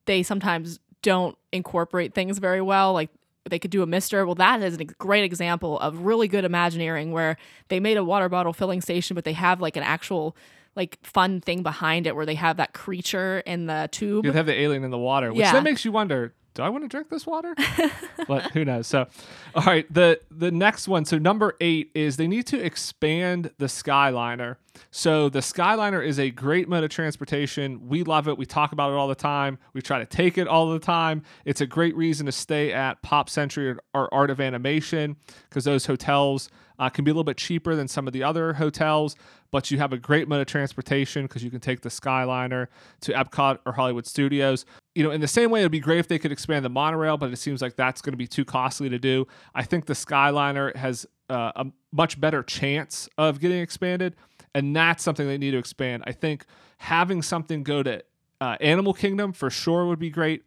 they 0.05 0.23
sometimes 0.23 0.79
don't 1.01 1.37
incorporate 1.51 2.13
things 2.13 2.39
very 2.39 2.61
well. 2.61 2.93
Like 2.93 3.09
they 3.49 3.59
could 3.59 3.71
do 3.71 3.83
a 3.83 3.85
mister. 3.85 4.25
Well, 4.25 4.35
that 4.35 4.61
is 4.63 4.77
a 4.79 4.85
great 4.85 5.23
example 5.25 5.77
of 5.79 5.99
really 6.05 6.27
good 6.27 6.45
Imagineering 6.45 7.11
where 7.11 7.37
they 7.67 7.79
made 7.79 7.97
a 7.97 8.03
water 8.03 8.29
bottle 8.29 8.53
filling 8.53 8.81
station, 8.81 9.15
but 9.15 9.23
they 9.25 9.33
have 9.33 9.61
like 9.61 9.75
an 9.75 9.83
actual 9.83 10.35
like 10.75 10.97
fun 11.03 11.39
thing 11.41 11.63
behind 11.63 12.07
it 12.07 12.15
where 12.15 12.25
they 12.25 12.35
have 12.35 12.57
that 12.57 12.73
creature 12.73 13.39
in 13.45 13.67
the 13.67 13.89
tube. 13.91 14.25
You 14.25 14.31
have 14.31 14.45
the 14.45 14.59
alien 14.59 14.83
in 14.83 14.91
the 14.91 14.97
water, 14.97 15.29
which 15.31 15.39
Yeah. 15.39 15.53
then 15.53 15.63
makes 15.63 15.85
you 15.85 15.91
wonder, 15.91 16.33
do 16.55 16.61
I 16.61 16.69
want 16.69 16.83
to 16.83 16.87
drink 16.87 17.09
this 17.09 17.25
water? 17.25 17.55
but 18.27 18.51
who 18.51 18.63
knows? 18.63 18.85
So, 18.87 19.07
all 19.55 19.63
right, 19.63 19.91
the 19.91 20.19
the 20.29 20.51
next 20.51 20.87
one. 20.87 21.03
So 21.05 21.17
number 21.17 21.55
eight 21.61 21.89
is 21.95 22.17
they 22.17 22.27
need 22.27 22.45
to 22.47 22.59
expand 22.63 23.51
the 23.57 23.65
Skyliner. 23.65 24.57
So 24.91 25.29
the 25.29 25.39
Skyliner 25.39 26.05
is 26.05 26.19
a 26.19 26.29
great 26.29 26.67
mode 26.69 26.83
of 26.83 26.89
transportation. 26.91 27.87
We 27.87 28.03
love 28.03 28.27
it. 28.27 28.37
We 28.37 28.45
talk 28.45 28.71
about 28.71 28.91
it 28.91 28.95
all 28.95 29.07
the 29.07 29.15
time. 29.15 29.57
We 29.73 29.81
try 29.81 29.99
to 29.99 30.05
take 30.05 30.37
it 30.37 30.47
all 30.47 30.71
the 30.71 30.79
time. 30.79 31.23
It's 31.45 31.61
a 31.61 31.65
great 31.67 31.95
reason 31.95 32.25
to 32.27 32.31
stay 32.31 32.71
at 32.71 33.01
Pop 33.01 33.29
Century 33.29 33.75
or 33.93 34.13
Art 34.13 34.29
of 34.29 34.39
Animation 34.39 35.15
because 35.49 35.63
those 35.63 35.85
hotels 35.87 36.49
uh, 36.79 36.89
can 36.89 37.03
be 37.03 37.11
a 37.11 37.13
little 37.13 37.23
bit 37.23 37.37
cheaper 37.37 37.75
than 37.75 37.87
some 37.87 38.07
of 38.07 38.13
the 38.13 38.23
other 38.23 38.53
hotels, 38.53 39.15
but 39.51 39.71
you 39.71 39.77
have 39.77 39.93
a 39.93 39.97
great 39.97 40.27
mode 40.27 40.41
of 40.41 40.47
transportation 40.47 41.23
because 41.23 41.43
you 41.43 41.51
can 41.51 41.59
take 41.59 41.81
the 41.81 41.89
Skyliner 41.89 42.67
to 43.01 43.13
Epcot 43.13 43.59
or 43.65 43.73
Hollywood 43.73 44.05
Studios. 44.05 44.65
You 44.95 45.03
know, 45.03 45.11
in 45.11 45.21
the 45.21 45.27
same 45.27 45.49
way, 45.49 45.61
it'd 45.61 45.71
be 45.71 45.79
great 45.79 45.99
if 45.99 46.07
they 46.07 46.19
could 46.19 46.31
expand 46.31 46.65
the 46.65 46.69
monorail, 46.69 47.17
but 47.17 47.31
it 47.31 47.37
seems 47.37 47.61
like 47.61 47.75
that's 47.75 48.01
going 48.01 48.13
to 48.13 48.17
be 48.17 48.27
too 48.27 48.45
costly 48.45 48.89
to 48.89 48.99
do. 48.99 49.27
I 49.55 49.63
think 49.63 49.85
the 49.85 49.93
Skyliner 49.93 50.75
has 50.75 51.05
uh, 51.29 51.51
a 51.55 51.65
much 51.91 52.19
better 52.19 52.43
chance 52.43 53.09
of 53.17 53.39
getting 53.39 53.59
expanded, 53.59 54.15
and 54.53 54.75
that's 54.75 55.03
something 55.03 55.27
they 55.27 55.37
need 55.37 55.51
to 55.51 55.57
expand. 55.57 56.03
I 56.05 56.11
think 56.11 56.45
having 56.77 57.21
something 57.21 57.63
go 57.63 57.83
to 57.83 58.03
uh, 58.41 58.57
Animal 58.59 58.93
Kingdom 58.93 59.31
for 59.31 59.49
sure 59.49 59.85
would 59.85 59.99
be 59.99 60.09
great. 60.09 60.43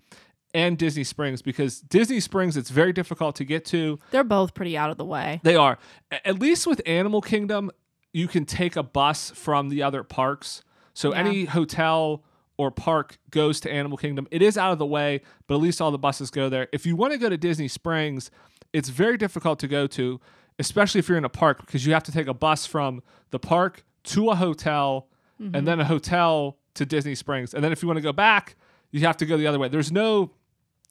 And 0.55 0.79
Disney 0.79 1.05
Springs, 1.05 1.43
because 1.43 1.81
Disney 1.81 2.19
Springs, 2.21 2.57
it's 2.57 2.71
very 2.71 2.93
difficult 2.93 3.37
to 3.37 3.45
get 3.45 3.65
to. 3.67 3.99
They're 4.11 4.25
both 4.25 4.55
pretty 4.55 4.77
out 4.77 4.91
of 4.91 4.97
the 4.97 5.05
way. 5.05 5.41
They 5.43 5.57
are. 5.57 5.79
At 6.11 6.39
least 6.39 6.67
with 6.67 6.81
Animal 6.87 7.21
Kingdom, 7.21 7.71
you 8.13 8.27
can 8.27 8.47
take 8.47 8.77
a 8.77 8.83
bus 8.83 9.31
from 9.31 9.69
the 9.69 9.83
other 9.83 10.03
parks. 10.03 10.63
So 10.95 11.13
Yeah. 11.13 11.21
any 11.21 11.45
hotel 11.45 12.25
or 12.57 12.71
park 12.71 13.19
goes 13.31 13.61
to 13.61 13.71
Animal 13.71 13.99
Kingdom. 13.99 14.27
It 14.31 14.41
is 14.41 14.57
out 14.57 14.73
of 14.73 14.79
the 14.79 14.87
way, 14.87 15.21
but 15.47 15.57
at 15.57 15.61
least 15.61 15.83
all 15.83 15.91
the 15.91 15.99
buses 15.99 16.31
go 16.31 16.49
there. 16.49 16.69
If 16.73 16.87
you 16.87 16.97
want 16.97 17.13
to 17.13 17.19
go 17.19 17.29
to 17.29 17.37
Disney 17.37 17.69
Springs, 17.69 18.31
it's 18.73 18.89
very 18.89 19.19
difficult 19.19 19.59
to 19.59 19.69
go 19.69 19.87
to, 19.89 20.21
especially 20.59 21.01
if 21.01 21.09
you're 21.09 21.19
in 21.19 21.25
a 21.27 21.29
park, 21.29 21.61
because 21.61 21.85
you 21.85 21.93
have 21.93 22.05
to 22.05 22.13
take 22.13 22.29
a 22.29 22.35
bus 22.35 22.65
from 22.65 23.03
the 23.31 23.39
park 23.39 23.85
to 24.05 24.31
a 24.31 24.37
hotel 24.37 25.09
and 25.39 25.53
mm-hmm. 25.53 25.65
then 25.67 25.81
a 25.81 25.85
hotel 25.85 26.57
to 26.75 26.87
Disney 26.87 27.15
Springs. 27.15 27.53
And 27.53 27.63
then 27.63 27.73
if 27.73 27.83
you 27.83 27.89
want 27.89 27.99
to 27.99 28.03
go 28.03 28.13
back, 28.13 28.57
you 28.97 29.07
have 29.07 29.17
to 29.19 29.27
go 29.27 29.37
the 29.37 29.47
other 29.47 29.59
way. 29.59 29.69
There's 29.69 29.93
no 29.93 30.31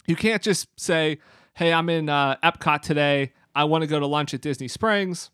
you 0.07 0.15
can't 0.15 0.41
just 0.41 0.67
say, 0.79 1.19
"Hey, 1.55 1.73
I'm 1.73 1.89
in 1.89 2.09
uh, 2.09 2.37
Epcot 2.43 2.81
today. 2.81 3.33
I 3.55 3.63
want 3.63 3.81
to 3.81 3.87
go 3.87 3.99
to 3.99 4.05
lunch 4.05 4.33
at 4.33 4.41
Disney 4.41 4.67
Springs." 4.67 5.31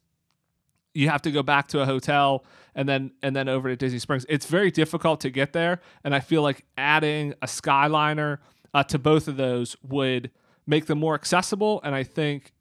You 0.94 1.10
have 1.10 1.22
to 1.22 1.32
go 1.32 1.42
back 1.42 1.68
to 1.70 1.82
a 1.82 1.86
hotel 1.86 2.46
and 2.76 2.88
then 2.88 3.12
and 3.22 3.36
then 3.36 3.48
over 3.50 3.70
to 3.70 3.76
Disney 3.76 4.00
Springs. 4.00 4.26
It's 4.30 4.46
very 4.46 4.72
difficult 4.72 5.22
to 5.22 5.30
get 5.30 5.54
there, 5.54 5.82
and 6.04 6.16
I 6.16 6.20
feel 6.20 6.42
like 6.42 6.66
adding 6.78 7.34
a 7.42 7.48
Skyliner 7.48 8.40
uh, 8.74 8.84
to 8.84 9.00
both 9.00 9.28
of 9.28 9.38
those 9.38 9.76
would 9.84 10.32
make 10.66 10.86
them 10.86 11.00
more 11.00 11.16
accessible. 11.16 11.82
And 11.84 11.96
I 11.96 12.04
think 12.04 12.54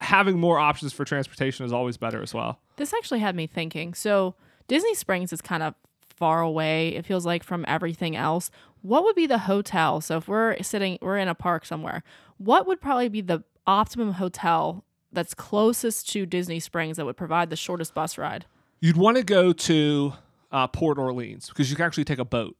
having 0.00 0.38
more 0.38 0.58
options 0.58 0.92
for 0.92 1.04
transportation 1.04 1.66
is 1.66 1.72
always 1.72 1.96
better 1.96 2.22
as 2.22 2.32
well. 2.32 2.60
This 2.76 2.94
actually 2.94 3.20
had 3.20 3.34
me 3.34 3.46
thinking. 3.46 3.94
So 3.94 4.34
Disney 4.68 4.94
Springs 4.94 5.32
is 5.32 5.40
kind 5.40 5.62
of 5.62 5.74
far 6.20 6.42
away. 6.42 6.88
It 6.88 7.06
feels 7.06 7.24
like 7.24 7.42
from 7.42 7.64
everything 7.66 8.14
else. 8.14 8.50
What 8.82 9.04
would 9.04 9.16
be 9.16 9.26
the 9.26 9.38
hotel? 9.38 10.00
So 10.00 10.16
if 10.18 10.28
we're 10.28 10.62
sitting, 10.62 10.98
we're 11.02 11.18
in 11.18 11.28
a 11.28 11.34
park 11.34 11.64
somewhere. 11.66 12.02
What 12.38 12.66
would 12.66 12.80
probably 12.80 13.08
be 13.08 13.20
the 13.20 13.44
optimum 13.66 14.12
hotel 14.12 14.84
that's 15.12 15.34
closest 15.34 16.08
to 16.10 16.24
Disney 16.26 16.60
Springs 16.60 16.96
that 16.96 17.04
would 17.04 17.16
provide 17.16 17.50
the 17.50 17.56
shortest 17.56 17.94
bus 17.94 18.16
ride? 18.16 18.46
You'd 18.80 18.96
want 18.96 19.16
to 19.18 19.22
go 19.22 19.52
to 19.52 20.14
uh, 20.50 20.66
Port 20.68 20.98
Orleans 20.98 21.48
because 21.48 21.70
you 21.70 21.76
can 21.76 21.84
actually 21.84 22.04
take 22.04 22.18
a 22.18 22.24
boat. 22.24 22.56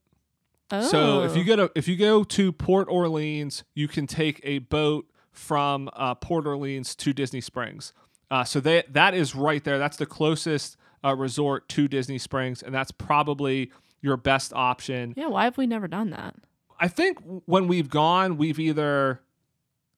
Oh. 0.71 0.83
So 0.83 1.23
if 1.23 1.35
you 1.37 1.43
Oh. 1.43 1.47
go 1.47 1.57
to 1.57 1.73
if 1.75 1.89
you 1.89 1.97
go 1.97 2.23
to 2.25 2.53
Port 2.53 2.87
Orleans, 2.89 3.65
you 3.75 3.89
can 3.89 4.07
take 4.07 4.41
a 4.45 4.59
boat 4.59 5.07
from 5.33 5.89
uh, 5.95 6.15
Port 6.15 6.47
Orleans 6.47 6.95
to 6.97 7.13
Disney 7.13 7.41
Springs. 7.41 7.93
Uh, 8.31 8.45
so 8.45 8.61
they, 8.61 8.85
that 8.89 9.15
is 9.15 9.35
right 9.35 9.65
there. 9.65 9.79
That's 9.79 9.97
the 9.97 10.07
closest 10.07 10.77
uh, 11.05 11.17
resort 11.17 11.69
to 11.71 11.89
Disney 11.89 12.19
Springs, 12.19 12.63
and 12.63 12.73
that's 12.75 12.93
probably 12.93 13.73
your 14.03 14.17
best 14.17 14.53
option. 14.55 15.15
yeah, 15.17 15.27
why 15.29 15.45
have 15.45 15.59
we 15.59 15.67
never 15.67 15.87
done 15.89 16.11
that? 16.11 16.35
I 16.79 16.89
think 16.89 17.19
when 17.45 17.69
we've 17.69 17.91
gone, 17.91 18.37
we've 18.39 18.59
either 18.59 19.21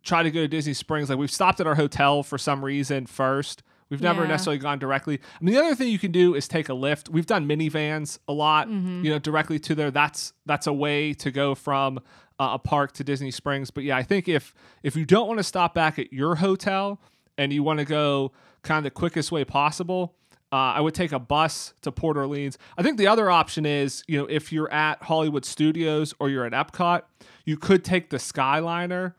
tried 0.03 0.25
to 0.25 0.31
go 0.31 0.41
to 0.41 0.49
Disney 0.49 0.75
Springs, 0.75 1.09
like 1.09 1.19
we've 1.19 1.31
stopped 1.31 1.61
at 1.61 1.67
our 1.67 1.77
hotel 1.77 2.23
for 2.25 2.37
some 2.39 2.65
reason 2.65 3.07
first. 3.07 3.63
We've 3.89 4.01
never 4.01 4.23
Yeah. 4.23 4.29
necessarily 4.29 4.59
gone 4.59 4.79
directly. 4.79 5.21
I 5.41 5.45
mean, 5.45 5.55
the 5.55 5.61
other 5.61 5.75
thing 5.75 5.89
you 5.89 5.99
can 5.99 6.13
do 6.13 6.35
is 6.35 6.49
take 6.49 6.69
a 6.69 6.73
Lyft. 6.73 7.09
We've 7.11 7.27
done 7.27 7.47
Minnie 7.47 7.69
Vans 7.69 8.19
a 8.27 8.33
lot, 8.33 8.67
Mm-hmm. 8.69 9.05
you 9.05 9.11
know, 9.13 9.19
directly 9.19 9.59
to 9.61 9.75
there. 9.75 9.91
That's 9.91 10.33
that's 10.47 10.67
a 10.67 10.73
way 10.73 11.13
to 11.15 11.31
go 11.31 11.55
from 11.55 11.99
uh, 12.41 12.51
a 12.55 12.59
park 12.59 12.93
to 12.95 13.05
Disney 13.05 13.31
Springs. 13.31 13.71
But 13.71 13.85
yeah, 13.85 13.97
I 13.97 14.03
think 14.03 14.29
if 14.29 14.55
if 14.83 14.97
you 14.97 15.05
don't 15.05 15.29
want 15.29 15.39
to 15.39 15.45
stop 15.45 15.75
back 15.75 15.99
at 15.99 16.13
your 16.13 16.37
hotel 16.37 17.01
and 17.39 17.53
you 17.53 17.63
want 17.63 17.79
to 17.81 17.85
go 17.85 18.33
kind 18.63 18.79
of 18.79 18.85
the 18.85 18.91
quickest 18.91 19.31
way 19.31 19.45
possible, 19.45 20.15
uh, 20.53 20.75
I 20.77 20.81
would 20.81 20.95
take 20.95 21.13
a 21.13 21.19
bus 21.19 21.73
to 21.81 21.91
Port 21.91 22.19
Orleans. 22.19 22.59
I 22.77 22.83
think 22.83 22.99
the 22.99 23.07
other 23.07 23.31
option 23.31 23.65
is, 23.65 24.05
you 24.07 24.19
know, 24.19 24.27
if 24.27 24.53
you're 24.53 24.71
at 24.71 25.03
Hollywood 25.03 25.47
Studios 25.47 26.13
or 26.19 26.29
you're 26.29 26.45
at 26.45 26.53
Epcot, 26.53 27.03
you 27.47 27.57
could 27.57 27.85
take 27.85 28.11
the 28.11 28.19
Skyliner 28.19 29.15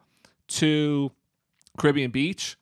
to 0.50 1.12
Caribbean 1.80 2.12
Beach 2.12 2.56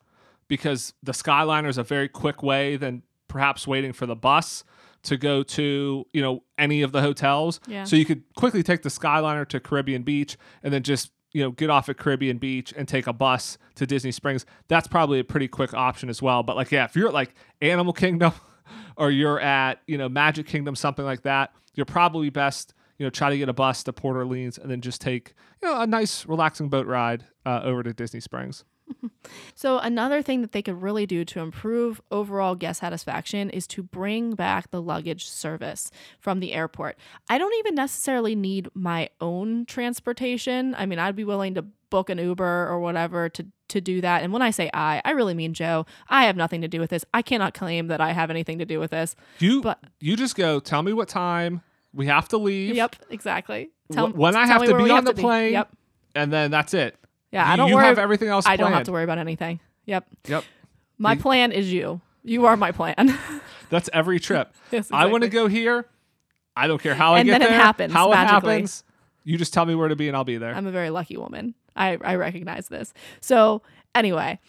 because 0.47 0.93
the 1.03 1.12
Skyliner 1.12 1.67
is 1.67 1.77
a 1.77 1.84
very 1.84 2.07
quick 2.07 2.41
way 2.41 2.77
than 2.77 3.03
perhaps 3.27 3.67
waiting 3.67 3.91
for 3.91 4.05
the 4.05 4.15
bus 4.15 4.63
to 5.03 5.17
go 5.17 5.43
to, 5.43 6.05
you 6.13 6.21
know, 6.21 6.43
any 6.57 6.81
of 6.81 6.93
the 6.93 7.01
hotels. 7.01 7.60
Yeah. 7.67 7.84
So 7.84 7.97
you 7.97 8.05
could 8.05 8.23
quickly 8.36 8.63
take 8.63 8.84
the 8.84 8.89
Skyliner 8.89 9.47
to 9.49 9.60
Caribbean 9.60 10.03
Beach 10.03 10.38
and 10.63 10.73
then 10.73 10.84
just, 10.84 11.12
you 11.34 11.43
know, 11.43 11.51
get 11.51 11.69
off 11.69 11.89
at 11.89 11.97
Caribbean 11.97 12.38
Beach 12.38 12.73
and 12.77 12.88
take 12.88 13.07
a 13.07 13.13
bus 13.13 13.57
to 13.75 13.86
Disney 13.86 14.12
Springs. 14.12 14.45
That's 14.67 14.88
probably 14.88 15.19
a 15.19 15.23
pretty 15.23 15.47
quick 15.47 15.73
option 15.73 16.07
as 16.07 16.21
well. 16.21 16.43
But 16.43 16.55
like, 16.55 16.71
yeah, 16.71 16.86
if 16.86 16.95
you're 16.95 17.07
at 17.07 17.13
like 17.13 17.34
Animal 17.62 17.93
Kingdom 17.93 18.34
or 18.97 19.12
you're 19.12 19.39
at, 19.39 19.82
you 19.88 19.97
know, 19.97 20.10
Magic 20.10 20.45
Kingdom, 20.45 20.75
something 20.75 21.06
like 21.06 21.23
that, 21.23 21.54
you're 21.73 21.86
probably 21.86 22.30
best, 22.30 22.73
you 22.97 23.06
know, 23.06 23.10
try 23.10 23.30
to 23.30 23.38
get 23.38 23.49
a 23.49 23.54
bus 23.54 23.84
to 23.84 23.93
Port 23.93 24.17
Orleans 24.17 24.58
and 24.58 24.69
then 24.69 24.82
just 24.82 25.01
take, 25.01 25.34
you 25.62 25.69
know, 25.69 25.82
a 25.82 25.88
nice 25.88 26.25
relaxing 26.25 26.69
boat 26.69 26.88
ride 26.88 27.25
uh, 27.45 27.62
over 27.63 27.84
to 27.84 27.93
Disney 27.93 28.19
Springs. 28.19 28.63
So 29.56 29.77
another 29.77 30.21
thing 30.23 30.41
that 30.41 30.51
they 30.54 30.62
could 30.63 30.82
really 30.82 31.06
do 31.06 31.23
to 31.25 31.39
improve 31.39 32.01
overall 32.10 32.56
guest 32.56 32.80
satisfaction 32.82 33.49
is 33.51 33.67
to 33.67 33.84
bring 33.84 34.34
back 34.34 34.71
the 34.71 34.82
luggage 34.82 35.25
service 35.27 35.91
from 36.19 36.39
the 36.39 36.54
airport. 36.54 36.97
I 37.30 37.38
don't 37.38 37.54
even 37.60 37.75
necessarily 37.75 38.36
need 38.36 38.69
my 38.73 39.10
own 39.19 39.65
transportation. 39.67 40.73
I 40.75 40.86
mean, 40.86 40.99
I'd 40.99 41.15
be 41.15 41.23
willing 41.23 41.54
to 41.56 41.62
book 41.91 42.10
an 42.10 42.17
Uber 42.17 42.67
or 42.69 42.80
whatever 42.80 43.30
to 43.30 43.45
to 43.69 43.80
do 43.80 44.01
that. 44.01 44.21
And 44.23 44.34
when 44.34 44.41
I 44.41 44.51
say 44.51 44.69
I, 44.73 45.01
I 45.06 45.12
really 45.12 45.34
mean 45.34 45.54
Joe. 45.54 45.86
I 46.10 46.25
have 46.25 46.36
nothing 46.36 46.60
to 46.62 46.67
do 46.67 46.80
with 46.82 46.89
this. 46.89 47.06
I 47.13 47.21
cannot 47.21 47.54
claim 47.54 47.88
that 47.88 48.01
I 48.01 48.12
have 48.12 48.30
anything 48.30 48.60
to 48.60 48.65
do 48.65 48.80
with 48.80 48.91
this. 48.91 49.15
You 49.39 49.62
But- 49.62 49.80
you 50.01 50.17
just 50.17 50.36
go. 50.36 50.60
Tell 50.60 50.82
me 50.84 50.91
what 50.91 51.08
time 51.08 51.62
we 51.93 52.08
have 52.08 52.27
to 52.30 52.38
leave. 52.38 52.75
Yep, 52.75 52.95
exactly. 53.10 53.69
Wh- 53.93 54.13
when 54.15 54.36
I 54.36 54.45
have 54.47 54.63
to 54.65 54.75
be 54.77 54.89
on 54.89 55.06
the 55.06 55.13
plane. 55.13 55.54
Yep. 55.54 55.69
and 56.15 56.34
then 56.34 56.51
that's 56.51 56.73
it. 56.73 56.97
Yeah, 57.32 57.46
you, 57.48 57.54
I 57.54 57.56
don't 57.56 57.70
you 57.70 57.76
worry. 57.76 57.86
have 57.86 58.00
everything 58.00 58.28
else. 58.30 58.46
I 58.46 58.56
don't 58.58 58.72
have 58.74 58.84
to 58.84 58.91
worry 58.91 59.04
about 59.04 59.17
anything. 59.17 59.60
Yep. 59.86 60.06
Yep, 60.28 60.44
My 60.98 61.15
plan 61.15 61.52
is 61.52 61.72
you. 61.72 62.02
You 62.24 62.46
are 62.46 62.56
my 62.58 62.72
plan. 62.72 63.17
that's 63.70 63.89
every 63.94 64.20
trip. 64.20 64.54
Yes, 64.72 64.89
I 64.91 65.08
want 65.08 65.24
to 65.24 65.30
go 65.30 65.48
here. 65.48 65.86
I 66.56 66.67
don't 66.67 66.82
care 66.82 66.96
how 66.96 67.13
I 67.13 67.20
And 67.20 67.28
get 67.28 67.39
then 67.39 67.50
it 67.52 67.56
happens 67.56 67.94
How 67.94 68.10
magically. 68.10 68.52
it 68.56 68.56
happens. 68.58 68.84
You 69.24 69.38
just 69.38 69.54
tell 69.54 69.65
me 69.65 69.76
where 69.76 69.88
to 69.88 69.96
be, 69.96 70.08
and 70.08 70.15
I'll 70.17 70.24
be 70.24 70.38
there. 70.38 70.54
I'm 70.56 70.67
a 70.67 70.72
very 70.72 70.89
lucky 70.89 71.15
woman. 71.17 71.56
I, 71.76 71.98
I 72.02 72.15
recognize 72.15 72.67
this. 72.67 72.94
So, 73.22 73.62
anyway, 73.96 74.39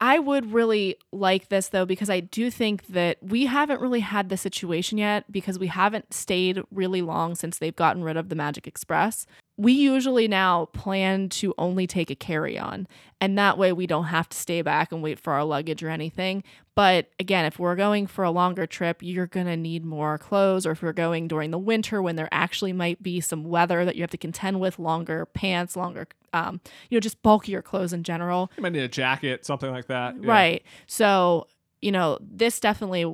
I 0.00 0.18
would 0.18 0.52
really 0.52 0.96
like 1.12 1.48
this 1.48 1.68
though, 1.68 1.86
because 1.86 2.10
I 2.10 2.20
do 2.20 2.50
think 2.50 2.86
that 2.88 3.18
we 3.22 3.46
haven't 3.46 3.80
really 3.80 4.00
had 4.00 4.28
the 4.28 4.36
situation 4.36 4.98
yet 4.98 5.30
because 5.30 5.58
we 5.58 5.68
haven't 5.68 6.12
stayed 6.12 6.60
really 6.70 7.02
long 7.02 7.34
since 7.34 7.58
they've 7.58 7.74
gotten 7.76 8.02
rid 8.02 8.16
of 8.16 8.28
the 8.28 8.34
Magic 8.34 8.66
Express. 8.66 9.26
We 9.56 9.72
usually 9.72 10.26
now 10.26 10.66
plan 10.66 11.28
to 11.30 11.54
only 11.58 11.86
take 11.86 12.10
a 12.10 12.16
carry 12.16 12.58
on, 12.58 12.88
and 13.20 13.38
that 13.38 13.56
way 13.56 13.72
we 13.72 13.86
don't 13.86 14.06
have 14.06 14.28
to 14.30 14.36
stay 14.36 14.62
back 14.62 14.90
and 14.90 15.00
wait 15.00 15.20
for 15.20 15.32
our 15.32 15.44
luggage 15.44 15.82
or 15.82 15.90
anything. 15.90 16.42
But 16.74 17.10
again, 17.20 17.44
if 17.44 17.58
we're 17.58 17.76
going 17.76 18.08
for 18.08 18.24
a 18.24 18.32
longer 18.32 18.66
trip, 18.66 18.98
you're 19.00 19.28
going 19.28 19.46
to 19.46 19.56
need 19.56 19.84
more 19.84 20.18
clothes, 20.18 20.66
or 20.66 20.72
if 20.72 20.82
we're 20.82 20.92
going 20.92 21.28
during 21.28 21.52
the 21.52 21.58
winter 21.58 22.02
when 22.02 22.16
there 22.16 22.28
actually 22.32 22.72
might 22.72 23.00
be 23.00 23.20
some 23.20 23.44
weather 23.44 23.84
that 23.84 23.94
you 23.94 24.02
have 24.02 24.10
to 24.10 24.18
contend 24.18 24.58
with, 24.60 24.80
longer 24.80 25.24
pants, 25.26 25.76
longer, 25.76 26.08
um, 26.32 26.60
you 26.90 26.96
know, 26.96 27.00
just 27.00 27.22
bulkier 27.22 27.62
clothes 27.62 27.92
in 27.92 28.02
general. 28.02 28.50
you 28.56 28.62
might 28.62 28.72
need 28.72 28.82
a 28.82 28.88
jacket, 28.88 29.46
something 29.46 29.70
like 29.70 29.86
that. 29.86 30.16
Yeah. 30.20 30.28
Right. 30.28 30.64
So, 30.88 31.46
you 31.80 31.92
know, 31.92 32.18
this 32.20 32.58
definitely, 32.58 33.04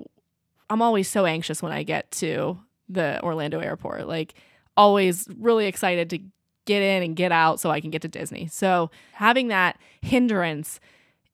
I'm 0.71 0.81
always 0.81 1.07
so 1.07 1.27
anxious 1.27 1.63
when 1.63 1.73
I 1.73 1.83
get 1.83 2.11
to 2.13 2.59
the 2.89 3.23
Orlando 3.23 3.61
airport. 3.61 4.09
Like, 4.09 4.35
always 4.81 5.29
really 5.39 5.67
excited 5.67 6.09
to 6.11 6.19
get 6.65 6.83
in 6.83 7.03
and 7.03 7.15
get 7.15 7.33
out 7.33 7.61
so 7.61 7.71
I 7.71 7.81
can 7.81 7.91
get 7.91 8.03
to 8.03 8.09
Disney. 8.09 8.47
So, 8.47 8.91
having 9.13 9.49
that 9.49 9.79
hindrance 10.01 10.81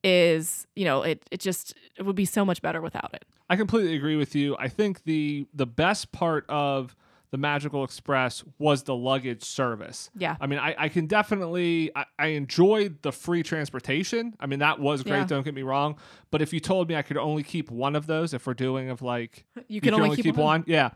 is, 0.03 0.67
you 0.75 0.83
know, 0.85 1.01
it, 1.01 1.25
it 1.31 1.39
just, 1.39 1.73
it 1.97 2.03
would 2.03 2.15
be 2.15 2.25
so 2.25 2.43
much 2.43 2.61
better 2.61 2.81
without 2.81 3.11
it. 3.13 3.25
I 3.49 3.55
completely 3.55 3.95
agree 3.95 4.17
with 4.17 4.35
you. 4.35 4.57
I 4.59 4.67
think 4.67 5.03
the 5.05 5.47
the 5.53 5.65
best 5.65 6.11
part 6.11 6.45
of 6.49 6.95
the 7.31 7.37
Magical 7.37 7.83
Express 7.85 8.43
was 8.57 8.83
the 8.83 8.95
luggage 8.95 9.43
service. 9.43 10.09
Yeah. 10.17 10.35
I 10.41 10.47
mean, 10.47 10.59
I, 10.59 10.75
I 10.77 10.89
can 10.89 11.07
definitely 11.07 11.91
I, 11.95 12.05
I 12.19 12.27
enjoyed 12.27 13.01
the 13.01 13.13
free 13.13 13.43
transportation. 13.43 14.33
I 14.39 14.47
mean, 14.47 14.59
that 14.59 14.79
was 14.79 15.01
great. 15.03 15.19
Yeah. 15.19 15.25
Don't 15.25 15.43
get 15.43 15.53
me 15.53 15.63
wrong. 15.63 15.97
But 16.29 16.41
if 16.41 16.51
you 16.51 16.59
told 16.59 16.89
me 16.89 16.95
I 16.97 17.01
could 17.01 17.17
only 17.17 17.43
keep 17.43 17.71
one 17.71 17.95
of 17.95 18.05
those, 18.05 18.33
if 18.33 18.45
we're 18.47 18.53
doing 18.53 18.89
of 18.89 19.01
like 19.01 19.45
You 19.69 19.79
can 19.79 19.93
only 19.93 20.17
keep 20.21 20.35
one. 20.35 20.65
yeah, 20.67 20.89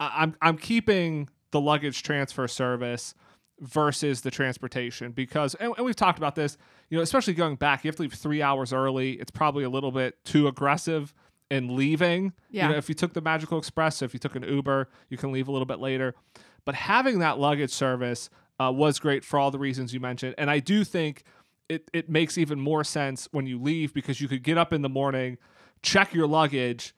I, 0.00 0.22
I'm 0.22 0.34
I'm 0.40 0.56
keeping 0.56 1.28
the 1.50 1.60
luggage 1.60 2.02
transfer 2.02 2.48
service 2.48 3.14
versus 3.60 4.20
the 4.20 4.30
transportation 4.30 5.12
because 5.12 5.54
and, 5.56 5.72
and 5.76 5.84
we've 5.84 5.96
talked 5.96 6.18
about 6.18 6.34
this. 6.34 6.56
You 6.90 6.96
know, 6.96 7.02
especially 7.02 7.34
going 7.34 7.56
back, 7.56 7.84
you 7.84 7.88
have 7.88 7.96
to 7.96 8.02
leave 8.02 8.14
three 8.14 8.40
hours 8.40 8.72
early. 8.72 9.12
It's 9.12 9.30
probably 9.30 9.64
a 9.64 9.68
little 9.68 9.92
bit 9.92 10.24
too 10.24 10.48
aggressive 10.48 11.12
in 11.50 11.76
leaving. 11.76 12.32
Yeah. 12.50 12.66
You 12.66 12.72
know, 12.72 12.78
if 12.78 12.88
you 12.88 12.94
took 12.94 13.12
the 13.12 13.20
Magical 13.20 13.58
Express, 13.58 13.96
so 13.96 14.04
if 14.04 14.14
you 14.14 14.20
took 14.20 14.36
an 14.36 14.42
Uber, 14.42 14.88
you 15.08 15.16
can 15.16 15.32
leave 15.32 15.48
a 15.48 15.52
little 15.52 15.66
bit 15.66 15.80
later. 15.80 16.14
But 16.64 16.74
having 16.74 17.18
that 17.20 17.38
luggage 17.38 17.70
service 17.70 18.30
uh, 18.60 18.72
was 18.74 18.98
great 18.98 19.24
for 19.24 19.38
all 19.38 19.50
the 19.50 19.58
reasons 19.58 19.94
you 19.94 20.00
mentioned, 20.00 20.34
and 20.38 20.50
I 20.50 20.60
do 20.60 20.84
think 20.84 21.24
it 21.68 21.90
it 21.92 22.08
makes 22.08 22.38
even 22.38 22.60
more 22.60 22.84
sense 22.84 23.28
when 23.32 23.46
you 23.46 23.60
leave 23.60 23.92
because 23.92 24.20
you 24.20 24.28
could 24.28 24.42
get 24.42 24.58
up 24.58 24.72
in 24.72 24.82
the 24.82 24.88
morning, 24.88 25.38
check 25.82 26.14
your 26.14 26.26
luggage, 26.26 26.94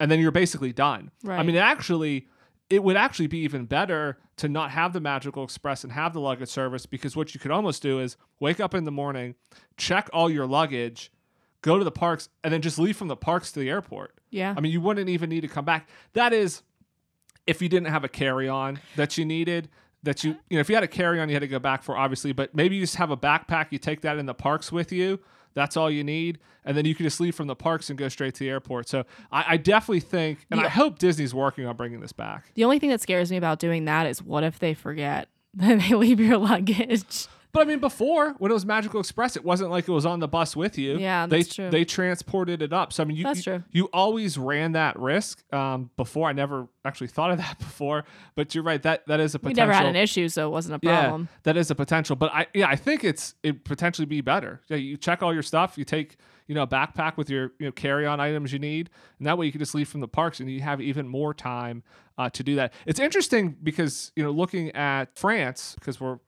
and 0.00 0.10
then 0.10 0.20
you're 0.20 0.32
basically 0.32 0.72
done. 0.72 1.10
I 1.38 1.42
mean, 1.42 1.56
it 1.56 1.60
actually, 1.60 2.28
it 2.74 2.82
would 2.82 2.96
actually 2.96 3.28
be 3.28 3.38
even 3.38 3.66
better 3.66 4.18
to 4.36 4.48
not 4.48 4.72
have 4.72 4.92
the 4.92 5.00
Magical 5.00 5.44
Express 5.44 5.84
and 5.84 5.92
have 5.92 6.12
the 6.12 6.18
luggage 6.18 6.48
service 6.48 6.86
because 6.86 7.14
what 7.14 7.32
you 7.32 7.38
could 7.38 7.52
almost 7.52 7.82
do 7.82 8.00
is 8.00 8.16
wake 8.40 8.58
up 8.58 8.74
in 8.74 8.82
the 8.84 8.90
morning, 8.90 9.36
check 9.76 10.10
all 10.12 10.28
your 10.28 10.44
luggage, 10.44 11.12
go 11.62 11.78
to 11.78 11.84
the 11.84 11.92
parks, 11.92 12.28
and 12.42 12.52
then 12.52 12.60
just 12.60 12.76
leave 12.76 12.96
from 12.96 13.06
the 13.06 13.16
parks 13.16 13.52
to 13.52 13.60
the 13.60 13.70
airport. 13.70 14.18
Yeah. 14.30 14.54
I 14.56 14.60
mean, 14.60 14.72
you 14.72 14.80
wouldn't 14.80 15.08
even 15.08 15.30
need 15.30 15.42
to 15.42 15.48
come 15.48 15.64
back. 15.64 15.88
That 16.14 16.32
is, 16.32 16.62
if 17.46 17.62
you 17.62 17.68
didn't 17.68 17.90
have 17.90 18.02
a 18.02 18.08
carry 18.08 18.48
on 18.48 18.80
that 18.96 19.16
you 19.16 19.24
needed, 19.24 19.68
that 20.02 20.24
you, 20.24 20.32
you 20.50 20.56
know, 20.56 20.60
if 20.60 20.68
you 20.68 20.74
had 20.74 20.82
a 20.82 20.88
carry 20.88 21.20
on, 21.20 21.28
you 21.28 21.36
had 21.36 21.42
to 21.42 21.46
go 21.46 21.60
back 21.60 21.84
for, 21.84 21.96
obviously, 21.96 22.32
but 22.32 22.56
maybe 22.56 22.74
you 22.74 22.80
just 22.80 22.96
have 22.96 23.12
a 23.12 23.16
backpack, 23.16 23.68
you 23.70 23.78
take 23.78 24.00
that 24.00 24.18
in 24.18 24.26
the 24.26 24.34
parks 24.34 24.72
with 24.72 24.90
you. 24.90 25.20
That's 25.54 25.76
all 25.76 25.90
you 25.90 26.04
need. 26.04 26.38
And 26.64 26.76
then 26.76 26.84
you 26.84 26.94
can 26.94 27.04
just 27.04 27.20
leave 27.20 27.34
from 27.34 27.46
the 27.46 27.56
parks 27.56 27.90
and 27.90 27.98
go 27.98 28.08
straight 28.08 28.34
to 28.34 28.40
the 28.40 28.50
airport. 28.50 28.88
So 28.88 29.04
I, 29.30 29.44
I 29.48 29.56
definitely 29.56 30.00
think, 30.00 30.46
and 30.50 30.60
I 30.60 30.68
hope 30.68 30.98
Disney's 30.98 31.34
working 31.34 31.66
on 31.66 31.76
bringing 31.76 32.00
this 32.00 32.12
back. 32.12 32.46
the 32.54 32.64
only 32.64 32.78
thing 32.78 32.90
that 32.90 33.00
scares 33.00 33.30
me 33.30 33.36
about 33.36 33.58
doing 33.58 33.84
that 33.84 34.06
is 34.06 34.22
what 34.22 34.44
if 34.44 34.58
they 34.58 34.74
forget 34.74 35.28
that 35.54 35.78
they 35.80 35.94
leave 35.94 36.20
your 36.20 36.38
luggage? 36.38 37.26
But 37.54 37.60
I 37.60 37.64
mean, 37.66 37.78
before 37.78 38.32
when 38.38 38.50
it 38.50 38.54
was 38.54 38.66
Magical 38.66 38.98
Express, 38.98 39.36
it 39.36 39.44
wasn't 39.44 39.70
like 39.70 39.86
it 39.86 39.92
was 39.92 40.04
on 40.04 40.18
the 40.18 40.26
bus 40.26 40.56
with 40.56 40.76
you. 40.76 40.98
Yeah, 40.98 41.26
they 41.26 41.42
that's 41.42 41.54
true. 41.54 41.70
they 41.70 41.84
transported 41.84 42.62
it 42.62 42.72
up. 42.72 42.92
So 42.92 43.04
I 43.04 43.06
mean, 43.06 43.16
you 43.16 43.22
That's 43.22 43.46
you, 43.46 43.52
true. 43.52 43.62
you 43.70 43.88
always 43.92 44.36
ran 44.36 44.72
that 44.72 44.98
risk. 44.98 45.44
Um, 45.54 45.90
before 45.96 46.28
I 46.28 46.32
never 46.32 46.66
actually 46.84 47.06
thought 47.06 47.30
of 47.30 47.38
that 47.44 47.58
before, 47.60 48.04
but 48.34 48.56
you're 48.56 48.64
right. 48.64 48.82
That 48.82 49.06
that 49.06 49.20
is 49.20 49.36
a 49.36 49.38
potential. 49.38 49.62
We 49.62 49.68
never 49.68 49.72
had 49.72 49.86
an 49.86 49.94
issue, 49.94 50.28
so 50.28 50.48
it 50.48 50.50
wasn't 50.50 50.74
a 50.74 50.78
problem. 50.80 51.28
Yeah, 51.30 51.38
that 51.44 51.56
is 51.56 51.70
a 51.70 51.76
potential. 51.76 52.16
But 52.16 52.34
I 52.34 52.48
yeah, 52.54 52.66
I 52.66 52.74
think 52.74 53.04
it's 53.04 53.36
it 53.44 53.64
potentially 53.64 54.06
be 54.06 54.20
better. 54.20 54.60
Yeah, 54.68 54.76
you 54.76 54.96
check 54.96 55.22
all 55.22 55.32
your 55.32 55.44
stuff. 55.44 55.78
You 55.78 55.84
take 55.84 56.16
you 56.48 56.56
know 56.56 56.62
a 56.62 56.66
backpack 56.66 57.16
with 57.16 57.30
your 57.30 57.52
you 57.60 57.66
know 57.66 57.72
carry 57.72 58.04
on 58.04 58.18
items 58.18 58.52
you 58.52 58.58
need, 58.58 58.90
and 59.18 59.28
that 59.28 59.38
way 59.38 59.46
you 59.46 59.52
can 59.52 59.60
just 59.60 59.76
leave 59.76 59.88
from 59.88 60.00
the 60.00 60.08
parks, 60.08 60.40
and 60.40 60.50
you 60.50 60.60
have 60.60 60.80
even 60.80 61.08
more 61.08 61.32
time 61.32 61.84
uh, 62.18 62.30
to 62.30 62.42
do 62.42 62.56
that. 62.56 62.72
It's 62.86 63.00
interesting 63.00 63.56
because 63.62 64.12
you 64.16 64.22
know 64.22 64.30
looking 64.30 64.70
at 64.72 65.16
France 65.16 65.76
because 65.78 66.00
we're 66.00 66.18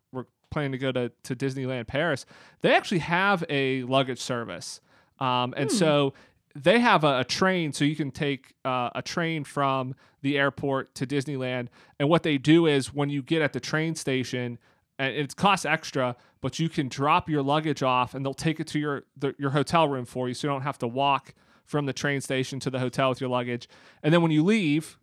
planning 0.51 0.73
to 0.73 0.79
go 0.79 0.93
to 0.93 1.11
to 1.25 1.37
Disneyland 1.37 1.87
Paris, 1.87 2.27
they 2.63 2.75
actually 2.75 3.01
have 3.01 3.45
a 3.49 3.83
luggage 3.85 4.21
service, 4.21 4.81
um, 5.19 5.55
and 5.57 5.71
so 5.71 6.15
they 6.55 6.81
have 6.81 7.05
a, 7.05 7.21
a 7.21 7.25
train 7.25 7.73
so 7.73 7.85
you 7.85 7.97
can 7.97 8.11
take 8.11 8.55
uh, 8.65 8.91
a 8.95 9.03
train 9.03 9.45
from 9.45 9.95
the 10.23 10.39
airport 10.39 10.95
to 10.95 11.07
Disneyland. 11.07 11.69
And 12.01 12.09
what 12.09 12.23
they 12.23 12.39
do 12.39 12.67
is 12.67 12.95
when 12.95 13.11
you 13.11 13.23
get 13.23 13.43
at 13.43 13.53
the 13.53 13.61
train 13.61 13.95
station, 13.95 14.59
and 14.99 15.15
it 15.15 15.37
costs 15.37 15.67
extra, 15.67 16.17
but 16.41 16.59
you 16.59 16.69
can 16.69 16.89
drop 16.89 17.29
your 17.29 17.43
luggage 17.43 17.83
off 17.83 18.15
and 18.15 18.25
they'll 18.25 18.35
take 18.35 18.59
it 18.61 18.67
to 18.69 18.79
your 18.79 19.05
the, 19.17 19.35
your 19.39 19.51
hotel 19.51 19.89
room 19.89 20.07
for 20.07 20.29
you, 20.29 20.35
so 20.35 20.49
you 20.49 20.53
don't 20.53 20.63
have 20.63 20.79
to 20.79 20.87
walk 20.87 21.35
from 21.65 21.85
the 21.85 21.93
train 21.93 22.21
station 22.21 22.61
to 22.61 22.71
the 22.71 22.79
hotel 22.79 23.11
with 23.11 23.21
your 23.21 23.29
luggage. 23.29 23.69
And 24.03 24.15
then 24.15 24.23
when 24.23 24.31
you 24.31 24.45
leave, 24.45 24.99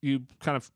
you 0.00 0.22
kind 0.40 0.56
of 0.56 0.70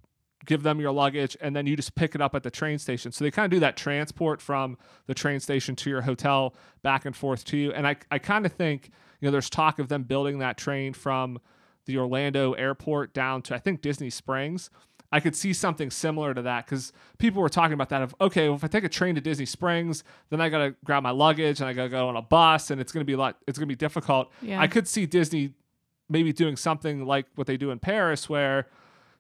give 0.47 0.63
them 0.63 0.81
your 0.81 0.93
luggage 0.93 1.37
and 1.41 1.55
then 1.55 1.67
you 1.67 1.77
just 1.77 1.95
pick 1.95 2.15
it 2.15 2.21
up 2.21 2.35
at 2.35 2.43
the 2.43 2.51
train 2.51 2.79
station. 2.79 3.13
So 3.13 3.25
they 3.25 3.31
kind 3.31 3.45
of 3.45 3.51
do 3.51 3.61
that 3.61 3.77
transport 3.77 4.41
from 4.41 4.79
the 5.07 5.15
train 5.15 5.41
station 5.41 5.77
to 5.77 5.91
your 5.91 6.03
hotel 6.03 6.55
back 6.83 7.05
and 7.05 7.15
forth 7.15 7.45
to 7.47 7.57
you. 7.57 7.73
And 7.73 7.87
I, 7.87 7.97
I 8.11 8.19
kind 8.19 8.47
of 8.47 8.53
think, 8.53 8.91
you 9.21 9.27
know, 9.27 9.33
there's 9.33 9.51
talk 9.51 9.79
of 9.79 9.89
them 9.89 10.05
building 10.05 10.39
that 10.39 10.57
train 10.57 10.93
from 10.93 11.39
the 11.87 11.99
Orlando 11.99 12.53
airport 12.53 13.13
down 13.13 13.43
to 13.43 13.55
I 13.55 13.59
think 13.59 13.83
Disney 13.83 14.11
Springs. 14.11 14.71
I 15.13 15.19
could 15.19 15.35
see 15.35 15.53
something 15.53 15.91
similar 15.91 16.35
to 16.35 16.43
that 16.43 16.67
because 16.67 16.93
people 17.19 17.43
were 17.43 17.49
talking 17.49 17.73
about 17.73 17.89
that 17.89 18.03
of 18.03 18.15
okay, 18.21 18.49
well, 18.49 18.57
if 18.57 18.63
I 18.63 18.69
take 18.69 18.85
a 18.85 18.89
train 18.89 19.17
to 19.17 19.21
Disney 19.21 19.47
Springs, 19.47 20.05
then 20.31 20.41
I 20.41 20.49
gotta 20.49 20.77
grab 20.85 21.03
my 21.03 21.11
luggage 21.11 21.61
and 21.61 21.69
I 21.69 21.73
gotta 21.73 21.89
go 21.89 22.09
on 22.09 22.17
a 22.17 22.23
bus 22.23 22.71
and 22.71 22.81
it's 22.81 22.93
gonna 22.93 23.05
be 23.05 23.15
a 23.15 23.19
lot 23.19 23.37
it's 23.47 23.59
gonna 23.59 23.67
be 23.67 23.75
difficult. 23.75 24.31
Yeah. 24.41 24.61
I 24.61 24.69
could 24.69 24.87
see 24.87 25.07
Disney 25.07 25.55
maybe 26.09 26.33
doing 26.33 26.57
something 26.57 27.07
like 27.07 27.27
what 27.35 27.47
they 27.47 27.57
do 27.57 27.71
in 27.73 27.79
Paris 27.79 28.29
where 28.29 28.69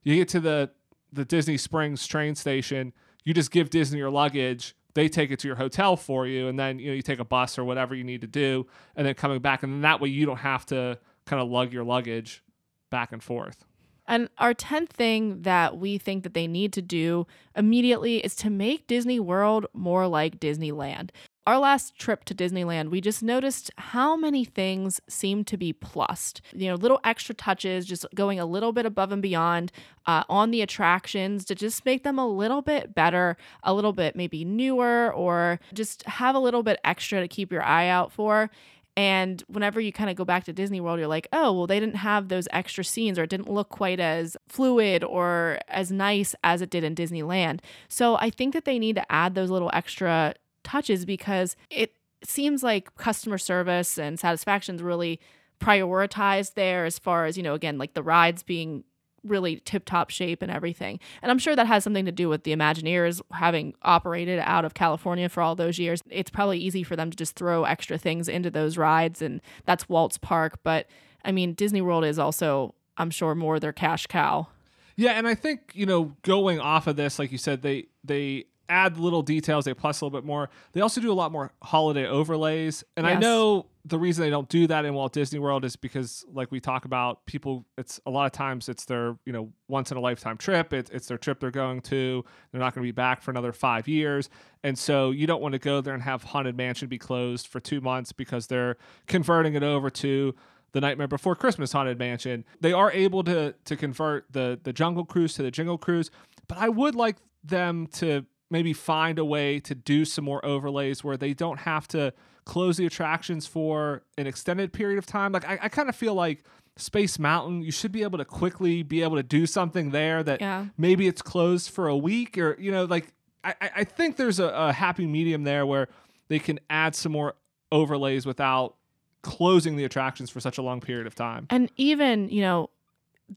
you 0.03 0.15
get 0.15 0.29
to 0.29 0.41
the 0.41 0.71
the 1.13 1.25
Disney 1.25 1.57
Springs 1.57 2.07
train 2.07 2.35
station, 2.35 2.93
you 3.25 3.35
just 3.35 3.51
give 3.51 3.71
Disney 3.71 3.99
your 3.99 4.11
luggage, 4.11 4.75
they 4.95 5.09
take 5.09 5.31
it 5.31 5.39
to 5.41 5.49
your 5.49 5.57
hotel 5.57 5.97
for 5.97 6.27
you, 6.27 6.49
and 6.49 6.59
then 6.59 6.79
you 6.79 6.89
know 6.89 6.95
you 6.95 7.03
take 7.03 7.19
a 7.19 7.25
bus 7.25 7.59
or 7.59 7.65
whatever 7.65 7.95
you 7.95 8.05
need 8.05 8.21
to 8.23 8.27
do, 8.27 8.67
and 8.97 9.07
then 9.07 9.15
coming 9.15 9.41
back, 9.41 9.63
and 9.63 9.73
then 9.73 9.81
that 9.83 10.01
way 10.01 10.09
you 10.09 10.27
don't 10.27 10.39
have 10.39 10.67
to 10.67 10.99
kind 11.27 11.41
of 11.43 11.49
lug 11.49 11.73
your 11.73 11.85
luggage 11.85 12.43
back 12.91 13.13
and 13.13 13.23
forth. 13.23 13.65
And 14.07 14.29
our 14.39 14.55
10th 14.55 14.89
thing 14.89 15.43
that 15.43 15.79
we 15.79 15.97
think 15.97 16.25
that 16.25 16.35
they 16.35 16.49
need 16.49 16.73
to 16.73 16.83
do 16.83 17.29
immediately 17.55 18.19
is 18.19 18.35
to 18.37 18.51
make 18.51 18.89
Disney 18.89 19.21
World 19.21 19.67
more 19.73 20.09
like 20.09 20.41
Disneyland. 20.41 21.11
Our 21.47 21.59
last 21.59 21.99
trip 21.99 22.25
to 22.27 22.35
Disneyland, 22.35 22.91
we 22.91 23.01
just 23.01 23.23
noticed 23.23 23.71
how 23.79 24.15
many 24.15 24.45
things 24.45 25.01
seem 25.09 25.43
to 25.45 25.57
be 25.57 25.73
plussed. 25.73 26.43
You 26.53 26.69
know, 26.69 26.75
little 26.75 27.01
extra 27.03 27.35
touches, 27.35 27.87
just 27.87 28.05
going 28.15 28.39
a 28.39 28.45
little 28.45 28.73
bit 28.73 28.85
above 28.85 29.11
and 29.11 29.23
beyond 29.23 29.73
uh, 30.05 30.23
on 30.29 30.51
the 30.51 30.61
attractions 30.61 31.47
to 31.47 31.55
just 31.55 31.87
make 31.87 32.05
them 32.05 32.19
a 32.19 32.29
little 32.29 32.61
bit 32.61 32.95
better, 32.95 33.39
a 33.63 33.73
little 33.73 33.95
bit 33.95 34.15
maybe 34.15 34.45
newer, 34.45 35.11
or 35.15 35.61
just 35.73 36.03
have 36.05 36.35
a 36.35 36.39
little 36.39 36.63
bit 36.63 36.79
extra 36.85 37.21
to 37.21 37.29
keep 37.29 37.51
your 37.51 37.63
eye 37.63 37.89
out 37.89 38.13
for. 38.13 38.51
And 38.97 39.43
whenever 39.49 39.81
you 39.81 39.93
kind 39.93 40.11
of 40.11 40.17
go 40.17 40.27
back 40.27 40.45
to 40.45 40.53
Disney 40.53 40.81
World, 40.81 40.99
you're 40.99 41.09
like, 41.09 41.27
oh, 41.33 41.53
well, 41.53 41.67
they 41.67 41.81
didn't 41.81 41.97
have 41.97 42.29
those 42.29 42.49
extra 42.53 42.85
scenes 42.85 43.19
or 43.19 43.23
it 43.23 43.31
didn't 43.31 43.51
look 43.51 43.71
quite 43.71 43.99
as 43.99 44.37
fluid 44.47 45.03
or 45.05 45.59
as 45.69 45.91
nice 45.91 46.35
as 46.45 46.61
it 46.61 46.69
did 46.69 46.85
in 46.85 46.95
Disneyland. 46.95 47.61
So 47.89 48.17
I 48.17 48.29
think 48.29 48.53
that 48.53 48.67
they 48.67 48.79
need 48.79 48.97
to 48.97 49.11
add 49.11 49.35
those 49.35 49.49
little 49.49 49.71
extra 49.73 50.35
touches 50.63 51.05
because 51.05 51.57
it 51.71 51.95
seems 52.25 52.63
like 52.63 52.95
customer 52.97 53.39
service 53.39 53.99
and 53.99 54.19
satisfaction 54.19 54.77
is 54.77 54.83
really 54.83 55.21
prioritized 55.61 56.55
there 56.55 56.85
as 56.85 56.99
far 56.99 57.27
as, 57.27 57.37
you 57.37 57.43
know, 57.43 57.55
again, 57.55 57.79
like 57.79 57.95
the 57.95 58.03
rides 58.03 58.43
being 58.43 58.85
really 59.25 59.57
tip 59.65 59.85
top 59.85 60.11
shape 60.11 60.43
and 60.43 60.51
everything. 60.51 60.99
And 61.23 61.31
I'm 61.31 61.39
sure 61.39 61.55
that 61.55 61.67
has 61.67 61.85
something 61.85 62.07
to 62.07 62.13
do 62.13 62.29
with 62.29 62.45
the 62.45 62.55
Imagineers 62.55 63.21
having 63.33 63.75
operated 63.83 64.41
out 64.45 64.65
of 64.65 64.75
California 64.75 65.29
for 65.29 65.43
all 65.43 65.55
those 65.55 65.79
years. 65.79 66.03
It's 66.09 66.31
probably 66.31 66.59
easy 66.59 66.83
for 66.83 66.97
them 66.97 67.11
to 67.11 67.17
just 67.17 67.37
throw 67.37 67.65
extra 67.65 67.99
things 67.99 68.29
into 68.29 68.51
those 68.51 68.79
rides, 68.79 69.21
and 69.21 69.41
that's 69.67 69.89
Walt's 69.89 70.19
Park. 70.19 70.61
But 70.63 70.87
I 71.25 71.33
mean, 71.33 71.53
Disney 71.53 71.83
World 71.83 72.05
is 72.05 72.19
also, 72.19 72.75
I'm 72.97 73.11
sure, 73.11 73.35
more 73.35 73.61
their 73.61 73.73
cash 73.73 74.07
cow. 74.07 74.49
Yeah, 74.97 75.13
and 75.13 75.27
I 75.27 75.35
think 75.35 75.73
you 75.75 75.87
know 75.87 76.17
going 76.23 76.61
off 76.61 76.87
of 76.87 76.97
this, 76.97 77.19
like 77.19 77.33
you 77.33 77.39
said, 77.39 77.63
they 77.63 77.87
they 78.05 78.47
add 78.71 78.97
little 78.99 79.23
details, 79.23 79.65
they 79.65 79.75
plus 79.75 80.01
a 80.01 80.05
little 80.05 80.19
bit 80.19 80.25
more. 80.25 80.49
They 80.73 80.81
also 80.81 81.01
do 81.01 81.13
a 81.13 81.15
lot 81.15 81.33
more 81.33 81.53
holiday 81.63 82.07
overlays, 82.07 82.85
and 82.97 83.07
I 83.07 83.15
know 83.15 83.67
the 83.85 83.99
reason 83.99 84.23
they 84.23 84.31
don't 84.31 84.49
do 84.49 84.67
that 84.67 84.85
in 84.85 84.95
Walt 84.95 85.13
Disney 85.13 85.39
World 85.39 85.65
is 85.65 85.75
because, 85.75 86.25
like 86.33 86.51
we 86.51 86.61
talk 86.61 86.85
about, 86.85 87.25
people. 87.27 87.65
It's 87.79 87.99
a 88.07 88.11
lot 88.11 88.27
of 88.27 88.33
times 88.33 88.69
it's 88.69 88.85
their 88.85 89.17
you 89.25 89.33
know 89.33 89.53
once 89.69 89.91
in 89.91 89.97
a 89.97 90.01
lifetime 90.01 90.37
trip. 90.37 90.73
It's 90.73 90.91
it's 90.91 91.09
their 91.09 91.19
trip 91.19 91.41
they're 91.41 91.51
going 91.51 91.81
to. 91.83 92.25
They're 92.53 92.61
not 92.61 92.75
going 92.75 92.85
to 92.85 92.89
be 92.89 92.93
back 92.93 93.23
for 93.23 93.31
another 93.31 93.53
five 93.53 93.89
years, 93.89 94.29
and 94.63 94.79
so 94.79 95.11
you 95.11 95.27
don't 95.27 95.43
want 95.43 95.53
to 95.53 95.59
go 95.59 95.81
there 95.81 95.95
and 95.95 96.03
have 96.03 96.23
Haunted 96.23 96.57
Mansion 96.57 96.89
be 96.89 96.99
closed 96.99 97.47
for 97.47 97.61
two 97.61 97.81
months 97.81 98.13
because 98.13 98.47
they're 98.47 98.77
converting 99.07 99.55
it 99.55 99.63
over 99.63 99.91
to 99.91 100.35
the 100.73 100.81
Nightmare 100.81 101.09
Before 101.09 101.35
Christmas 101.35 101.73
Haunted 101.73 101.99
Mansion. 101.99 102.45
They 102.61 102.73
are 102.73 102.93
able 102.93 103.25
to 103.25 103.55
to 103.65 103.77
convert 103.77 104.31
the 104.33 104.59
the 104.63 104.73
Jungle 104.73 105.05
Cruise 105.05 105.35
to 105.35 105.43
the 105.43 105.51
Jingle 105.51 105.79
Cruise, 105.79 106.11
but 106.49 106.59
I 106.59 106.69
would 106.69 106.95
like 106.95 107.17
them 107.43 107.87
to 107.95 108.27
maybe 108.51 108.73
find 108.73 109.19
a 109.19 109.25
way 109.25 109.61
to 109.61 109.75
do 109.75 110.05
some 110.05 110.25
more 110.25 110.45
overlays 110.45 111.05
where 111.05 111.17
they 111.17 111.33
don't 111.35 111.61
have 111.61 111.87
to 111.89 112.13
close 112.45 112.77
the 112.77 112.87
attractions 112.87 113.47
for 113.47 114.03
an 114.19 114.27
extended 114.27 114.73
period 114.73 114.99
of 114.99 115.07
time. 115.07 115.33
Like 115.33 115.49
I, 115.49 115.59
I 115.63 115.69
kind 115.69 115.89
of 115.89 115.95
feel 115.97 116.15
like 116.15 116.43
Space 116.77 117.19
Mountain, 117.19 117.63
you 117.63 117.71
should 117.71 117.93
be 117.93 118.03
able 118.03 118.19
to 118.19 118.25
quickly 118.25 118.83
be 118.83 119.03
able 119.03 119.17
to 119.17 119.23
do 119.23 119.47
something 119.47 119.91
there 119.91 120.23
that 120.23 120.41
Yeah. 120.41 120.67
maybe 120.79 121.07
it's 121.07 121.23
closed 121.23 121.71
for 121.71 121.89
a 121.89 121.97
week 121.97 122.39
or 122.39 122.57
you 122.59 122.73
know 122.73 122.85
like 122.85 123.13
I, 123.45 123.55
I 123.61 123.71
I 123.77 123.85
think 123.85 124.17
there's 124.17 124.39
a, 124.39 124.49
a 124.49 124.73
happy 124.73 125.07
medium 125.07 125.45
there 125.45 125.65
where 125.67 125.89
they 126.29 126.39
can 126.39 126.59
add 126.71 126.95
some 126.95 127.13
more 127.13 127.35
overlays 127.71 128.25
without 128.27 128.77
closing 129.23 129.77
the 129.77 129.85
attractions 129.85 130.31
for 130.31 130.41
such 130.41 130.57
a 130.59 130.63
long 130.63 130.81
period 130.81 131.07
of 131.07 131.15
time. 131.15 131.47
And 131.51 131.71
even, 131.77 132.29
you 132.31 132.41
know, 132.41 132.71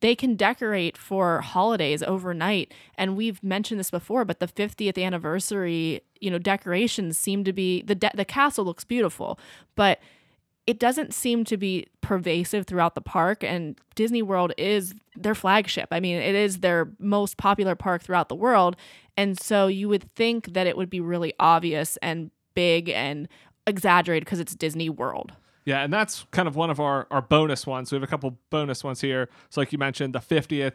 they 0.02 0.16
can 0.16 0.36
decorate 0.36 0.98
for 0.98 1.41
holidays 1.41 2.02
overnight. 2.04 2.74
And 2.98 3.16
we've 3.16 3.44
mentioned 3.44 3.80
this 3.80 3.91
before, 3.91 4.26
but 4.26 4.39
the 4.39 4.48
50th 4.48 5.02
anniversary, 5.02 6.02
you 6.20 6.32
know, 6.32 6.39
decorations 6.39 7.18
seem 7.18 7.44
to 7.44 7.54
be 7.54 7.82
the 7.84 7.96
de- 7.96 8.12
the 8.16 8.26
castle 8.26 8.66
looks 8.66 8.84
beautiful, 8.84 9.39
but 9.76 10.00
it 10.66 10.80
doesn't 10.80 11.14
seem 11.14 11.44
to 11.44 11.58
be 11.58 11.88
pervasive 12.02 12.66
throughout 12.66 12.96
the 12.96 13.02
park 13.02 13.44
and 13.44 13.78
Disney 13.96 14.22
World 14.22 14.54
is 14.58 14.94
their 15.16 15.36
flagship. 15.36 15.89
I 15.91 16.00
mean, 16.00 16.16
it 16.16 16.36
is 16.36 16.60
their 16.60 16.89
most 17.00 17.38
popular 17.38 17.76
park 17.76 18.02
throughout 18.02 18.30
the 18.30 18.36
world. 18.36 18.78
And 19.18 19.38
so 19.39 19.68
you 19.68 19.89
would 19.89 20.10
think 20.16 20.54
that 20.54 20.66
it 20.66 20.78
would 20.78 20.89
be 20.89 21.02
really 21.02 21.34
obvious 21.39 21.98
and 21.98 22.32
big 22.54 22.89
and 22.89 23.28
exaggerated 23.68 24.26
because 24.26 24.39
it's 24.39 24.56
Disney 24.56 24.89
World. 24.89 25.34
Yeah, 25.66 25.84
and 25.84 25.93
that's 25.93 26.26
kind 26.32 26.47
of 26.47 26.55
one 26.55 26.70
of 26.70 26.80
our, 26.80 27.07
our 27.09 27.22
bonus 27.22 27.66
ones. 27.66 27.91
We 27.91 27.95
have 27.95 28.03
a 28.03 28.07
couple 28.07 28.38
bonus 28.49 28.84
ones 28.84 29.01
here. 29.01 29.30
So, 29.49 29.61
like 29.61 29.72
you 29.72 29.78
mentioned, 29.78 30.14
the 30.14 30.20
50th, 30.20 30.74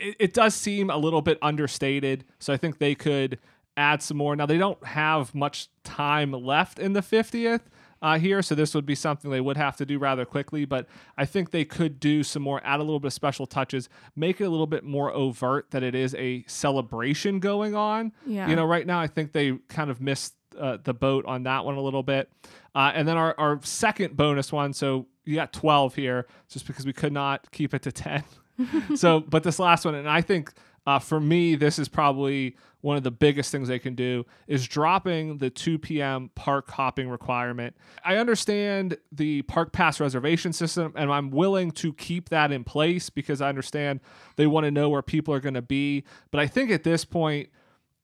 it, 0.00 0.16
it 0.18 0.34
does 0.34 0.54
seem 0.54 0.90
a 0.90 0.96
little 0.96 1.22
bit 1.22 1.38
understated. 1.40 2.24
So, 2.38 2.52
I 2.52 2.56
think 2.56 2.78
they 2.78 2.94
could 2.94 3.38
add 3.76 4.02
some 4.02 4.16
more. 4.16 4.34
Now, 4.34 4.46
they 4.46 4.58
don't 4.58 4.84
have 4.84 5.34
much 5.34 5.68
time 5.84 6.32
left 6.32 6.78
in 6.78 6.92
the 6.94 7.00
50th 7.00 7.60
uh, 8.02 8.18
here. 8.18 8.42
So, 8.42 8.56
this 8.56 8.74
would 8.74 8.86
be 8.86 8.96
something 8.96 9.30
they 9.30 9.40
would 9.40 9.56
have 9.56 9.76
to 9.76 9.86
do 9.86 9.98
rather 9.98 10.24
quickly. 10.24 10.64
But 10.64 10.88
I 11.16 11.26
think 11.26 11.52
they 11.52 11.64
could 11.64 12.00
do 12.00 12.24
some 12.24 12.42
more, 12.42 12.60
add 12.64 12.80
a 12.80 12.82
little 12.82 13.00
bit 13.00 13.08
of 13.08 13.12
special 13.12 13.46
touches, 13.46 13.88
make 14.16 14.40
it 14.40 14.44
a 14.44 14.50
little 14.50 14.66
bit 14.66 14.82
more 14.82 15.12
overt 15.12 15.70
that 15.70 15.84
it 15.84 15.94
is 15.94 16.14
a 16.16 16.44
celebration 16.48 17.38
going 17.38 17.76
on. 17.76 18.12
Yeah. 18.26 18.48
You 18.48 18.56
know, 18.56 18.64
right 18.64 18.86
now, 18.86 18.98
I 18.98 19.06
think 19.06 19.30
they 19.30 19.52
kind 19.68 19.90
of 19.90 20.00
missed 20.00 20.34
uh, 20.58 20.78
the 20.82 20.94
boat 20.94 21.24
on 21.26 21.44
that 21.44 21.64
one 21.64 21.76
a 21.76 21.80
little 21.80 22.02
bit. 22.02 22.30
Uh, 22.74 22.92
and 22.94 23.06
then 23.06 23.16
our, 23.16 23.34
our 23.38 23.60
second 23.62 24.16
bonus 24.16 24.52
one. 24.52 24.72
So 24.72 25.06
you 25.24 25.34
got 25.34 25.52
12 25.52 25.94
here 25.94 26.26
just 26.48 26.66
because 26.66 26.86
we 26.86 26.92
could 26.92 27.12
not 27.12 27.50
keep 27.50 27.74
it 27.74 27.82
to 27.82 27.92
10. 27.92 28.24
so, 28.96 29.20
but 29.20 29.42
this 29.42 29.58
last 29.58 29.84
one, 29.84 29.94
and 29.94 30.08
I 30.08 30.20
think 30.20 30.52
uh, 30.86 30.98
for 30.98 31.20
me, 31.20 31.54
this 31.54 31.78
is 31.78 31.88
probably 31.88 32.56
one 32.82 32.98
of 32.98 33.02
the 33.02 33.10
biggest 33.10 33.50
things 33.50 33.68
they 33.68 33.78
can 33.78 33.94
do 33.94 34.26
is 34.46 34.68
dropping 34.68 35.38
the 35.38 35.48
2 35.48 35.78
p.m. 35.78 36.30
park 36.34 36.70
hopping 36.70 37.08
requirement. 37.08 37.74
I 38.04 38.16
understand 38.16 38.98
the 39.10 39.40
park 39.42 39.72
pass 39.72 40.00
reservation 40.00 40.52
system, 40.52 40.92
and 40.94 41.10
I'm 41.10 41.30
willing 41.30 41.70
to 41.72 41.94
keep 41.94 42.28
that 42.28 42.52
in 42.52 42.62
place 42.62 43.08
because 43.08 43.40
I 43.40 43.48
understand 43.48 44.00
they 44.36 44.46
want 44.46 44.64
to 44.64 44.70
know 44.70 44.90
where 44.90 45.00
people 45.00 45.32
are 45.32 45.40
going 45.40 45.54
to 45.54 45.62
be. 45.62 46.04
But 46.30 46.40
I 46.40 46.46
think 46.46 46.70
at 46.70 46.84
this 46.84 47.06
point, 47.06 47.48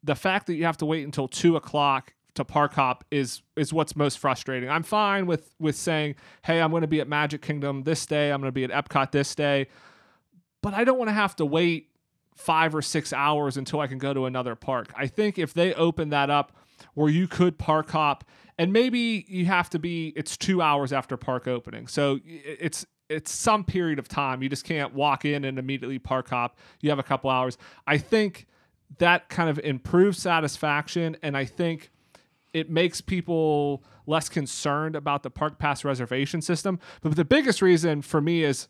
the 0.03 0.14
fact 0.14 0.46
that 0.46 0.55
you 0.55 0.64
have 0.64 0.78
to 0.78 0.86
wait 0.86 1.05
until 1.05 1.28
two 1.28 1.57
o'clock 1.57 2.14
to 2.35 2.45
park 2.45 2.74
hop 2.74 3.05
is 3.11 3.43
is 3.57 3.72
what's 3.72 3.97
most 3.97 4.18
frustrating. 4.18 4.68
I'm 4.68 4.83
fine 4.83 5.26
with 5.26 5.55
with 5.59 5.76
saying, 5.76 6.16
"Hey, 6.45 6.61
I'm 6.61 6.70
going 6.70 6.83
to 6.83 6.89
be 6.89 7.01
at 7.01 7.09
Magic 7.09 7.43
Kingdom 7.43 7.83
this 7.83 8.07
day. 8.07 8.31
I'm 8.33 8.41
going 8.41 8.49
to 8.49 8.53
be 8.53 8.64
at 8.64 8.70
Epcot 8.70 9.12
this 9.12 9.35
day." 9.35 9.68
But 10.62 10.74
I 10.74 10.85
don't 10.85 10.99
want 10.99 11.09
to 11.09 11.14
have 11.14 11.37
to 11.37 11.47
wait 11.47 11.89
5 12.37 12.74
or 12.74 12.83
6 12.83 13.12
hours 13.12 13.57
until 13.57 13.81
I 13.81 13.87
can 13.87 13.99
go 13.99 14.12
to 14.12 14.26
another 14.26 14.55
park. 14.55 14.93
I 14.97 15.07
think 15.07 15.39
if 15.39 15.55
they 15.55 15.72
open 15.74 16.11
that 16.11 16.31
up 16.31 16.53
where 16.95 17.09
you 17.09 17.26
could 17.28 17.59
park 17.59 17.91
hop 17.91 18.24
and 18.59 18.72
maybe 18.72 19.24
you 19.28 19.47
have 19.47 19.70
to 19.70 19.78
be 19.78 20.12
it's 20.16 20.37
2 20.37 20.61
hours 20.61 20.93
after 20.93 21.16
park 21.16 21.49
opening. 21.49 21.87
So 21.87 22.20
it's 22.24 22.87
it's 23.09 23.33
some 23.33 23.64
period 23.64 23.99
of 23.99 24.07
time. 24.07 24.43
You 24.43 24.49
just 24.49 24.64
can't 24.64 24.95
walk 24.95 25.24
in 25.24 25.45
and 25.45 25.59
immediately 25.59 25.99
park 25.99 26.31
hop. 26.31 26.59
You 26.81 26.91
have 26.91 26.99
a 26.99 27.05
couple 27.05 27.28
hours. 27.28 27.59
I 27.87 27.99
think 27.99 28.47
that 28.99 29.28
kind 29.28 29.51
of 29.51 29.59
improves 29.61 30.18
satisfaction 30.18 31.16
and 31.22 31.37
I 31.37 31.45
think 31.45 31.91
it 32.53 32.68
makes 32.70 33.01
people 33.01 33.82
less 34.07 34.28
concerned 34.28 34.96
about 34.96 35.22
the 35.22 35.30
park 35.30 35.59
pass 35.59 35.84
reservation 35.84 36.42
system. 36.42 36.78
But 37.01 37.16
the 37.16 37.24
biggest 37.24 37.62
reason 37.62 38.03
for 38.03 38.20
me 38.20 38.42
is 38.44 38.68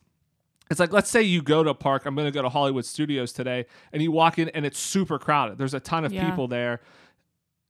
it's 0.70 0.78
like 0.78 0.92
let's 0.92 1.10
say 1.10 1.22
you 1.22 1.42
go 1.42 1.64
to 1.64 1.70
a 1.70 1.74
park 1.74 2.06
i'm 2.06 2.14
going 2.14 2.26
to 2.26 2.30
go 2.30 2.42
to 2.42 2.48
hollywood 2.48 2.84
studios 2.84 3.32
today 3.32 3.66
and 3.92 4.00
you 4.02 4.12
walk 4.12 4.38
in 4.38 4.48
and 4.50 4.64
it's 4.64 4.78
super 4.78 5.18
crowded 5.18 5.58
there's 5.58 5.74
a 5.74 5.80
ton 5.80 6.04
of 6.04 6.12
Yeah. 6.12 6.30
people 6.30 6.46
there 6.46 6.80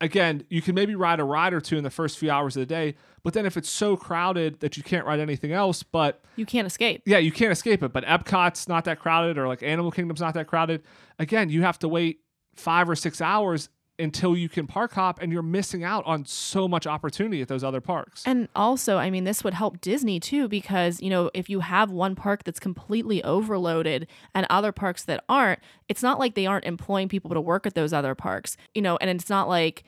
again 0.02 0.44
you 0.50 0.61
can 0.62 0.74
maybe 0.74 0.94
ride 0.94 1.18
a 1.18 1.24
ride 1.24 1.54
or 1.54 1.61
two 1.62 1.78
in 1.78 1.84
the 1.84 1.88
first 1.90 2.18
few 2.18 2.30
hours 2.30 2.56
of 2.56 2.61
the 2.61 2.66
day 2.66 2.94
but 3.22 3.32
then 3.32 3.46
if 3.46 3.56
it's 3.56 3.70
so 3.70 3.96
crowded 3.96 4.61
that 4.61 4.76
you 4.76 4.82
can't 4.82 5.06
ride 5.06 5.18
anything 5.20 5.52
else 5.52 5.82
but 5.82 6.22
You 6.36 6.44
can't 6.44 6.66
escape. 6.66 7.02
yeah 7.06 7.16
you 7.18 7.32
can't 7.32 7.52
escape 7.52 7.82
it 7.82 7.90
but 7.92 8.04
epcot's 8.04 8.68
not 8.68 8.84
that 8.84 8.98
crowded 8.98 9.38
or 9.38 9.48
like 9.48 9.62
animal 9.62 9.90
kingdom's 9.90 10.20
not 10.20 10.34
that 10.34 10.46
crowded 10.46 10.82
again 11.18 11.48
you 11.48 11.62
have 11.62 11.78
to 11.80 11.88
wait 11.88 12.20
five 12.54 12.88
or 12.88 12.96
six 12.96 13.20
hours 13.22 13.70
until 14.01 14.36
you 14.36 14.48
can 14.48 14.66
park 14.66 14.92
hop 14.94 15.20
and 15.20 15.30
you're 15.32 15.42
missing 15.42 15.84
out 15.84 16.05
on 16.07 16.24
so 16.24 16.66
much 16.66 16.86
opportunity 16.86 17.42
at 17.42 17.48
those 17.48 17.62
other 17.62 17.80
parks 17.80 18.24
And 18.26 18.48
also, 18.57 18.96
I 18.96 19.11
mean, 19.11 19.24
this 19.24 19.44
would 19.44 19.55
help 19.55 19.80
Disney 19.80 20.18
too, 20.18 20.48
because, 20.48 21.01
you 21.01 21.11
know, 21.11 21.30
if 21.34 21.48
you 21.51 21.61
have 21.61 21.90
one 21.90 22.14
park 22.14 22.44
that's 22.44 22.61
completely 22.61 23.22
overloaded 23.24 24.07
and 24.34 24.46
other 24.51 24.72
parks 24.72 25.05
that 25.05 25.24
aren't, 25.28 25.61
it's 25.88 26.03
not 26.03 26.18
like 26.18 26.34
they 26.34 26.46
aren't 26.46 26.64
employing 26.64 27.09
people 27.09 27.30
to 27.30 27.40
work 27.40 27.66
at 27.66 27.74
those 27.74 27.92
other 27.92 28.14
parks, 28.14 28.57
you 28.74 28.82
know, 28.82 28.96
and 29.01 29.11
it's 29.11 29.28
not 29.28 29.48
like 29.48 29.84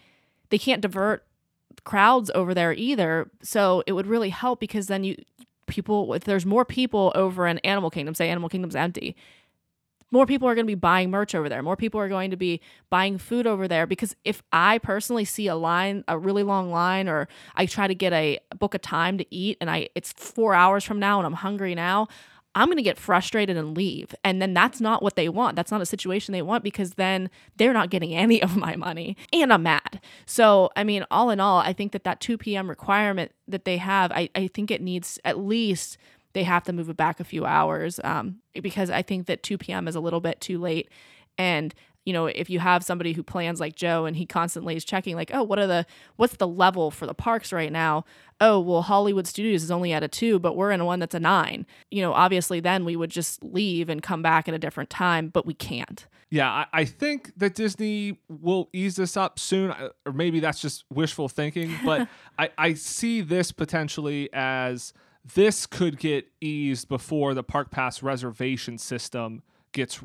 they 0.50 0.58
can't 0.58 0.82
divert 0.82 1.24
crowds 1.84 2.30
over 2.34 2.54
there 2.54 2.72
either. 2.72 3.30
So 3.42 3.82
it 3.86 3.92
would 3.92 4.06
really 4.06 4.30
help 4.30 4.60
because 4.60 4.86
then 4.86 5.04
you, 5.04 5.16
people, 5.66 6.12
if 6.14 6.24
there's 6.24 6.44
more 6.44 6.64
people 6.64 7.12
over 7.14 7.46
in 7.46 7.58
Animal 7.60 7.90
Kingdom, 7.90 8.14
say 8.14 8.28
Animal 8.28 8.48
Kingdom's 8.48 8.76
empty, 8.76 9.16
more 10.12 10.26
people 10.26 10.46
are 10.46 10.54
going 10.54 10.66
to 10.66 10.70
be 10.70 10.76
buying 10.76 11.10
merch 11.10 11.34
over 11.34 11.48
there. 11.48 11.62
More 11.62 11.76
people 11.76 11.98
are 11.98 12.08
going 12.08 12.30
to 12.30 12.36
be 12.36 12.60
buying 12.90 13.18
food 13.18 13.46
over 13.46 13.66
there 13.66 13.86
because 13.86 14.14
if 14.24 14.42
I 14.52 14.78
personally 14.78 15.24
see 15.24 15.48
a 15.48 15.56
line, 15.56 16.04
a 16.06 16.16
really 16.18 16.44
long 16.44 16.70
line, 16.70 17.08
or 17.08 17.26
I 17.56 17.66
try 17.66 17.88
to 17.88 17.94
get 17.94 18.12
a 18.12 18.38
book 18.58 18.74
a 18.74 18.78
time 18.78 19.18
to 19.18 19.34
eat 19.34 19.56
and 19.60 19.68
I 19.70 19.88
it's 19.94 20.12
four 20.12 20.54
hours 20.54 20.84
from 20.84 21.00
now 21.00 21.18
and 21.18 21.26
I'm 21.26 21.32
hungry 21.32 21.74
now, 21.74 22.06
I'm 22.54 22.66
going 22.66 22.76
to 22.76 22.82
get 22.82 22.98
frustrated 22.98 23.56
and 23.56 23.74
leave. 23.74 24.14
And 24.22 24.42
then 24.42 24.52
that's 24.52 24.80
not 24.80 25.02
what 25.02 25.16
they 25.16 25.28
want. 25.28 25.56
That's 25.56 25.70
not 25.70 25.80
a 25.80 25.86
situation 25.86 26.32
they 26.32 26.42
want 26.42 26.62
because 26.62 26.92
then 26.92 27.30
they're 27.56 27.72
not 27.72 27.90
getting 27.90 28.14
any 28.14 28.42
of 28.42 28.56
my 28.56 28.76
money 28.76 29.16
and 29.32 29.52
I'm 29.52 29.62
mad. 29.62 30.00
So, 30.26 30.70
I 30.76 30.84
mean, 30.84 31.04
all 31.10 31.30
in 31.30 31.40
all, 31.40 31.58
I 31.58 31.72
think 31.72 31.92
that 31.92 32.04
that 32.04 32.20
2 32.20 32.36
p.m. 32.36 32.68
requirement 32.68 33.32
that 33.48 33.64
they 33.64 33.78
have, 33.78 34.12
I, 34.12 34.28
I 34.34 34.48
think 34.48 34.70
it 34.70 34.82
needs 34.82 35.18
at 35.24 35.38
least 35.38 35.96
they 36.33 36.45
have 36.45 36.64
to 36.64 36.72
move 36.72 36.89
it 36.89 36.97
back 36.97 37.20
a 37.20 37.24
few 37.24 37.45
hours 37.45 38.01
um, 38.05 38.37
because 38.61 38.91
I 38.91 39.03
think 39.03 39.26
that 39.26 39.43
2 39.43 39.59
p.m. 39.59 39.89
is 39.89 39.95
a 39.95 40.01
little 40.01 40.20
bit 40.20 40.41
too 40.41 40.59
late. 40.59 40.89
And 41.39 41.74
you 42.05 42.12
know, 42.12 42.26
if 42.26 42.51
you 42.51 42.59
have 42.59 42.83
somebody 42.83 43.12
who 43.12 43.22
plans 43.22 43.61
like 43.61 43.76
Joe 43.76 44.07
and 44.07 44.16
he 44.16 44.26
constantly 44.26 44.74
is 44.74 44.85
checking, 44.85 45.14
like, 45.14 45.30
oh, 45.33 45.43
what 45.43 45.59
are 45.59 45.66
the 45.66 45.87
what's 46.16 46.37
the 46.37 46.49
level 46.49 46.91
for 46.91 47.07
the 47.07 47.14
parks 47.14 47.53
right 47.53 47.70
now? 47.70 48.05
Oh, 48.41 48.59
well, 48.59 48.83
Hollywood 48.83 49.26
Studios 49.26 49.62
is 49.62 49.70
only 49.70 49.93
at 49.93 50.03
a 50.03 50.09
two, 50.09 50.41
but 50.41 50.57
we're 50.57 50.72
in 50.72 50.80
a 50.80 50.85
one 50.85 50.99
that's 50.99 51.14
a 51.14 51.20
nine. 51.20 51.64
You 51.91 52.03
know, 52.03 52.12
obviously, 52.12 52.59
then 52.59 52.85
we 52.85 52.97
would 52.97 53.11
just 53.11 53.43
leave 53.45 53.89
and 53.89 54.03
come 54.03 54.20
back 54.20 54.49
at 54.49 54.55
a 54.55 54.59
different 54.59 54.91
time, 54.91 55.28
but 55.28 55.47
we 55.47 55.55
can't. 55.55 56.07
Yeah, 56.28 56.51
I, 56.51 56.66
I 56.72 56.85
think 56.87 57.30
that 57.37 57.55
Disney 57.55 58.18
will 58.28 58.68
ease 58.72 58.97
this 58.97 59.16
up 59.16 59.39
soon, 59.39 59.70
uh, 59.70 59.91
or 60.07 60.12
maybe 60.12 60.41
that's 60.41 60.61
just 60.61 60.85
wishful 60.91 61.28
thinking. 61.28 61.72
But 61.85 62.09
I, 62.39 62.51
I 62.59 62.74
see 62.74 63.20
this 63.20 63.53
potentially 63.53 64.28
as 64.33 64.93
this 65.24 65.66
could 65.66 65.98
get 65.98 66.26
eased 66.40 66.88
before 66.88 67.34
the 67.34 67.42
Park 67.42 67.70
Pass 67.70 68.02
reservation 68.02 68.78
system 68.78 69.42
gets 69.72 70.02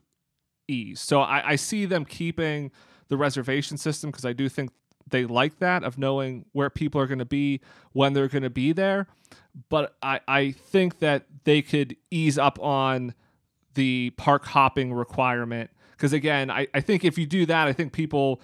eased. 0.68 1.01
So 1.01 1.22
I, 1.22 1.51
I 1.51 1.55
see 1.55 1.86
them 1.86 2.05
keeping 2.05 2.72
the 3.07 3.18
reservation 3.18 3.78
system 3.78 4.11
because 4.11 4.26
I 4.26 4.34
do 4.34 4.49
think 4.49 4.72
they 5.09 5.26
like 5.26 5.59
that 5.59 5.84
of 5.84 5.97
knowing 5.97 6.45
where 6.51 6.70
people 6.70 6.99
are 6.99 7.07
going 7.07 7.20
to 7.20 7.26
be 7.26 7.61
when 7.93 8.13
they're 8.13 8.28
going 8.28 8.43
to 8.43 8.49
be 8.49 8.74
there. 8.74 9.07
But 9.70 9.95
I, 10.03 10.20
I 10.28 10.51
think 10.51 10.99
that 10.99 11.26
they 11.45 11.61
could 11.61 11.95
ease 12.11 12.38
up 12.38 12.59
on 12.59 13.13
the 13.78 14.09
park 14.18 14.43
hopping 14.45 14.91
requirement 14.91 15.70
because 15.91 16.11
again 16.11 16.49
I, 16.49 16.68
I 16.74 16.82
think 16.82 17.05
if 17.05 17.15
you 17.15 17.28
do 17.28 17.45
that 17.45 17.68
i 17.68 17.74
think 17.74 17.93
people 17.93 18.41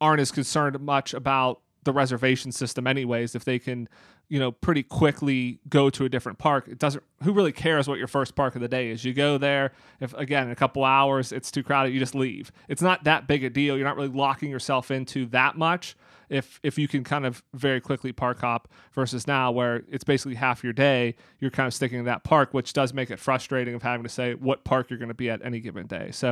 aren't 0.00 0.20
as 0.20 0.32
concerned 0.32 0.78
much 0.80 1.14
about 1.14 1.60
the 1.84 1.92
reservation 1.92 2.50
system 2.50 2.84
anyways 2.84 3.36
if 3.36 3.44
they 3.44 3.60
can 3.60 3.88
you 4.28 4.38
know 4.38 4.50
pretty 4.50 4.82
quickly 4.82 5.60
go 5.68 5.90
to 5.90 6.04
a 6.04 6.08
different 6.08 6.38
park. 6.38 6.68
It 6.68 6.78
doesn't 6.78 7.02
who 7.22 7.32
really 7.32 7.52
cares 7.52 7.88
what 7.88 7.98
your 7.98 8.08
first 8.08 8.34
park 8.34 8.54
of 8.54 8.60
the 8.60 8.68
day 8.68 8.90
is? 8.90 9.04
You 9.04 9.14
go 9.14 9.38
there 9.38 9.72
if 10.00 10.14
again 10.14 10.46
in 10.46 10.52
a 10.52 10.56
couple 10.56 10.84
hours 10.84 11.32
it's 11.32 11.50
too 11.50 11.62
crowded 11.62 11.92
you 11.92 11.98
just 12.00 12.14
leave. 12.14 12.52
It's 12.68 12.82
not 12.82 13.04
that 13.04 13.26
big 13.26 13.44
a 13.44 13.50
deal. 13.50 13.76
You're 13.76 13.86
not 13.86 13.96
really 13.96 14.08
locking 14.08 14.50
yourself 14.50 14.90
into 14.90 15.26
that 15.26 15.56
much 15.56 15.96
if 16.28 16.60
if 16.62 16.78
you 16.78 16.88
can 16.88 17.04
kind 17.04 17.24
of 17.24 17.42
very 17.54 17.80
quickly 17.80 18.12
park 18.12 18.40
hop 18.40 18.68
versus 18.92 19.26
now 19.26 19.50
where 19.50 19.84
it's 19.88 20.04
basically 20.04 20.34
half 20.34 20.64
your 20.64 20.72
day 20.72 21.14
you're 21.38 21.50
kind 21.50 21.66
of 21.66 21.74
sticking 21.74 21.98
to 21.98 22.04
that 22.04 22.24
park 22.24 22.52
which 22.52 22.72
does 22.72 22.92
make 22.92 23.10
it 23.10 23.18
frustrating 23.18 23.74
of 23.74 23.82
having 23.82 24.02
to 24.02 24.08
say 24.08 24.34
what 24.34 24.64
park 24.64 24.90
you're 24.90 24.98
going 24.98 25.08
to 25.08 25.14
be 25.14 25.30
at 25.30 25.40
any 25.44 25.60
given 25.60 25.86
day. 25.86 26.10
So 26.10 26.30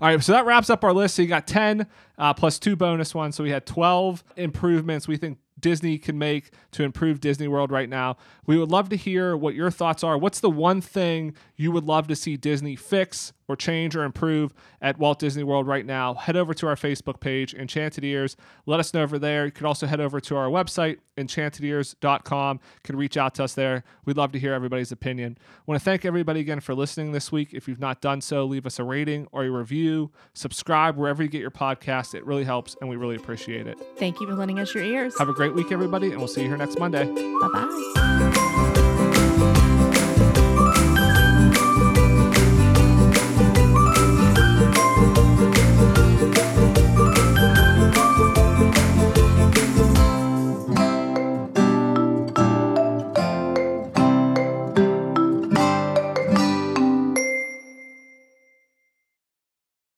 all 0.00 0.08
right 0.08 0.22
so 0.22 0.32
that 0.32 0.46
wraps 0.46 0.70
up 0.70 0.84
our 0.84 0.92
list. 0.92 1.16
So 1.16 1.22
you 1.22 1.28
got 1.28 1.46
10 1.46 1.86
uh, 2.18 2.34
plus 2.34 2.58
two 2.58 2.76
bonus 2.76 3.14
ones. 3.14 3.36
So 3.36 3.42
we 3.42 3.50
had 3.50 3.66
12 3.66 4.22
improvements. 4.36 5.08
We 5.08 5.16
think 5.16 5.38
Disney 5.62 5.96
can 5.96 6.18
make 6.18 6.50
to 6.72 6.82
improve 6.82 7.20
Disney 7.20 7.48
World 7.48 7.70
right 7.72 7.88
now. 7.88 8.18
We 8.44 8.58
would 8.58 8.70
love 8.70 8.90
to 8.90 8.96
hear 8.96 9.34
what 9.34 9.54
your 9.54 9.70
thoughts 9.70 10.04
are. 10.04 10.18
What's 10.18 10.40
the 10.40 10.50
one 10.50 10.82
thing 10.82 11.34
you 11.56 11.72
would 11.72 11.84
love 11.84 12.06
to 12.08 12.16
see 12.16 12.36
Disney 12.36 12.76
fix 12.76 13.32
or 13.52 13.56
change 13.56 13.94
or 13.94 14.04
improve 14.04 14.54
at 14.80 14.98
Walt 14.98 15.18
Disney 15.18 15.44
World 15.44 15.66
right 15.66 15.84
now? 15.84 16.14
Head 16.14 16.36
over 16.36 16.54
to 16.54 16.66
our 16.66 16.74
Facebook 16.74 17.20
page, 17.20 17.54
Enchanted 17.54 18.04
Ears. 18.04 18.36
Let 18.66 18.80
us 18.80 18.94
know 18.94 19.02
over 19.02 19.18
there. 19.18 19.44
You 19.46 19.52
could 19.52 19.66
also 19.66 19.86
head 19.86 20.00
over 20.00 20.20
to 20.20 20.36
our 20.36 20.48
website, 20.48 20.98
enchantedears.com. 21.18 22.56
You 22.56 22.80
can 22.82 22.96
reach 22.96 23.16
out 23.16 23.34
to 23.36 23.44
us 23.44 23.54
there. 23.54 23.84
We'd 24.04 24.16
love 24.16 24.32
to 24.32 24.38
hear 24.38 24.52
everybody's 24.52 24.92
opinion. 24.92 25.36
I 25.40 25.62
want 25.66 25.80
to 25.80 25.84
thank 25.84 26.04
everybody 26.04 26.40
again 26.40 26.60
for 26.60 26.74
listening 26.74 27.12
this 27.12 27.30
week. 27.30 27.52
If 27.52 27.68
you've 27.68 27.80
not 27.80 28.00
done 28.00 28.20
so, 28.20 28.44
leave 28.44 28.66
us 28.66 28.78
a 28.78 28.84
rating 28.84 29.28
or 29.32 29.44
a 29.44 29.50
review. 29.50 30.10
Subscribe 30.34 30.96
wherever 30.96 31.22
you 31.22 31.28
get 31.28 31.40
your 31.40 31.50
podcast. 31.50 32.14
It 32.14 32.24
really 32.24 32.44
helps, 32.44 32.76
and 32.80 32.88
we 32.88 32.96
really 32.96 33.16
appreciate 33.16 33.66
it. 33.66 33.78
Thank 33.98 34.20
you 34.20 34.26
for 34.26 34.34
lending 34.34 34.58
us 34.58 34.74
your 34.74 34.84
ears. 34.84 35.18
Have 35.18 35.28
a 35.28 35.34
great 35.34 35.54
week, 35.54 35.70
everybody, 35.70 36.08
and 36.08 36.18
we'll 36.18 36.28
see 36.28 36.42
you 36.42 36.48
here 36.48 36.56
next 36.56 36.78
Monday. 36.78 37.04
Bye 37.04 37.48
bye. 37.52 38.11